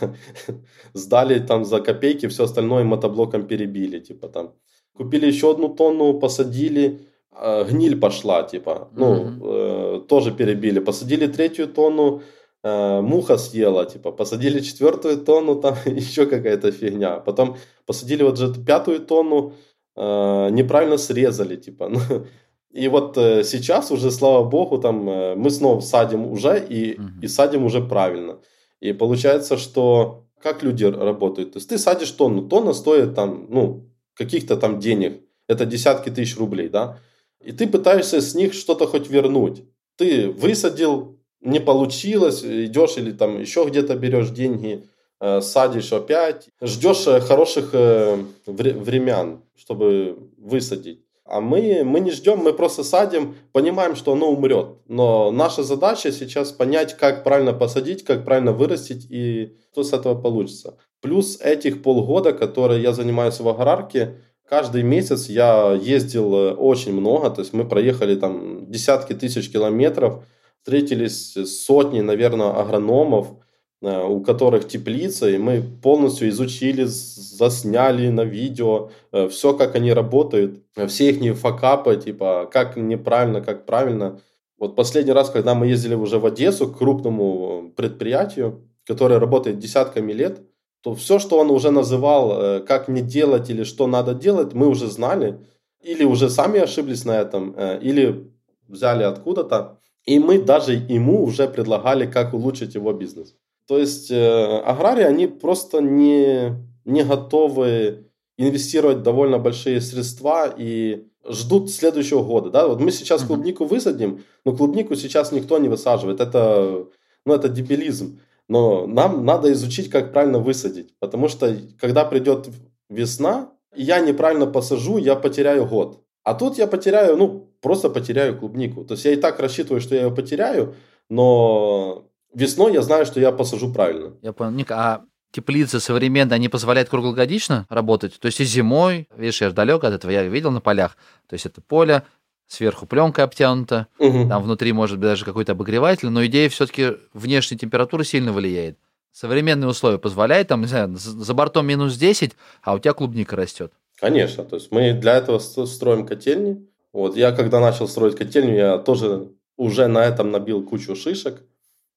сдали 0.92 1.38
там 1.38 1.64
за 1.64 1.80
копейки, 1.80 2.26
все 2.26 2.44
остальное 2.44 2.82
мотоблоком 2.82 3.46
перебили, 3.46 4.00
типа 4.00 4.28
там. 4.28 4.54
Купили 4.96 5.26
еще 5.26 5.52
одну 5.52 5.68
тонну, 5.68 6.18
посадили, 6.18 6.98
э, 7.30 7.64
гниль 7.70 7.96
пошла, 8.00 8.42
типа, 8.42 8.88
ну, 8.92 9.14
mm-hmm. 9.14 9.98
э, 9.98 10.00
тоже 10.08 10.32
перебили. 10.32 10.80
Посадили 10.80 11.28
третью 11.28 11.68
тонну, 11.68 12.22
муха 12.64 13.38
съела, 13.38 13.86
типа, 13.86 14.10
посадили 14.10 14.60
четвертую 14.60 15.18
тонну, 15.18 15.56
там 15.56 15.76
еще 15.86 16.26
какая-то 16.26 16.72
фигня. 16.72 17.20
Потом 17.20 17.56
посадили 17.86 18.22
вот 18.22 18.38
же 18.38 18.52
пятую 18.52 19.00
тонну, 19.00 19.52
э, 19.96 20.50
неправильно 20.50 20.98
срезали, 20.98 21.56
типа. 21.56 21.88
Ну, 22.10 22.26
и 22.70 22.88
вот 22.88 23.16
э, 23.16 23.44
сейчас 23.44 23.90
уже, 23.90 24.10
слава 24.10 24.44
богу, 24.44 24.78
там 24.78 25.08
э, 25.08 25.34
мы 25.36 25.50
снова 25.50 25.80
садим 25.80 26.26
уже 26.26 26.64
и, 26.68 26.98
угу. 26.98 27.08
и 27.22 27.28
садим 27.28 27.64
уже 27.64 27.80
правильно. 27.80 28.40
И 28.80 28.92
получается, 28.92 29.56
что 29.56 30.26
как 30.42 30.62
люди 30.62 30.84
работают? 30.84 31.52
То 31.52 31.58
есть 31.58 31.68
ты 31.70 31.78
садишь 31.78 32.10
тонну, 32.10 32.46
тонна 32.48 32.74
стоит 32.74 33.14
там, 33.14 33.46
ну, 33.48 33.88
каких-то 34.14 34.56
там 34.56 34.80
денег. 34.80 35.22
Это 35.48 35.64
десятки 35.64 36.10
тысяч 36.10 36.36
рублей, 36.36 36.68
да? 36.68 36.98
и 37.44 37.52
ты 37.52 37.66
пытаешься 37.66 38.20
с 38.20 38.34
них 38.34 38.52
что-то 38.52 38.86
хоть 38.86 39.08
вернуть. 39.08 39.64
Ты 39.96 40.28
высадил, 40.30 41.17
не 41.40 41.60
получилось, 41.60 42.44
идешь 42.44 42.96
или 42.96 43.12
там 43.12 43.40
еще 43.40 43.64
где-то 43.64 43.94
берешь 43.96 44.30
деньги, 44.30 44.84
э, 45.20 45.40
садишь 45.40 45.92
опять, 45.92 46.48
ждешь 46.60 47.06
э, 47.06 47.20
хороших 47.20 47.70
э, 47.72 48.18
времен, 48.46 49.42
чтобы 49.56 50.18
высадить. 50.36 51.00
А 51.24 51.40
мы, 51.40 51.84
мы 51.84 52.00
не 52.00 52.10
ждем, 52.10 52.38
мы 52.38 52.54
просто 52.54 52.82
садим, 52.82 53.36
понимаем, 53.52 53.96
что 53.96 54.12
оно 54.12 54.30
умрет. 54.30 54.78
Но 54.88 55.30
наша 55.30 55.62
задача 55.62 56.10
сейчас 56.10 56.52
понять, 56.52 56.96
как 56.96 57.22
правильно 57.22 57.52
посадить, 57.52 58.02
как 58.02 58.24
правильно 58.24 58.52
вырастить 58.52 59.06
и 59.10 59.54
что 59.72 59.84
с 59.84 59.92
этого 59.92 60.14
получится. 60.20 60.78
Плюс 61.02 61.38
этих 61.40 61.82
полгода, 61.82 62.32
которые 62.32 62.82
я 62.82 62.92
занимаюсь 62.92 63.38
в 63.40 63.48
аграрке, 63.48 64.16
каждый 64.48 64.82
месяц 64.82 65.28
я 65.28 65.72
ездил 65.74 66.32
очень 66.32 66.94
много. 66.94 67.28
То 67.28 67.42
есть 67.42 67.52
мы 67.52 67.68
проехали 67.68 68.16
там 68.16 68.68
десятки 68.70 69.12
тысяч 69.12 69.52
километров, 69.52 70.24
встретились 70.62 71.36
с 71.36 71.64
сотней, 71.64 72.02
наверное, 72.02 72.50
агрономов, 72.50 73.34
Э, 73.80 74.04
у 74.04 74.20
которых 74.20 74.66
теплица, 74.66 75.28
и 75.28 75.38
мы 75.38 75.62
полностью 75.62 76.28
изучили, 76.30 76.82
засняли 76.84 78.08
на 78.08 78.22
видео 78.22 78.90
э, 79.12 79.28
все, 79.28 79.54
как 79.54 79.76
они 79.76 79.92
работают, 79.92 80.64
э, 80.74 80.88
все 80.88 81.10
их 81.10 81.38
факапы, 81.38 81.96
типа, 81.96 82.50
как 82.52 82.76
неправильно, 82.76 83.40
как 83.40 83.66
правильно. 83.66 84.20
Вот 84.58 84.74
последний 84.74 85.12
раз, 85.12 85.30
когда 85.30 85.54
мы 85.54 85.68
ездили 85.68 85.94
уже 85.94 86.18
в 86.18 86.26
Одессу 86.26 86.66
к 86.66 86.78
крупному 86.78 87.72
предприятию, 87.76 88.68
которое 88.84 89.20
работает 89.20 89.60
десятками 89.60 90.12
лет, 90.12 90.40
то 90.80 90.96
все, 90.96 91.20
что 91.20 91.38
он 91.38 91.50
уже 91.50 91.70
называл, 91.70 92.64
как 92.64 92.88
не 92.88 93.00
делать 93.00 93.50
или 93.50 93.62
что 93.62 93.86
надо 93.86 94.14
делать, 94.14 94.54
мы 94.54 94.66
уже 94.66 94.88
знали. 94.88 95.38
Или 95.82 96.04
уже 96.04 96.30
сами 96.30 96.58
ошиблись 96.60 97.04
на 97.04 97.20
этом, 97.20 97.52
или 97.82 98.32
взяли 98.66 99.04
откуда-то. 99.04 99.78
И 100.08 100.18
мы 100.18 100.38
даже 100.38 100.72
ему 100.72 101.22
уже 101.22 101.46
предлагали, 101.48 102.06
как 102.06 102.32
улучшить 102.32 102.74
его 102.74 102.94
бизнес. 102.94 103.34
То 103.66 103.78
есть 103.78 104.10
э, 104.10 104.62
аграрии, 104.64 105.04
они 105.04 105.26
просто 105.26 105.82
не, 105.82 106.54
не 106.86 107.04
готовы 107.04 108.06
инвестировать 108.38 109.02
довольно 109.02 109.38
большие 109.38 109.82
средства 109.82 110.54
и 110.56 111.04
ждут 111.28 111.70
следующего 111.70 112.22
года. 112.24 112.48
Да? 112.48 112.68
Вот 112.68 112.80
мы 112.80 112.90
сейчас 112.90 113.22
клубнику 113.22 113.66
высадим, 113.66 114.24
но 114.46 114.56
клубнику 114.56 114.96
сейчас 114.96 115.30
никто 115.30 115.58
не 115.58 115.68
высаживает. 115.68 116.20
Это, 116.20 116.86
ну, 117.26 117.34
это 117.34 117.50
дебилизм. 117.50 118.18
Но 118.48 118.86
нам 118.86 119.26
надо 119.26 119.52
изучить, 119.52 119.90
как 119.90 120.12
правильно 120.12 120.38
высадить. 120.38 120.94
Потому 121.00 121.28
что 121.28 121.54
когда 121.78 122.06
придет 122.06 122.48
весна, 122.88 123.50
я 123.76 124.00
неправильно 124.00 124.46
посажу, 124.46 124.96
я 124.96 125.16
потеряю 125.16 125.66
год. 125.66 126.02
А 126.24 126.32
тут 126.32 126.56
я 126.56 126.66
потеряю, 126.66 127.18
ну, 127.18 127.47
просто 127.60 127.90
потеряю 127.90 128.38
клубнику. 128.38 128.84
То 128.84 128.94
есть 128.94 129.04
я 129.04 129.12
и 129.12 129.16
так 129.16 129.40
рассчитываю, 129.40 129.80
что 129.80 129.94
я 129.94 130.02
ее 130.04 130.14
потеряю, 130.14 130.74
но 131.08 132.06
весной 132.34 132.72
я 132.74 132.82
знаю, 132.82 133.06
что 133.06 133.20
я 133.20 133.32
посажу 133.32 133.72
правильно. 133.72 134.14
Я 134.22 134.32
понял. 134.32 134.52
Ник, 134.52 134.70
а 134.70 135.04
теплицы 135.30 135.80
современные, 135.80 136.36
они 136.36 136.48
позволяют 136.48 136.88
круглогодично 136.88 137.66
работать? 137.68 138.18
То 138.18 138.26
есть 138.26 138.40
и 138.40 138.44
зимой, 138.44 139.08
видишь, 139.16 139.40
я 139.40 139.48
же 139.48 139.54
далек 139.54 139.84
от 139.84 139.94
этого, 139.94 140.10
я 140.10 140.22
видел 140.24 140.50
на 140.50 140.60
полях, 140.60 140.96
то 141.28 141.34
есть 141.34 141.46
это 141.46 141.60
поле, 141.60 142.02
сверху 142.46 142.86
пленка 142.86 143.24
обтянута, 143.24 143.86
угу. 143.98 144.28
там 144.28 144.42
внутри 144.42 144.72
может 144.72 144.98
быть 144.98 145.08
даже 145.08 145.24
какой-то 145.24 145.52
обогреватель, 145.52 146.08
но 146.08 146.24
идея 146.26 146.48
все-таки 146.48 146.96
внешняя 147.12 147.58
температура 147.58 148.04
сильно 148.04 148.32
влияет. 148.32 148.78
Современные 149.12 149.68
условия 149.68 149.98
позволяют, 149.98 150.48
там, 150.48 150.60
не 150.60 150.66
знаю, 150.66 150.94
за 150.96 151.34
бортом 151.34 151.66
минус 151.66 151.96
10, 151.96 152.32
а 152.62 152.74
у 152.74 152.78
тебя 152.78 152.92
клубника 152.92 153.36
растет. 153.36 153.72
Конечно, 153.96 154.44
то 154.44 154.56
есть 154.56 154.70
мы 154.70 154.92
для 154.92 155.16
этого 155.16 155.38
строим 155.38 156.06
котельни. 156.06 156.64
Вот 156.92 157.16
я 157.16 157.32
когда 157.32 157.60
начал 157.60 157.88
строить 157.88 158.16
котельню, 158.16 158.56
я 158.56 158.78
тоже 158.78 159.32
уже 159.56 159.86
на 159.88 160.04
этом 160.04 160.30
набил 160.30 160.64
кучу 160.64 160.96
шишек. 160.96 161.42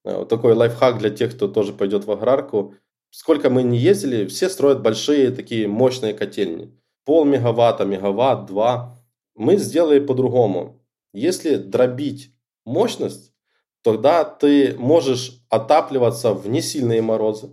Э, 0.03 0.17
вот 0.17 0.29
такой 0.29 0.53
лайфхак 0.53 0.97
для 0.97 1.09
тех, 1.09 1.35
кто 1.35 1.47
тоже 1.47 1.73
пойдет 1.73 2.05
в 2.05 2.11
аграрку. 2.11 2.75
Сколько 3.11 3.49
мы 3.49 3.63
не 3.63 3.77
ездили, 3.77 4.25
все 4.25 4.49
строят 4.49 4.81
большие 4.81 5.31
такие 5.31 5.67
мощные 5.67 6.13
котельни. 6.13 6.77
Пол 7.05 7.25
мегаватта, 7.25 7.85
мегаватт, 7.85 8.45
два. 8.45 8.97
Мы 9.35 9.57
сделали 9.57 9.99
по-другому. 9.99 10.81
Если 11.13 11.55
дробить 11.55 12.33
мощность, 12.65 13.33
тогда 13.81 14.23
ты 14.23 14.75
можешь 14.77 15.43
отапливаться 15.49 16.33
в 16.33 16.47
несильные 16.47 17.01
морозы. 17.01 17.49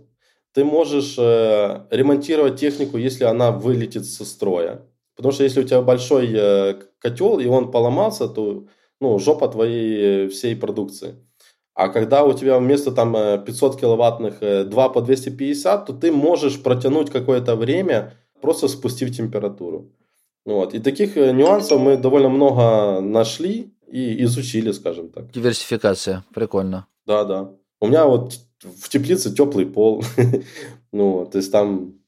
Ты 0.53 0.63
можешь 0.63 1.15
э, 1.17 1.87
ремонтировать 1.91 2.59
технику, 2.59 2.97
если 2.97 3.23
она 3.23 3.51
вылетит 3.51 4.05
со 4.05 4.25
строя. 4.25 4.88
Потому 5.19 5.33
что 5.33 5.43
если 5.43 5.59
у 5.59 5.63
тебя 5.65 5.81
большой 5.81 6.29
э, 6.33 6.75
котел 6.97 7.39
и 7.39 7.45
он 7.45 7.71
поломался, 7.71 8.29
то 8.29 8.67
ну, 9.01 9.19
жопа 9.19 9.49
твоей 9.49 10.27
э, 10.27 10.29
всей 10.29 10.55
продукции. 10.55 11.15
А 11.73 11.89
когда 11.89 12.23
у 12.23 12.31
тебя 12.31 12.57
вместо 12.57 12.93
там 12.93 13.11
500 13.43 13.75
э, 13.75 13.79
киловаттных 13.79 14.39
2 14.39 14.85
э, 14.85 14.93
по 14.93 15.01
250, 15.01 15.85
то 15.85 15.91
ты 15.91 16.13
можешь 16.13 16.63
протянуть 16.63 17.09
какое-то 17.09 17.57
время, 17.57 18.13
просто 18.39 18.69
спустив 18.69 19.13
температуру. 19.13 19.91
Вот. 20.45 20.73
И 20.73 20.79
таких 20.79 21.17
нюансов 21.17 21.81
мы 21.81 21.97
довольно 21.97 22.29
много 22.29 23.01
нашли 23.01 23.73
и 23.91 24.23
изучили, 24.23 24.71
скажем 24.71 25.09
так. 25.09 25.31
Диверсификация, 25.31 26.23
прикольно. 26.33 26.87
Да, 27.05 27.25
да. 27.25 27.51
У 27.81 27.87
меня 27.87 28.05
вот 28.05 28.35
в 28.61 28.87
теплице 28.87 29.35
теплый 29.35 29.65
пол. 29.65 30.01
ну, 30.93 31.27
то 31.29 31.39
есть 31.39 31.51
там 31.51 31.98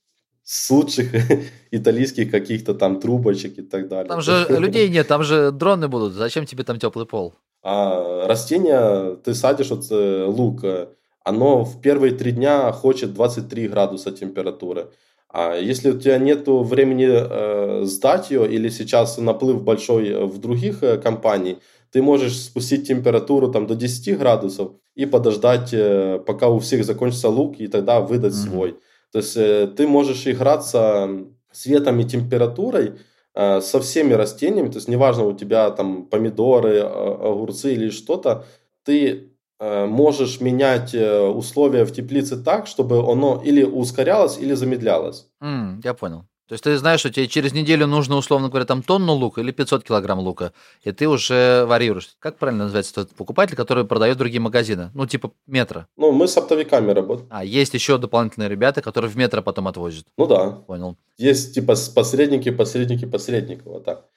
с 0.52 0.70
лучших 0.70 1.14
итальянских 1.72 2.30
каких-то 2.30 2.74
там 2.74 3.00
трубочек 3.00 3.58
и 3.58 3.62
так 3.62 3.88
далее. 3.88 4.10
Там 4.10 4.22
же 4.22 4.46
людей 4.50 4.90
нет, 4.90 5.08
там 5.08 5.24
же 5.24 5.52
дроны 5.52 5.88
будут. 5.88 6.14
Зачем 6.14 6.46
тебе 6.46 6.66
там 6.66 6.78
теплый 6.78 7.06
пол? 7.06 7.34
А 7.64 8.28
растение, 8.28 9.16
ты 9.24 9.34
садишь 9.34 9.70
вот 9.70 9.86
э, 9.92 10.26
лук, 10.26 10.64
э, 10.66 10.88
оно 11.24 11.64
в 11.64 11.80
первые 11.80 12.14
три 12.14 12.32
дня 12.32 12.74
хочет 12.74 13.14
23 13.14 13.70
градуса 13.70 14.12
температуры. 14.12 14.92
А 15.30 15.56
если 15.56 15.92
у 15.92 15.98
тебя 15.98 16.18
нет 16.18 16.44
времени 16.48 17.08
э, 17.10 17.86
сдать 17.86 18.32
ее 18.32 18.46
или 18.54 18.68
сейчас 18.70 19.18
наплыв 19.18 19.64
большой 19.64 20.10
э, 20.10 20.26
в 20.26 20.38
других 20.38 20.84
э, 20.84 20.98
компаний, 20.98 21.60
ты 21.94 22.02
можешь 22.02 22.38
спустить 22.38 22.86
температуру 22.88 23.50
там 23.50 23.68
до 23.68 23.76
10 23.76 24.20
градусов 24.20 24.72
и 24.96 25.06
подождать, 25.06 25.70
э, 25.72 26.20
пока 26.28 26.50
у 26.50 26.60
всех 26.60 26.84
закончится 26.84 27.30
лук, 27.30 27.56
и 27.60 27.68
тогда 27.68 28.02
выдать 28.02 28.34
mm-hmm. 28.34 28.50
свой. 28.50 28.76
То 29.12 29.20
есть 29.20 29.36
э, 29.38 29.68
ты 29.68 29.88
можешь 29.88 30.28
играться 30.28 31.10
светом 31.52 32.00
и 32.00 32.06
температурой, 32.06 32.94
Э, 33.34 33.62
со 33.62 33.80
всеми 33.80 34.14
растениями, 34.14 34.68
то 34.68 34.76
есть 34.76 34.90
неважно 34.90 35.24
у 35.24 35.34
тебя 35.34 35.72
там 35.72 36.06
помидоры, 36.06 36.82
а, 36.82 37.32
огурцы 37.32 37.74
или 37.74 37.90
что-то, 37.90 38.46
ты 38.84 39.32
э, 39.60 39.86
можешь 39.86 40.42
менять 40.42 40.94
условия 40.94 41.86
в 41.86 41.94
теплице 41.94 42.44
так, 42.44 42.68
чтобы 42.68 43.00
оно 43.00 43.42
или 43.42 43.64
ускорялось, 43.64 44.38
или 44.38 44.54
замедлялось. 44.54 45.30
Mm, 45.42 45.80
я 45.84 45.94
понял. 45.94 46.26
То 46.52 46.56
есть 46.56 46.66
ты 46.66 46.78
знаешь, 46.78 47.00
что 47.00 47.10
тебе 47.10 47.30
через 47.30 47.54
неделю 47.54 47.88
нужно, 47.88 48.18
условно 48.18 48.50
говоря, 48.50 48.66
там 48.66 48.84
тонну 48.84 49.14
лука 49.14 49.40
или 49.40 49.52
500 49.52 49.86
килограмм 49.86 50.20
лука, 50.20 50.52
и 50.84 50.92
ты 50.92 51.08
уже 51.08 51.64
варьируешь. 51.66 52.10
Как 52.20 52.38
правильно 52.38 52.66
называется 52.66 52.94
тот 52.94 53.12
покупатель, 53.12 53.56
который 53.56 53.86
продает 53.86 54.18
другие 54.18 54.42
магазины? 54.42 54.92
Ну, 54.94 55.06
типа 55.06 55.32
метро. 55.48 55.86
Ну, 55.96 56.12
мы 56.12 56.28
с 56.28 56.36
оптовиками 56.36 56.92
работаем. 56.92 57.30
А, 57.32 57.46
есть 57.46 57.74
еще 57.74 57.98
дополнительные 57.98 58.50
ребята, 58.50 58.82
которые 58.82 59.10
в 59.10 59.16
метро 59.16 59.42
потом 59.42 59.70
отвозят. 59.70 60.04
Ну 60.18 60.28
да. 60.28 60.50
Понял. 60.68 60.98
Есть 61.18 61.56
типа 61.56 61.76
посредники, 61.96 62.52
посредники, 62.52 63.06
посредники, 63.06 63.62
вот 63.64 63.86
так. 63.86 64.08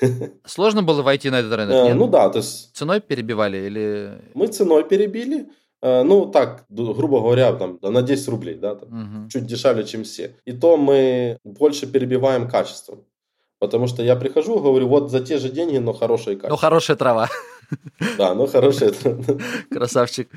Сложно 0.44 0.82
было 0.82 1.02
войти 1.02 1.30
на 1.30 1.38
этот 1.38 1.52
рынок? 1.52 1.76
Э, 1.76 1.94
ну 1.94 2.08
да, 2.08 2.28
то 2.28 2.38
есть... 2.38 2.74
Ценой 2.74 3.02
перебивали 3.02 3.58
или... 3.58 4.20
Мы 4.34 4.48
ценой 4.48 4.82
перебили. 4.82 5.46
Ну, 5.84 6.26
так, 6.26 6.64
грубо 6.70 7.20
говоря, 7.20 7.52
там, 7.52 7.78
на 7.82 8.00
10 8.00 8.28
рублей, 8.28 8.54
да, 8.54 8.74
там, 8.74 8.88
угу. 8.88 9.28
чуть 9.28 9.44
дешевле, 9.44 9.84
чем 9.84 10.04
все. 10.04 10.34
И 10.46 10.52
то 10.52 10.78
мы 10.78 11.36
больше 11.44 11.86
перебиваем 11.86 12.48
качеством. 12.48 13.04
Потому 13.58 13.86
что 13.86 14.02
я 14.02 14.16
прихожу 14.16 14.58
и 14.58 14.62
говорю, 14.62 14.88
вот 14.88 15.10
за 15.10 15.20
те 15.20 15.36
же 15.36 15.50
деньги, 15.50 15.76
но 15.76 15.92
хорошее 15.92 16.36
качество. 16.36 16.48
Но 16.48 16.56
хорошая 16.56 16.96
трава. 16.96 17.28
Да, 18.18 18.34
но 18.34 18.46
хорошая 18.46 18.90
трава. 18.92 19.24
Красавчик. 19.70 20.28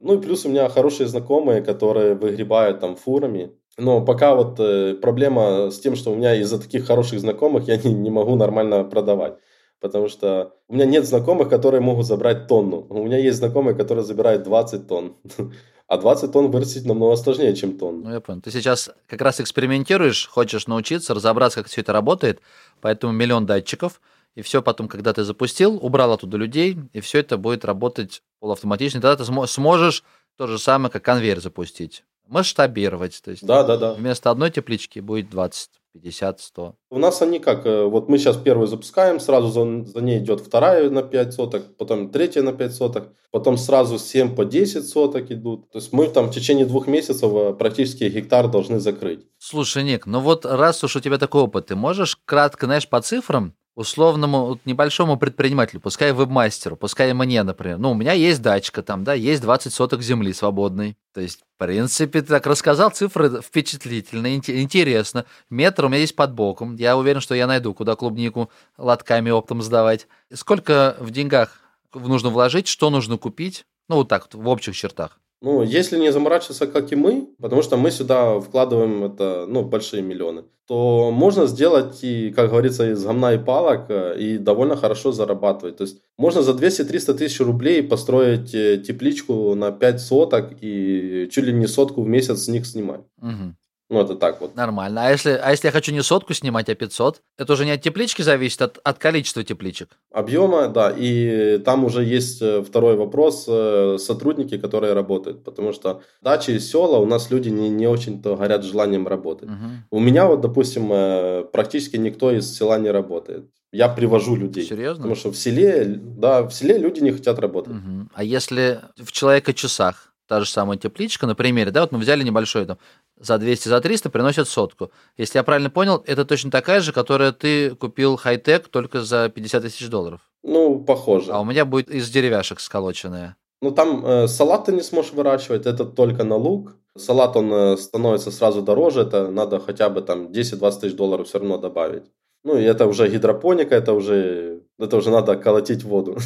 Ну 0.00 0.18
и 0.18 0.20
плюс 0.20 0.44
у 0.44 0.48
меня 0.48 0.68
хорошие 0.68 1.06
знакомые, 1.06 1.62
которые 1.62 2.14
выгребают 2.14 2.80
там 2.80 2.96
фурами. 2.96 3.52
Но 3.78 4.04
пока 4.04 4.34
вот 4.34 4.58
э, 4.58 4.94
проблема 4.94 5.70
с 5.70 5.78
тем, 5.78 5.94
что 5.94 6.10
у 6.12 6.16
меня 6.16 6.34
из-за 6.34 6.60
таких 6.60 6.86
хороших 6.86 7.20
знакомых 7.20 7.68
я 7.68 7.76
не, 7.76 7.92
не 7.94 8.10
могу 8.10 8.34
нормально 8.36 8.84
продавать 8.84 9.38
потому 9.80 10.08
что 10.08 10.54
у 10.68 10.74
меня 10.74 10.84
нет 10.84 11.06
знакомых, 11.06 11.48
которые 11.48 11.80
могут 11.80 12.06
забрать 12.06 12.46
тонну. 12.46 12.86
У 12.88 13.04
меня 13.04 13.18
есть 13.18 13.38
знакомые, 13.38 13.74
которые 13.74 14.04
забирают 14.04 14.42
20 14.42 14.86
тонн. 14.86 15.16
А 15.90 15.98
20 15.98 16.30
тонн 16.30 16.52
вырастить 16.52 16.86
намного 16.86 17.16
сложнее, 17.16 17.52
чем 17.56 17.76
тонн. 17.76 18.02
Ну, 18.02 18.12
я 18.12 18.20
понял. 18.20 18.40
Ты 18.40 18.52
сейчас 18.52 18.90
как 19.08 19.20
раз 19.22 19.40
экспериментируешь, 19.40 20.28
хочешь 20.28 20.68
научиться, 20.68 21.14
разобраться, 21.14 21.62
как 21.62 21.68
все 21.68 21.80
это 21.80 21.92
работает, 21.92 22.40
поэтому 22.80 23.12
миллион 23.12 23.44
датчиков, 23.44 24.00
и 24.36 24.42
все 24.42 24.62
потом, 24.62 24.86
когда 24.86 25.12
ты 25.12 25.24
запустил, 25.24 25.84
убрал 25.84 26.12
оттуда 26.12 26.36
людей, 26.36 26.78
и 26.92 27.00
все 27.00 27.18
это 27.18 27.38
будет 27.38 27.64
работать 27.64 28.22
полуавтоматично. 28.38 29.00
Тогда 29.00 29.16
ты 29.16 29.48
сможешь 29.48 30.04
то 30.36 30.46
же 30.46 30.60
самое, 30.60 30.92
как 30.92 31.02
конвейер 31.02 31.40
запустить 31.40 32.04
масштабировать. 32.30 33.20
То 33.22 33.32
есть 33.32 33.44
да, 33.44 33.62
да, 33.64 33.76
да. 33.76 33.92
вместо 33.94 34.30
одной 34.30 34.50
теплички 34.50 35.00
будет 35.00 35.30
20 35.30 35.70
50, 35.92 36.40
100. 36.40 36.74
У 36.90 36.98
нас 36.98 37.22
они 37.22 37.40
как, 37.40 37.66
э, 37.66 37.84
вот 37.84 38.08
мы 38.08 38.18
сейчас 38.18 38.36
первую 38.36 38.66
запускаем, 38.66 39.18
сразу 39.20 39.48
за, 39.48 39.84
за 39.84 40.00
ней 40.00 40.18
идет 40.18 40.40
вторая 40.40 40.88
на 40.90 41.02
5 41.02 41.34
соток, 41.34 41.76
потом 41.76 42.10
третья 42.10 42.42
на 42.42 42.52
5 42.52 42.74
соток, 42.74 43.12
потом 43.30 43.56
сразу 43.56 43.98
7 43.98 44.34
по 44.36 44.44
10 44.44 44.88
соток 44.88 45.30
идут. 45.30 45.70
То 45.70 45.78
есть 45.78 45.92
мы 45.92 46.08
там 46.08 46.26
в 46.28 46.34
течение 46.34 46.66
двух 46.66 46.86
месяцев 46.86 47.32
э, 47.32 47.54
практически 47.54 48.04
гектар 48.04 48.48
должны 48.48 48.78
закрыть. 48.78 49.26
Слушай, 49.38 49.82
Ник, 49.82 50.06
ну 50.06 50.20
вот 50.20 50.46
раз 50.46 50.84
уж 50.84 50.96
у 50.96 51.00
тебя 51.00 51.18
такой 51.18 51.42
опыт, 51.42 51.66
ты 51.66 51.76
можешь 51.76 52.16
кратко, 52.24 52.66
знаешь, 52.66 52.88
по 52.88 53.00
цифрам 53.00 53.54
условному 53.74 54.58
небольшому 54.64 55.16
предпринимателю, 55.16 55.80
пускай 55.80 56.12
веб-мастеру, 56.12 56.76
пускай 56.76 57.12
мне, 57.14 57.42
например. 57.42 57.78
Ну, 57.78 57.92
у 57.92 57.94
меня 57.94 58.12
есть 58.12 58.42
дачка 58.42 58.82
там, 58.82 59.04
да, 59.04 59.14
есть 59.14 59.42
20 59.42 59.72
соток 59.72 60.02
земли 60.02 60.32
свободной. 60.32 60.96
То 61.14 61.20
есть, 61.20 61.40
в 61.40 61.58
принципе, 61.58 62.20
ты 62.20 62.28
так 62.28 62.46
рассказал, 62.46 62.90
цифры 62.90 63.40
впечатлительно, 63.40 64.34
интересно. 64.34 65.24
Метр 65.48 65.84
у 65.84 65.88
меня 65.88 66.00
есть 66.00 66.16
под 66.16 66.34
боком. 66.34 66.76
Я 66.76 66.96
уверен, 66.96 67.20
что 67.20 67.34
я 67.34 67.46
найду, 67.46 67.72
куда 67.74 67.96
клубнику 67.96 68.50
лотками 68.76 69.30
оптом 69.30 69.62
сдавать. 69.62 70.08
Сколько 70.32 70.96
в 70.98 71.10
деньгах 71.10 71.60
нужно 71.94 72.30
вложить, 72.30 72.66
что 72.66 72.90
нужно 72.90 73.18
купить? 73.18 73.66
Ну, 73.88 73.96
вот 73.96 74.08
так 74.08 74.22
вот, 74.24 74.34
в 74.34 74.48
общих 74.48 74.76
чертах. 74.76 75.19
Ну, 75.42 75.62
если 75.62 75.98
не 75.98 76.12
заморачиваться, 76.12 76.66
как 76.66 76.92
и 76.92 76.96
мы, 76.96 77.28
потому 77.40 77.62
что 77.62 77.78
мы 77.78 77.90
сюда 77.90 78.40
вкладываем 78.40 79.04
это, 79.04 79.46
ну, 79.48 79.64
большие 79.64 80.02
миллионы, 80.02 80.44
то 80.66 81.10
можно 81.10 81.46
сделать 81.46 82.04
и, 82.04 82.30
как 82.30 82.50
говорится, 82.50 82.92
из 82.92 83.02
гамна 83.02 83.34
и 83.34 83.38
палок 83.38 83.86
э, 83.88 84.16
и 84.18 84.38
довольно 84.38 84.76
хорошо 84.76 85.12
зарабатывать. 85.12 85.78
То 85.78 85.84
есть 85.84 86.02
можно 86.18 86.42
за 86.42 86.52
200-300 86.52 87.14
тысяч 87.14 87.40
рублей 87.40 87.82
построить 87.82 88.54
э, 88.54 88.76
тепличку 88.78 89.54
на 89.54 89.72
5 89.72 90.00
соток 90.00 90.52
и 90.60 91.28
чуть 91.32 91.44
ли 91.44 91.52
не 91.54 91.66
сотку 91.66 92.02
в 92.02 92.08
месяц 92.08 92.44
с 92.44 92.48
них 92.48 92.66
снимать. 92.66 93.00
Угу. 93.22 93.54
Ну, 93.90 94.00
это 94.00 94.14
так 94.14 94.40
вот. 94.40 94.54
Нормально. 94.54 95.06
А 95.06 95.10
если, 95.10 95.32
а 95.32 95.50
если 95.50 95.66
я 95.66 95.72
хочу 95.72 95.92
не 95.92 96.02
сотку 96.02 96.32
снимать, 96.32 96.68
а 96.68 96.74
500? 96.76 97.22
Это 97.38 97.52
уже 97.52 97.64
не 97.64 97.72
от 97.72 97.82
теплички 97.82 98.22
зависит, 98.22 98.62
от, 98.62 98.78
от 98.84 98.98
количества 98.98 99.42
тепличек? 99.42 99.98
Объема, 100.12 100.68
да. 100.68 100.94
И 100.96 101.58
там 101.64 101.84
уже 101.84 102.04
есть 102.04 102.40
э, 102.40 102.62
второй 102.62 102.94
вопрос. 102.94 103.46
Э, 103.48 103.96
сотрудники, 103.98 104.58
которые 104.58 104.92
работают. 104.92 105.42
Потому 105.42 105.72
что 105.72 106.02
дачи 106.22 106.52
и 106.52 106.60
села 106.60 106.98
у 106.98 107.06
нас 107.06 107.30
люди 107.32 107.48
не, 107.48 107.68
не 107.68 107.88
очень-то 107.88 108.36
горят 108.36 108.64
желанием 108.64 109.08
работать. 109.08 109.48
Угу. 109.48 109.98
У 109.98 109.98
меня 109.98 110.26
вот, 110.26 110.40
допустим, 110.40 110.92
э, 110.92 111.44
практически 111.52 111.96
никто 111.96 112.30
из 112.30 112.56
села 112.56 112.78
не 112.78 112.92
работает. 112.92 113.50
Я 113.72 113.88
привожу 113.88 114.36
людей. 114.36 114.64
Серьезно? 114.64 115.02
Потому 115.02 115.14
что 115.16 115.30
в 115.32 115.36
селе, 115.36 115.84
да, 115.86 116.42
в 116.42 116.52
селе 116.52 116.78
люди 116.78 117.00
не 117.00 117.10
хотят 117.10 117.40
работать. 117.40 117.74
Угу. 117.74 118.08
А 118.14 118.22
если 118.22 118.80
в 118.96 119.10
человека 119.10 119.52
часах? 119.52 120.09
Та 120.30 120.38
же 120.40 120.46
самая 120.48 120.78
тепличка, 120.78 121.26
на 121.26 121.34
примере, 121.34 121.72
да, 121.72 121.80
вот 121.80 121.90
мы 121.90 121.98
взяли 121.98 122.22
небольшой 122.22 122.64
там, 122.64 122.78
за 123.18 123.36
200, 123.36 123.68
за 123.68 123.80
300 123.80 124.10
приносят 124.10 124.48
сотку. 124.48 124.92
Если 125.18 125.38
я 125.38 125.42
правильно 125.42 125.70
понял, 125.70 126.04
это 126.06 126.24
точно 126.24 126.52
такая 126.52 126.80
же, 126.80 126.92
которая 126.92 127.32
ты 127.32 127.74
купил 127.74 128.16
хай-тек 128.16 128.68
только 128.68 129.02
за 129.02 129.28
50 129.28 129.64
тысяч 129.64 129.88
долларов. 129.88 130.20
Ну, 130.44 130.84
похоже. 130.84 131.32
А 131.32 131.40
у 131.40 131.44
меня 131.44 131.64
будет 131.64 131.90
из 131.90 132.08
деревяшек 132.10 132.60
сколоченная. 132.60 133.34
Ну, 133.60 133.72
там 133.72 134.06
э, 134.06 134.28
салат 134.28 134.66
ты 134.66 134.72
не 134.72 134.82
сможешь 134.82 135.12
выращивать, 135.12 135.66
это 135.66 135.84
только 135.84 136.22
на 136.22 136.36
лук. 136.36 136.76
Салат, 136.96 137.36
он 137.36 137.52
э, 137.52 137.76
становится 137.76 138.30
сразу 138.30 138.62
дороже, 138.62 139.00
это 139.00 139.32
надо 139.32 139.58
хотя 139.58 139.88
бы 139.88 140.00
там 140.00 140.28
10-20 140.28 140.80
тысяч 140.80 140.94
долларов 140.94 141.26
все 141.26 141.40
равно 141.40 141.58
добавить. 141.58 142.04
Ну, 142.44 142.56
и 142.56 142.62
это 142.62 142.86
уже 142.86 143.08
гидропоника, 143.08 143.74
это 143.74 143.94
уже, 143.94 144.62
это 144.78 144.96
уже 144.96 145.10
надо 145.10 145.34
колотить 145.34 145.82
воду. 145.82 146.18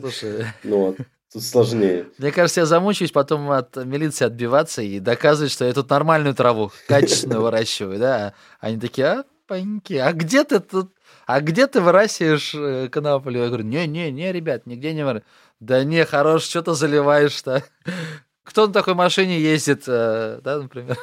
Слушай, 0.00 0.46
ну, 0.64 0.86
вот. 0.86 0.96
Тут 1.32 1.42
сложнее. 1.42 2.08
Мне 2.18 2.30
кажется, 2.30 2.60
я 2.60 2.66
замучаюсь 2.66 3.10
потом 3.10 3.50
от 3.50 3.76
милиции 3.76 4.26
отбиваться 4.26 4.82
и 4.82 4.98
доказывать, 4.98 5.52
что 5.52 5.64
я 5.64 5.72
тут 5.72 5.88
нормальную 5.88 6.34
траву, 6.34 6.70
качественную 6.88 7.40
выращиваю, 7.42 7.98
да. 7.98 8.34
Они 8.60 8.78
такие, 8.78 9.06
а, 9.06 9.24
паньки, 9.46 9.94
а 9.94 10.12
где 10.12 10.44
ты 10.44 10.60
тут, 10.60 10.92
а 11.26 11.40
где 11.40 11.66
ты 11.66 11.80
выращиваешь 11.80 12.54
э, 12.54 12.88
коноплю? 12.90 13.40
Я 13.40 13.48
говорю, 13.48 13.64
не-не-не, 13.64 14.32
ребят, 14.32 14.66
нигде 14.66 14.92
не 14.92 15.04
выращиваю. 15.04 15.26
Да 15.60 15.84
не, 15.84 16.04
хорош, 16.04 16.44
что 16.44 16.62
ты 16.62 16.74
заливаешь-то? 16.74 17.62
Кто 18.44 18.66
на 18.66 18.72
такой 18.72 18.94
машине 18.94 19.40
ездит, 19.40 19.84
э, 19.86 20.40
да, 20.42 20.58
например? 20.58 20.98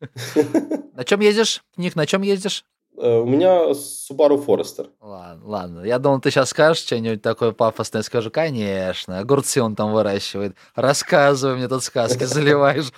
На 0.94 1.04
чем 1.04 1.20
ездишь? 1.20 1.62
Ник, 1.76 1.94
на 1.94 2.06
чем 2.06 2.22
ездишь? 2.22 2.64
Э, 2.96 3.18
у 3.18 3.26
меня 3.26 3.70
Subaru 3.70 4.44
Forester. 4.44 4.88
Ладно, 5.00 5.48
ладно. 5.48 5.80
Я 5.84 5.98
думал, 5.98 6.20
ты 6.20 6.30
сейчас 6.30 6.50
скажешь 6.50 6.82
что-нибудь 6.84 7.22
такое 7.22 7.52
пафосное. 7.52 8.02
Скажу, 8.02 8.30
конечно, 8.30 9.18
огурцы 9.18 9.62
он 9.62 9.76
там 9.76 9.92
выращивает. 9.92 10.56
Рассказывай 10.74 11.56
мне 11.56 11.68
тут 11.68 11.82
сказки, 11.82 12.24
заливаешь. 12.24 12.92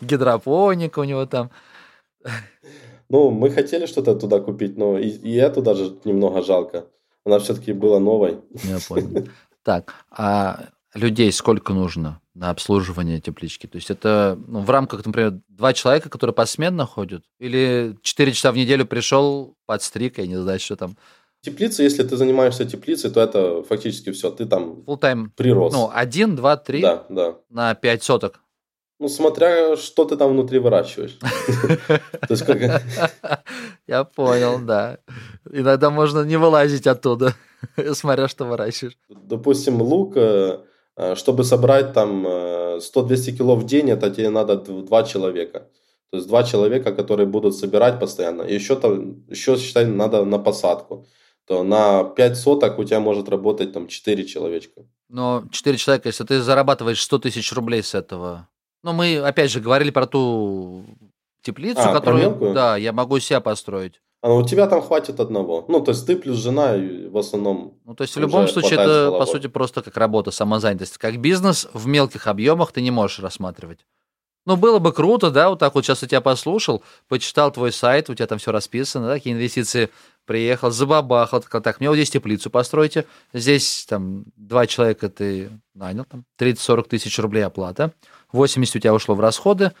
Гидропоника 0.00 0.98
у 1.00 1.04
него 1.04 1.26
там. 1.26 1.50
Ну, 3.08 3.30
мы 3.30 3.50
хотели 3.50 3.86
что-то 3.86 4.14
туда 4.14 4.40
купить, 4.40 4.76
но 4.76 4.98
и, 4.98 5.08
и 5.08 5.34
эту 5.36 5.62
даже 5.62 5.98
немного 6.04 6.42
жалко. 6.42 6.86
Она 7.24 7.38
все-таки 7.38 7.72
была 7.72 8.00
новой. 8.00 8.40
Я 8.64 8.78
понял. 8.86 9.28
Так, 9.62 9.94
а 10.10 10.68
людей 10.94 11.32
сколько 11.32 11.72
нужно 11.72 12.20
на 12.34 12.50
обслуживание 12.50 13.20
теплички? 13.20 13.66
То 13.66 13.76
есть 13.76 13.90
это 13.90 14.38
ну, 14.46 14.60
в 14.60 14.70
рамках, 14.70 15.04
например, 15.04 15.40
два 15.48 15.72
человека, 15.72 16.08
которые 16.08 16.34
посменно 16.34 16.86
ходят? 16.86 17.24
Или 17.38 17.96
четыре 18.02 18.32
часа 18.32 18.52
в 18.52 18.56
неделю 18.56 18.86
пришел, 18.86 19.56
подстриг, 19.66 20.18
я 20.18 20.26
не 20.26 20.36
знаю, 20.36 20.60
что 20.60 20.76
там? 20.76 20.96
Теплица, 21.42 21.82
если 21.82 22.02
ты 22.02 22.16
занимаешься 22.16 22.64
теплицей, 22.64 23.10
то 23.10 23.20
это 23.20 23.62
фактически 23.64 24.12
все. 24.12 24.30
Ты 24.30 24.46
там 24.46 24.82
Full 24.86 24.98
time. 24.98 25.28
прирос. 25.36 25.74
Ну, 25.74 25.90
один, 25.92 26.36
два, 26.36 26.56
три 26.56 26.80
да, 26.80 27.04
да. 27.10 27.36
на 27.50 27.74
пять 27.74 28.02
соток. 28.02 28.40
Ну, 29.00 29.08
смотря, 29.08 29.76
что 29.76 30.04
ты 30.04 30.16
там 30.16 30.30
внутри 30.30 30.58
выращиваешь. 30.58 31.18
Я 33.86 34.04
понял, 34.04 34.60
да. 34.60 34.98
Иногда 35.50 35.90
можно 35.90 36.22
не 36.22 36.36
вылазить 36.36 36.86
оттуда, 36.86 37.34
смотря 37.92 38.28
что 38.28 38.46
выращиваешь. 38.46 38.96
Допустим, 39.08 39.82
лук 39.82 40.16
э, 40.16 40.60
чтобы 41.14 41.44
собрать 41.44 41.92
там 41.92 42.26
100-200 42.26 42.78
э, 43.32 43.36
кило 43.36 43.56
в 43.56 43.66
день, 43.66 43.90
это 43.90 44.10
тебе 44.10 44.30
надо 44.30 44.56
два 44.56 45.02
человека. 45.02 45.68
То 46.10 46.18
есть 46.18 46.28
два 46.28 46.44
человека, 46.44 46.92
которые 46.92 47.26
будут 47.26 47.56
собирать 47.56 47.98
постоянно. 47.98 48.42
И 48.42 48.54
еще, 48.54 48.76
там, 48.76 49.24
еще 49.28 49.56
считай, 49.56 49.84
надо 49.84 50.24
на 50.24 50.38
посадку. 50.38 51.06
То 51.46 51.64
на 51.64 52.04
5 52.04 52.36
соток 52.36 52.78
у 52.78 52.84
тебя 52.84 53.00
может 53.00 53.28
работать 53.28 53.72
там 53.72 53.88
4 53.88 54.24
человечка. 54.24 54.82
Но 55.08 55.44
4 55.50 55.76
человека, 55.76 56.08
если 56.08 56.24
ты 56.24 56.40
зарабатываешь 56.40 57.02
100 57.02 57.18
тысяч 57.18 57.52
рублей 57.52 57.82
с 57.82 57.94
этого. 57.94 58.48
Ну, 58.82 58.92
мы, 58.92 59.18
опять 59.18 59.50
же, 59.50 59.60
говорили 59.60 59.90
про 59.90 60.06
ту 60.06 60.84
теплицу, 61.42 61.80
а, 61.80 61.92
которую, 61.92 62.54
да, 62.54 62.76
я 62.76 62.92
могу 62.92 63.18
себя 63.18 63.40
построить. 63.40 64.00
А 64.24 64.32
у 64.32 64.42
тебя 64.42 64.66
там 64.68 64.80
хватит 64.80 65.20
одного. 65.20 65.66
Ну, 65.68 65.80
то 65.80 65.90
есть 65.90 66.06
ты 66.06 66.16
плюс 66.16 66.38
жена 66.38 66.76
в 67.10 67.18
основном. 67.18 67.74
Ну, 67.84 67.94
то 67.94 68.04
есть 68.04 68.16
в 68.16 68.20
любом 68.20 68.48
случае 68.48 68.80
это, 68.80 69.10
по 69.10 69.26
сути, 69.26 69.48
просто 69.48 69.82
как 69.82 69.98
работа, 69.98 70.30
самозанятость. 70.30 70.96
Как 70.96 71.18
бизнес 71.18 71.68
в 71.74 71.86
мелких 71.86 72.26
объемах 72.26 72.72
ты 72.72 72.80
не 72.80 72.90
можешь 72.90 73.18
рассматривать. 73.18 73.80
Ну, 74.46 74.56
было 74.56 74.78
бы 74.78 74.94
круто, 74.94 75.30
да, 75.30 75.50
вот 75.50 75.58
так 75.58 75.74
вот 75.74 75.84
сейчас 75.84 76.00
я 76.00 76.08
тебя 76.08 76.20
послушал, 76.22 76.82
почитал 77.06 77.52
твой 77.52 77.70
сайт, 77.70 78.08
у 78.08 78.14
тебя 78.14 78.26
там 78.26 78.38
все 78.38 78.50
расписано, 78.50 79.08
да, 79.08 79.14
какие 79.14 79.34
инвестиции 79.34 79.90
приехал, 80.24 80.70
забабахал, 80.70 81.42
так, 81.42 81.80
мне 81.80 81.90
вот 81.90 81.96
здесь 81.96 82.10
теплицу 82.10 82.48
постройте, 82.48 83.04
здесь 83.34 83.84
там 83.86 84.24
два 84.36 84.66
человека 84.66 85.10
ты 85.10 85.50
нанял, 85.74 86.06
там 86.06 86.24
30-40 86.38 86.88
тысяч 86.88 87.18
рублей 87.18 87.42
оплата, 87.42 87.92
80 88.32 88.74
у 88.74 88.78
тебя 88.78 88.94
ушло 88.94 89.14
в 89.14 89.20
расходы, 89.20 89.72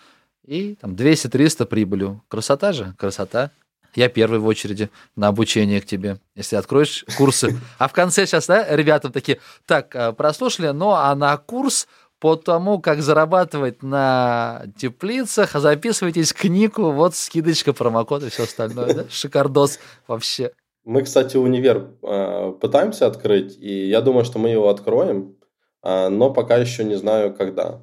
и 0.46 0.74
там 0.74 0.94
200-300 0.94 1.64
прибылью. 1.64 2.22
Красота 2.28 2.72
же, 2.72 2.94
красота. 2.98 3.50
Я 3.94 4.08
первый 4.08 4.40
в 4.40 4.46
очереди 4.46 4.90
на 5.16 5.28
обучение 5.28 5.80
к 5.80 5.86
тебе, 5.86 6.18
если 6.34 6.56
откроешь 6.56 7.04
курсы. 7.16 7.58
А 7.78 7.88
в 7.88 7.92
конце 7.92 8.26
сейчас, 8.26 8.46
да, 8.46 8.66
ребята 8.74 9.10
такие, 9.10 9.38
так, 9.66 9.94
э, 9.94 10.12
прослушали, 10.12 10.68
ну 10.68 10.90
а 10.90 11.14
на 11.14 11.36
курс 11.36 11.86
по 12.18 12.36
тому, 12.36 12.80
как 12.80 13.02
зарабатывать 13.02 13.82
на 13.82 14.64
теплицах, 14.78 15.52
записывайтесь 15.52 16.32
к 16.32 16.44
Нику, 16.44 16.90
вот 16.90 17.14
скидочка, 17.14 17.72
промокод 17.72 18.22
и 18.24 18.30
все 18.30 18.44
остальное, 18.44 18.94
да? 18.94 19.04
Шикардос 19.10 19.78
вообще. 20.06 20.52
Мы, 20.84 21.02
кстати, 21.02 21.36
универ 21.36 21.90
э, 22.02 22.54
пытаемся 22.60 23.06
открыть, 23.06 23.58
и 23.58 23.88
я 23.88 24.00
думаю, 24.00 24.24
что 24.24 24.38
мы 24.38 24.50
его 24.50 24.68
откроем, 24.68 25.36
э, 25.82 26.08
но 26.08 26.30
пока 26.30 26.56
еще 26.56 26.84
не 26.84 26.94
знаю, 26.96 27.34
когда. 27.34 27.82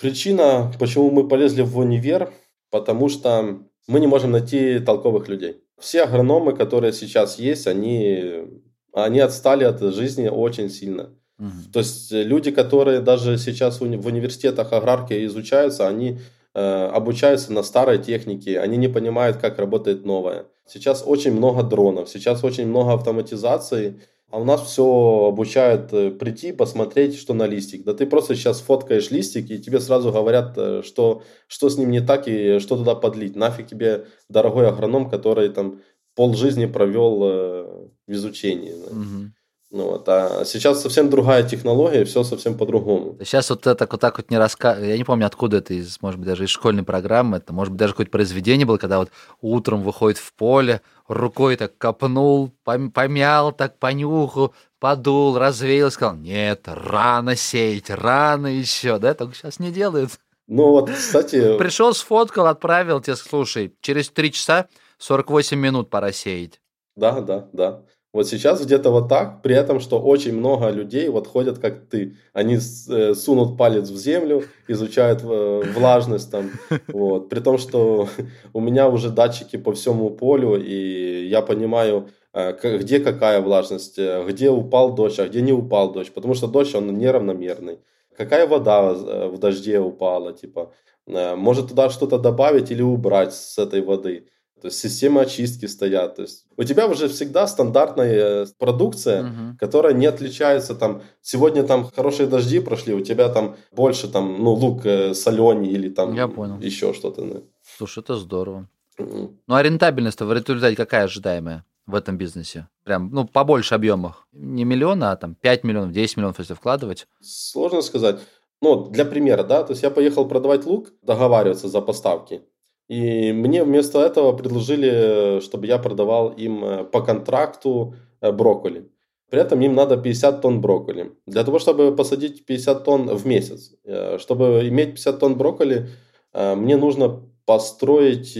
Причина, 0.00 0.72
почему 0.78 1.10
мы 1.10 1.26
полезли 1.28 1.62
в 1.62 1.78
универ, 1.78 2.32
потому 2.70 3.08
что 3.08 3.60
мы 3.88 4.00
не 4.00 4.06
можем 4.06 4.30
найти 4.30 4.78
толковых 4.78 5.28
людей. 5.28 5.56
Все 5.78 6.02
агрономы, 6.02 6.54
которые 6.54 6.92
сейчас 6.92 7.38
есть, 7.38 7.66
они, 7.66 8.44
они 8.92 9.20
отстали 9.20 9.64
от 9.64 9.80
жизни 9.80 10.28
очень 10.28 10.70
сильно. 10.70 11.10
Угу. 11.38 11.72
То 11.72 11.78
есть 11.80 12.12
люди, 12.12 12.50
которые 12.50 13.00
даже 13.00 13.38
сейчас 13.38 13.80
в 13.80 13.84
университетах 13.84 14.72
аграрки 14.72 15.24
изучаются, 15.26 15.88
они 15.88 16.18
э, 16.54 16.90
обучаются 16.92 17.52
на 17.52 17.62
старой 17.62 17.98
технике, 17.98 18.60
они 18.60 18.76
не 18.76 18.88
понимают, 18.88 19.38
как 19.38 19.58
работает 19.58 20.04
новое. 20.04 20.46
Сейчас 20.66 21.02
очень 21.06 21.32
много 21.32 21.62
дронов, 21.62 22.08
сейчас 22.08 22.44
очень 22.44 22.66
много 22.66 22.92
автоматизации, 22.92 24.00
А 24.30 24.38
у 24.38 24.44
нас 24.44 24.62
все 24.62 25.28
обучают 25.28 25.92
э, 25.92 26.10
прийти, 26.10 26.52
посмотреть, 26.52 27.18
что 27.18 27.32
на 27.32 27.46
листик. 27.46 27.84
Да 27.84 27.94
ты 27.94 28.06
просто 28.06 28.34
сейчас 28.34 28.60
фоткаешь 28.60 29.10
листик, 29.10 29.50
и 29.50 29.58
тебе 29.58 29.80
сразу 29.80 30.12
говорят, 30.12 30.52
э, 30.58 30.82
что, 30.84 31.22
что 31.46 31.70
с 31.70 31.78
ним 31.78 31.90
не 31.90 32.02
так 32.02 32.28
и 32.28 32.58
что 32.58 32.76
туда 32.76 32.94
подлить. 32.94 33.36
Нафиг 33.36 33.66
тебе 33.66 34.06
дорогой 34.28 34.68
агроном, 34.68 35.08
который 35.08 35.48
там 35.48 35.80
полжизни 36.14 36.66
провел 36.66 37.22
э, 37.22 37.88
в 38.06 38.12
изучении. 38.12 38.72
Да. 38.72 38.90
Угу. 38.90 39.32
Ну, 39.70 39.84
вот, 39.84 40.08
а 40.08 40.44
сейчас 40.46 40.80
совсем 40.80 41.10
другая 41.10 41.46
технология, 41.46 42.04
все 42.06 42.24
совсем 42.24 42.56
по-другому. 42.56 43.18
Сейчас 43.20 43.50
вот 43.50 43.66
это 43.66 43.86
вот 43.90 44.00
так 44.00 44.16
вот 44.16 44.30
не 44.30 44.38
рассказываю. 44.38 44.88
Я 44.88 44.96
не 44.96 45.04
помню, 45.04 45.26
откуда 45.26 45.58
это, 45.58 45.74
из, 45.74 46.00
может 46.00 46.18
быть, 46.18 46.26
даже 46.26 46.44
из 46.44 46.50
школьной 46.50 46.84
программы. 46.84 47.36
Это, 47.36 47.52
может 47.52 47.72
быть, 47.72 47.78
даже 47.78 47.92
какое-то 47.92 48.10
произведение 48.10 48.66
было, 48.66 48.78
когда 48.78 48.98
вот 48.98 49.10
утром 49.42 49.82
выходит 49.82 50.16
в 50.16 50.32
поле, 50.32 50.80
рукой 51.06 51.56
так 51.56 51.76
копнул, 51.76 52.50
помял, 52.64 53.52
так 53.52 53.78
понюхал, 53.78 54.54
подул, 54.80 55.36
развеял, 55.36 55.90
сказал, 55.90 56.16
нет, 56.16 56.62
рано 56.64 57.36
сеять, 57.36 57.90
рано 57.90 58.46
еще, 58.46 58.98
да, 58.98 59.12
только 59.12 59.34
сейчас 59.34 59.58
не 59.58 59.70
делают. 59.70 60.12
Ну 60.46 60.70
вот, 60.70 60.90
кстати... 60.90 61.56
Пришел, 61.58 61.92
сфоткал, 61.92 62.46
отправил 62.46 63.02
тебе, 63.02 63.16
слушай, 63.16 63.74
через 63.82 64.08
три 64.08 64.32
часа 64.32 64.66
48 64.96 65.58
минут 65.58 65.90
пора 65.90 66.12
сеять. 66.12 66.62
Да, 66.96 67.20
да, 67.20 67.48
да. 67.52 67.82
Вот 68.18 68.26
сейчас 68.26 68.60
где-то 68.64 68.90
вот 68.90 69.08
так, 69.08 69.42
при 69.42 69.54
этом, 69.54 69.78
что 69.78 70.00
очень 70.00 70.36
много 70.36 70.70
людей 70.70 71.08
вот 71.08 71.28
ходят 71.28 71.60
как 71.60 71.86
ты. 71.86 72.16
Они 72.32 72.56
э, 72.56 73.14
сунут 73.14 73.56
палец 73.56 73.90
в 73.90 73.96
землю, 73.96 74.42
изучают 74.66 75.20
э, 75.22 75.62
влажность 75.76 76.28
там, 76.28 76.50
вот. 76.88 77.28
При 77.28 77.38
том, 77.38 77.58
что 77.58 78.08
у 78.52 78.60
меня 78.60 78.88
уже 78.88 79.10
датчики 79.10 79.56
по 79.56 79.72
всему 79.72 80.10
полю, 80.10 80.60
и 80.60 81.28
я 81.28 81.42
понимаю, 81.42 82.08
э, 82.34 82.78
где 82.78 82.98
какая 82.98 83.40
влажность, 83.40 84.00
э, 84.00 84.24
где 84.28 84.50
упал 84.50 84.96
дождь, 84.96 85.20
а 85.20 85.28
где 85.28 85.40
не 85.40 85.52
упал 85.52 85.92
дождь. 85.92 86.12
Потому 86.12 86.34
что 86.34 86.48
дождь, 86.48 86.74
он 86.74 86.98
неравномерный. 86.98 87.78
Какая 88.16 88.48
вода 88.48 88.96
э, 88.96 89.28
в 89.28 89.38
дожде 89.38 89.78
упала, 89.78 90.32
типа. 90.32 90.72
Э, 91.06 91.36
может 91.36 91.68
туда 91.68 91.88
что-то 91.88 92.18
добавить 92.18 92.72
или 92.72 92.82
убрать 92.82 93.32
с 93.32 93.58
этой 93.58 93.80
воды. 93.80 94.26
То 94.60 94.68
есть 94.68 94.78
системы 94.78 95.20
очистки 95.20 95.66
стоят. 95.66 96.16
То 96.16 96.22
есть 96.22 96.46
у 96.56 96.64
тебя 96.64 96.86
уже 96.86 97.08
всегда 97.08 97.46
стандартная 97.46 98.46
продукция, 98.58 99.22
угу. 99.22 99.58
которая 99.58 99.94
не 99.94 100.06
отличается 100.06 100.74
там. 100.74 101.02
Сегодня 101.22 101.62
там 101.62 101.90
хорошие 101.94 102.28
дожди 102.28 102.60
прошли, 102.60 102.94
у 102.94 103.00
тебя 103.00 103.28
там 103.28 103.56
больше 103.72 104.08
там 104.08 104.42
ну 104.42 104.52
лук 104.52 104.86
э, 104.86 105.14
соленый 105.14 105.68
или 105.68 105.88
там 105.88 106.14
Я 106.14 106.28
понял. 106.28 106.58
еще 106.60 106.92
что-то. 106.92 107.22
Да. 107.22 107.40
Слушай, 107.76 108.00
это 108.00 108.16
здорово. 108.16 108.68
Ну 108.98 109.54
а 109.54 109.62
рентабельность 109.62 110.20
в 110.20 110.32
результате 110.32 110.76
какая 110.76 111.04
ожидаемая? 111.04 111.64
в 111.88 111.94
этом 111.94 112.18
бизнесе? 112.18 112.68
Прям, 112.84 113.10
ну, 113.10 113.26
побольше 113.26 113.74
объемах. 113.74 114.28
Не 114.32 114.64
миллиона, 114.64 115.12
а 115.12 115.16
там 115.16 115.34
5 115.34 115.64
миллионов, 115.64 115.92
10 115.92 116.18
миллионов, 116.18 116.38
если 116.38 116.54
вкладывать. 116.54 117.06
Сложно 117.20 117.80
сказать. 117.82 118.20
Ну, 118.60 118.90
для 118.90 119.04
примера, 119.04 119.42
да, 119.42 119.62
то 119.62 119.72
есть 119.72 119.82
я 119.82 119.90
поехал 119.90 120.28
продавать 120.28 120.66
лук, 120.66 120.92
договариваться 121.02 121.68
за 121.68 121.80
поставки. 121.80 122.42
И 122.88 123.32
мне 123.32 123.64
вместо 123.64 124.00
этого 124.00 124.32
предложили, 124.32 125.40
чтобы 125.40 125.66
я 125.66 125.78
продавал 125.78 126.30
им 126.30 126.64
э, 126.64 126.84
по 126.84 127.02
контракту 127.02 127.94
э, 128.22 128.32
брокколи. 128.32 128.90
При 129.30 129.40
этом 129.40 129.60
им 129.60 129.74
надо 129.74 129.98
50 129.98 130.40
тонн 130.40 130.62
брокколи. 130.62 131.12
Для 131.26 131.44
того, 131.44 131.58
чтобы 131.58 131.94
посадить 131.94 132.46
50 132.46 132.84
тонн 132.84 133.14
в 133.14 133.26
месяц, 133.26 133.74
э, 133.84 134.16
чтобы 134.18 134.66
иметь 134.68 134.94
50 134.94 135.20
тонн 135.20 135.36
брокколи, 135.36 135.88
мне 136.34 136.76
нужно 136.76 137.22
построить 137.46 138.38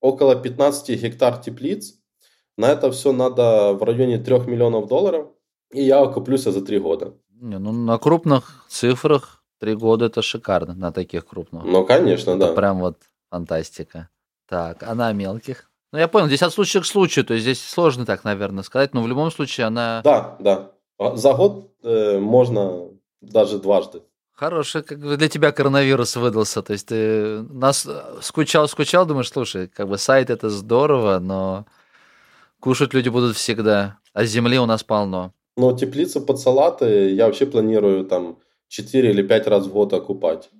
около 0.00 0.36
15 0.36 1.02
гектар 1.02 1.36
теплиц. 1.38 1.94
На 2.56 2.70
это 2.70 2.90
все 2.92 3.12
надо 3.12 3.72
в 3.72 3.82
районе 3.82 4.18
3 4.18 4.46
миллионов 4.46 4.86
долларов. 4.86 5.26
И 5.72 5.82
я 5.82 6.00
окуплюсь 6.00 6.44
за 6.44 6.64
3 6.64 6.78
года. 6.78 7.14
Не, 7.40 7.58
ну, 7.58 7.72
на 7.72 7.98
крупных 7.98 8.64
цифрах 8.68 9.42
3 9.58 9.74
года 9.74 10.06
это 10.06 10.22
шикарно, 10.22 10.74
на 10.74 10.92
таких 10.92 11.26
крупных. 11.26 11.64
Ну, 11.64 11.84
конечно, 11.84 12.30
это 12.30 12.46
да. 12.46 12.52
Прям 12.54 12.80
вот 12.80 12.96
Фантастика. 13.30 14.10
Так, 14.48 14.82
она 14.82 15.12
мелких. 15.12 15.70
Ну, 15.92 15.98
я 15.98 16.08
понял, 16.08 16.26
здесь 16.26 16.42
от 16.42 16.52
случая 16.52 16.80
к 16.80 16.86
случаю, 16.86 17.24
то 17.24 17.34
есть 17.34 17.44
здесь 17.44 17.62
сложно 17.62 18.06
так, 18.06 18.24
наверное, 18.24 18.62
сказать, 18.62 18.94
но 18.94 19.02
в 19.02 19.08
любом 19.08 19.30
случае 19.30 19.66
она... 19.66 20.02
Да, 20.04 20.36
да. 20.38 20.72
А 20.98 21.16
за 21.16 21.32
год 21.34 21.72
э, 21.82 22.18
можно 22.18 22.90
даже 23.20 23.58
дважды. 23.58 24.02
Хороший, 24.32 24.82
как 24.82 24.98
бы 25.00 25.16
для 25.16 25.28
тебя 25.28 25.52
коронавирус 25.52 26.16
выдался. 26.16 26.62
То 26.62 26.72
есть 26.72 26.86
ты 26.86 27.42
нас 27.42 27.86
скучал, 28.22 28.68
скучал, 28.68 29.04
думаешь, 29.04 29.30
слушай, 29.30 29.68
как 29.68 29.88
бы 29.88 29.98
сайт 29.98 30.30
это 30.30 30.48
здорово, 30.48 31.18
но 31.18 31.66
кушать 32.58 32.94
люди 32.94 33.08
будут 33.08 33.36
всегда, 33.36 33.98
а 34.14 34.24
земли 34.24 34.58
у 34.58 34.66
нас 34.66 34.82
полно. 34.82 35.32
Ну, 35.56 35.76
теплицы 35.76 36.20
под 36.20 36.38
салаты 36.38 37.10
я 37.10 37.26
вообще 37.26 37.44
планирую 37.44 38.04
там 38.04 38.38
4 38.68 39.10
или 39.10 39.22
5 39.22 39.46
раз 39.48 39.66
в 39.66 39.72
год 39.72 39.92
окупать. 39.92 40.50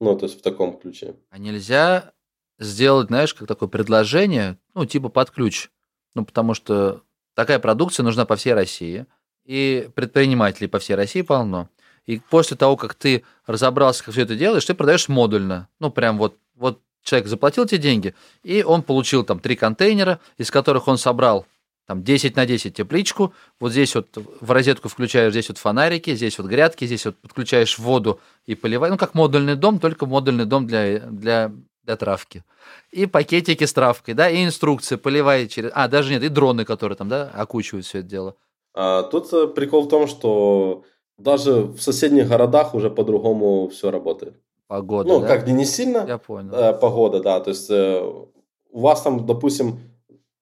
Ну, 0.00 0.16
то 0.16 0.26
есть 0.26 0.38
в 0.38 0.42
таком 0.42 0.78
ключе. 0.78 1.16
А 1.30 1.38
нельзя 1.38 2.12
сделать, 2.58 3.08
знаешь, 3.08 3.34
как 3.34 3.48
такое 3.48 3.68
предложение, 3.68 4.58
ну, 4.74 4.86
типа 4.86 5.08
под 5.08 5.30
ключ. 5.30 5.70
Ну, 6.14 6.24
потому 6.24 6.54
что 6.54 7.02
такая 7.34 7.58
продукция 7.58 8.04
нужна 8.04 8.24
по 8.24 8.36
всей 8.36 8.54
России, 8.54 9.06
и 9.44 9.88
предпринимателей 9.94 10.66
по 10.66 10.78
всей 10.78 10.94
России 10.94 11.22
полно. 11.22 11.68
И 12.06 12.20
после 12.30 12.56
того, 12.56 12.76
как 12.76 12.94
ты 12.94 13.24
разобрался, 13.46 14.04
как 14.04 14.12
все 14.12 14.22
это 14.22 14.36
делаешь, 14.36 14.64
ты 14.64 14.74
продаешь 14.74 15.08
модульно. 15.08 15.68
Ну, 15.80 15.90
прям 15.90 16.18
вот, 16.18 16.36
вот 16.54 16.80
человек 17.02 17.28
заплатил 17.28 17.66
тебе 17.66 17.78
деньги, 17.78 18.14
и 18.42 18.62
он 18.62 18.82
получил 18.82 19.24
там 19.24 19.38
три 19.40 19.56
контейнера, 19.56 20.20
из 20.38 20.50
которых 20.50 20.88
он 20.88 20.98
собрал 20.98 21.46
там 21.86 22.02
10 22.02 22.34
на 22.34 22.46
10 22.46 22.74
тепличку, 22.74 23.32
вот 23.60 23.70
здесь 23.70 23.94
вот 23.94 24.08
в 24.40 24.50
розетку 24.50 24.88
включаешь, 24.88 25.32
здесь 25.32 25.48
вот 25.48 25.58
фонарики, 25.58 26.16
здесь 26.16 26.36
вот 26.36 26.48
грядки, 26.48 26.84
здесь 26.84 27.06
вот 27.06 27.16
подключаешь 27.18 27.78
воду 27.78 28.20
и 28.44 28.56
поливаешь, 28.56 28.90
ну 28.90 28.98
как 28.98 29.14
модульный 29.14 29.54
дом, 29.54 29.78
только 29.78 30.04
модульный 30.04 30.46
дом 30.46 30.66
для, 30.66 30.98
для 30.98 31.52
для 31.86 31.96
травки. 31.96 32.44
И 32.90 33.06
пакетики 33.06 33.64
с 33.64 33.72
травкой, 33.72 34.14
да, 34.14 34.28
и 34.28 34.44
инструкции, 34.44 34.96
поливай 34.96 35.48
через... 35.48 35.70
А, 35.74 35.88
даже 35.88 36.12
нет, 36.12 36.22
и 36.22 36.28
дроны, 36.28 36.64
которые 36.64 36.96
там, 36.96 37.08
да, 37.08 37.30
окучивают 37.34 37.86
все 37.86 38.00
это 38.00 38.08
дело. 38.08 38.34
А, 38.74 39.02
тут 39.04 39.32
э, 39.32 39.46
прикол 39.46 39.84
в 39.84 39.88
том, 39.88 40.06
что 40.06 40.82
даже 41.16 41.62
в 41.62 41.80
соседних 41.80 42.28
городах 42.28 42.74
уже 42.74 42.90
по-другому 42.90 43.68
все 43.68 43.90
работает. 43.90 44.34
Погода, 44.66 45.08
Ну, 45.08 45.20
да? 45.20 45.28
как 45.28 45.46
не 45.46 45.64
сильно. 45.64 46.04
Я 46.06 46.18
понял. 46.18 46.52
Э, 46.52 46.72
погода, 46.74 47.20
да, 47.20 47.40
то 47.40 47.50
есть 47.50 47.70
э, 47.70 48.02
у 48.70 48.80
вас 48.80 49.00
там, 49.02 49.24
допустим, 49.24 49.78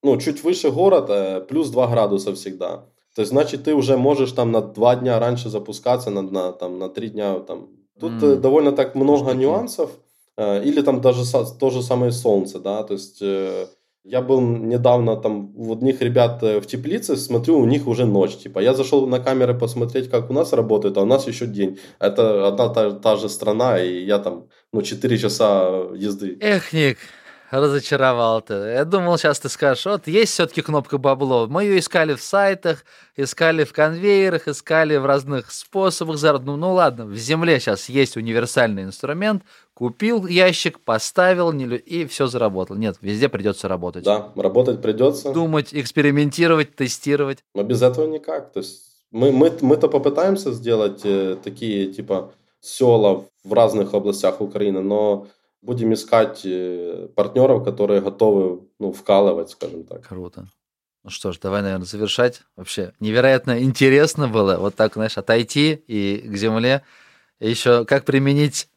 ну, 0.03 0.16
чуть 0.16 0.42
выше 0.42 0.70
город, 0.70 1.07
э, 1.11 1.40
плюс 1.42 1.68
2 1.68 1.86
градуса 1.88 2.34
всегда. 2.34 2.86
То 3.14 3.20
есть, 3.20 3.30
значит, 3.30 3.64
ты 3.64 3.74
уже 3.74 3.97
можешь 3.97 4.32
там 4.32 4.51
на 4.51 4.61
2 4.61 4.97
дня 4.97 5.20
раньше 5.20 5.51
запускаться, 5.51 6.11
на, 6.11 6.22
на, 6.22 6.53
там, 6.53 6.78
на 6.78 6.88
3 6.88 7.11
дня 7.11 7.38
там. 7.40 7.68
Тут 8.01 8.12
mm. 8.12 8.36
довольно 8.36 8.72
так 8.72 8.95
много 8.97 9.30
Что 9.30 9.34
нюансов. 9.34 9.90
Такие? 9.90 10.03
Э, 10.37 10.62
или 10.64 10.82
там 10.82 11.01
даже 11.01 11.22
то 11.59 11.70
же 11.70 11.82
самое 11.82 12.12
солнце, 12.12 12.59
да, 12.59 12.82
то 12.82 12.95
есть 12.95 13.22
э, 13.22 13.66
я 14.05 14.20
был 14.20 14.41
недавно 14.41 15.16
там 15.16 15.53
у 15.57 15.72
одних 15.72 16.03
ребят 16.03 16.43
э, 16.43 16.61
в 16.61 16.66
теплице, 16.66 17.16
смотрю, 17.16 17.59
у 17.59 17.64
них 17.64 17.87
уже 17.87 18.05
ночь. 18.05 18.37
Типа, 18.37 18.59
я 18.59 18.74
зашел 18.74 19.07
на 19.07 19.18
камеры 19.18 19.55
посмотреть, 19.59 20.11
как 20.11 20.30
у 20.30 20.32
нас 20.35 20.53
работает, 20.53 20.99
а 20.99 21.03
у 21.03 21.07
нас 21.07 21.26
еще 21.26 21.47
день. 21.47 21.78
Это 22.01 22.49
одна 22.49 22.68
та, 22.68 22.91
та 22.91 23.16
же 23.16 23.28
страна, 23.28 23.78
и 23.80 24.05
я 24.05 24.18
там, 24.18 24.49
ну, 24.72 24.82
4 24.82 25.18
часа 25.18 25.68
езды. 25.95 26.37
Эх, 26.41 26.72
Ник, 26.72 26.99
разочаровал 27.51 28.40
ты. 28.42 28.55
Я 28.55 28.84
думал, 28.84 29.18
сейчас 29.18 29.40
ты 29.40 29.49
скажешь, 29.49 29.86
вот 29.86 30.07
есть 30.07 30.32
все-таки 30.32 30.62
кнопка 30.62 30.99
бабло. 30.99 31.47
Мы 31.49 31.64
ее 31.64 31.78
искали 31.78 32.14
в 32.14 32.22
сайтах, 32.22 32.84
искали 33.16 33.64
в 33.64 33.72
конвейерах, 33.72 34.49
искали 34.49 34.97
в 34.97 35.07
разных 35.07 35.51
способах 35.51 36.16
заработать. 36.16 36.47
Ну, 36.47 36.57
ну 36.57 36.72
ладно, 36.72 37.07
в 37.07 37.16
земле 37.16 37.61
сейчас 37.61 37.88
есть 37.88 38.16
универсальный 38.16 38.84
инструмент. 38.84 39.42
Купил 39.74 40.26
ящик, 40.26 40.80
поставил, 40.80 41.51
и 41.53 42.07
все 42.07 42.26
заработало. 42.26 42.76
Нет, 42.76 42.97
везде 43.01 43.28
придется 43.28 43.68
работать. 43.68 44.05
Да, 44.05 44.32
работать 44.36 44.80
придется. 44.80 45.32
Думать, 45.32 45.68
экспериментировать, 45.72 46.76
тестировать. 46.76 47.38
Но 47.55 47.62
без 47.62 47.82
этого 47.82 48.07
никак. 48.07 48.53
То 48.53 48.61
есть 48.61 48.82
мы, 49.11 49.32
мы, 49.32 49.53
мы-то 49.61 49.88
попытаемся 49.88 50.53
сделать 50.53 51.01
э, 51.05 51.36
такие, 51.42 51.92
типа, 51.92 52.32
села 52.61 53.24
в 53.45 53.53
разных 53.53 53.95
областях 53.95 54.40
Украины, 54.40 54.80
но 54.80 55.28
будем 55.64 55.94
искать 55.94 56.42
э, 56.44 57.08
партнеров, 57.14 57.64
которые 57.64 58.00
готовы 58.00 58.68
ну, 58.78 58.92
вкалывать, 58.92 59.50
скажем 59.50 59.84
так. 59.84 60.06
Круто. 60.06 60.46
Ну 61.02 61.10
что 61.10 61.32
ж, 61.32 61.38
давай, 61.38 61.62
наверное, 61.62 61.86
завершать. 61.86 62.42
Вообще 62.56 62.92
невероятно 63.00 63.62
интересно 63.62 64.28
было 64.28 64.56
вот 64.56 64.74
так, 64.74 64.94
знаешь, 64.94 65.18
отойти 65.18 65.82
и 65.86 66.22
к 66.26 66.36
земле. 66.36 66.82
И 67.40 67.48
еще 67.48 67.84
как 67.84 68.04
применить 68.04 68.68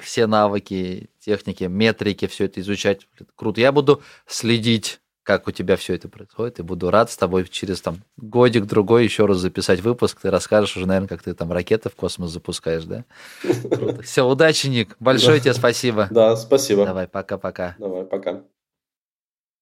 все 0.00 0.26
навыки, 0.26 1.10
техники, 1.20 1.64
метрики, 1.64 2.26
все 2.26 2.44
это 2.44 2.60
изучать. 2.60 3.08
Круто. 3.34 3.60
Я 3.60 3.72
буду 3.72 4.02
следить 4.26 5.00
как 5.28 5.46
у 5.46 5.50
тебя 5.50 5.76
все 5.76 5.94
это 5.94 6.08
происходит, 6.08 6.58
и 6.58 6.62
буду 6.62 6.90
рад 6.90 7.10
с 7.10 7.16
тобой 7.18 7.46
через 7.46 7.82
там 7.82 7.98
годик-другой 8.16 9.04
еще 9.04 9.26
раз 9.26 9.36
записать 9.36 9.80
выпуск, 9.80 10.20
ты 10.22 10.30
расскажешь 10.30 10.78
уже, 10.78 10.86
наверное, 10.86 11.06
как 11.06 11.22
ты 11.22 11.34
там 11.34 11.52
ракеты 11.52 11.90
в 11.90 11.96
космос 11.96 12.30
запускаешь, 12.30 12.84
да? 12.84 13.04
Все, 14.02 14.26
удачи, 14.26 14.68
Ник, 14.68 14.96
большое 14.98 15.38
тебе 15.38 15.52
спасибо. 15.52 16.08
Да, 16.10 16.34
спасибо. 16.34 16.86
Давай, 16.86 17.06
пока-пока. 17.06 17.76
Давай, 17.78 18.04
пока. 18.04 18.40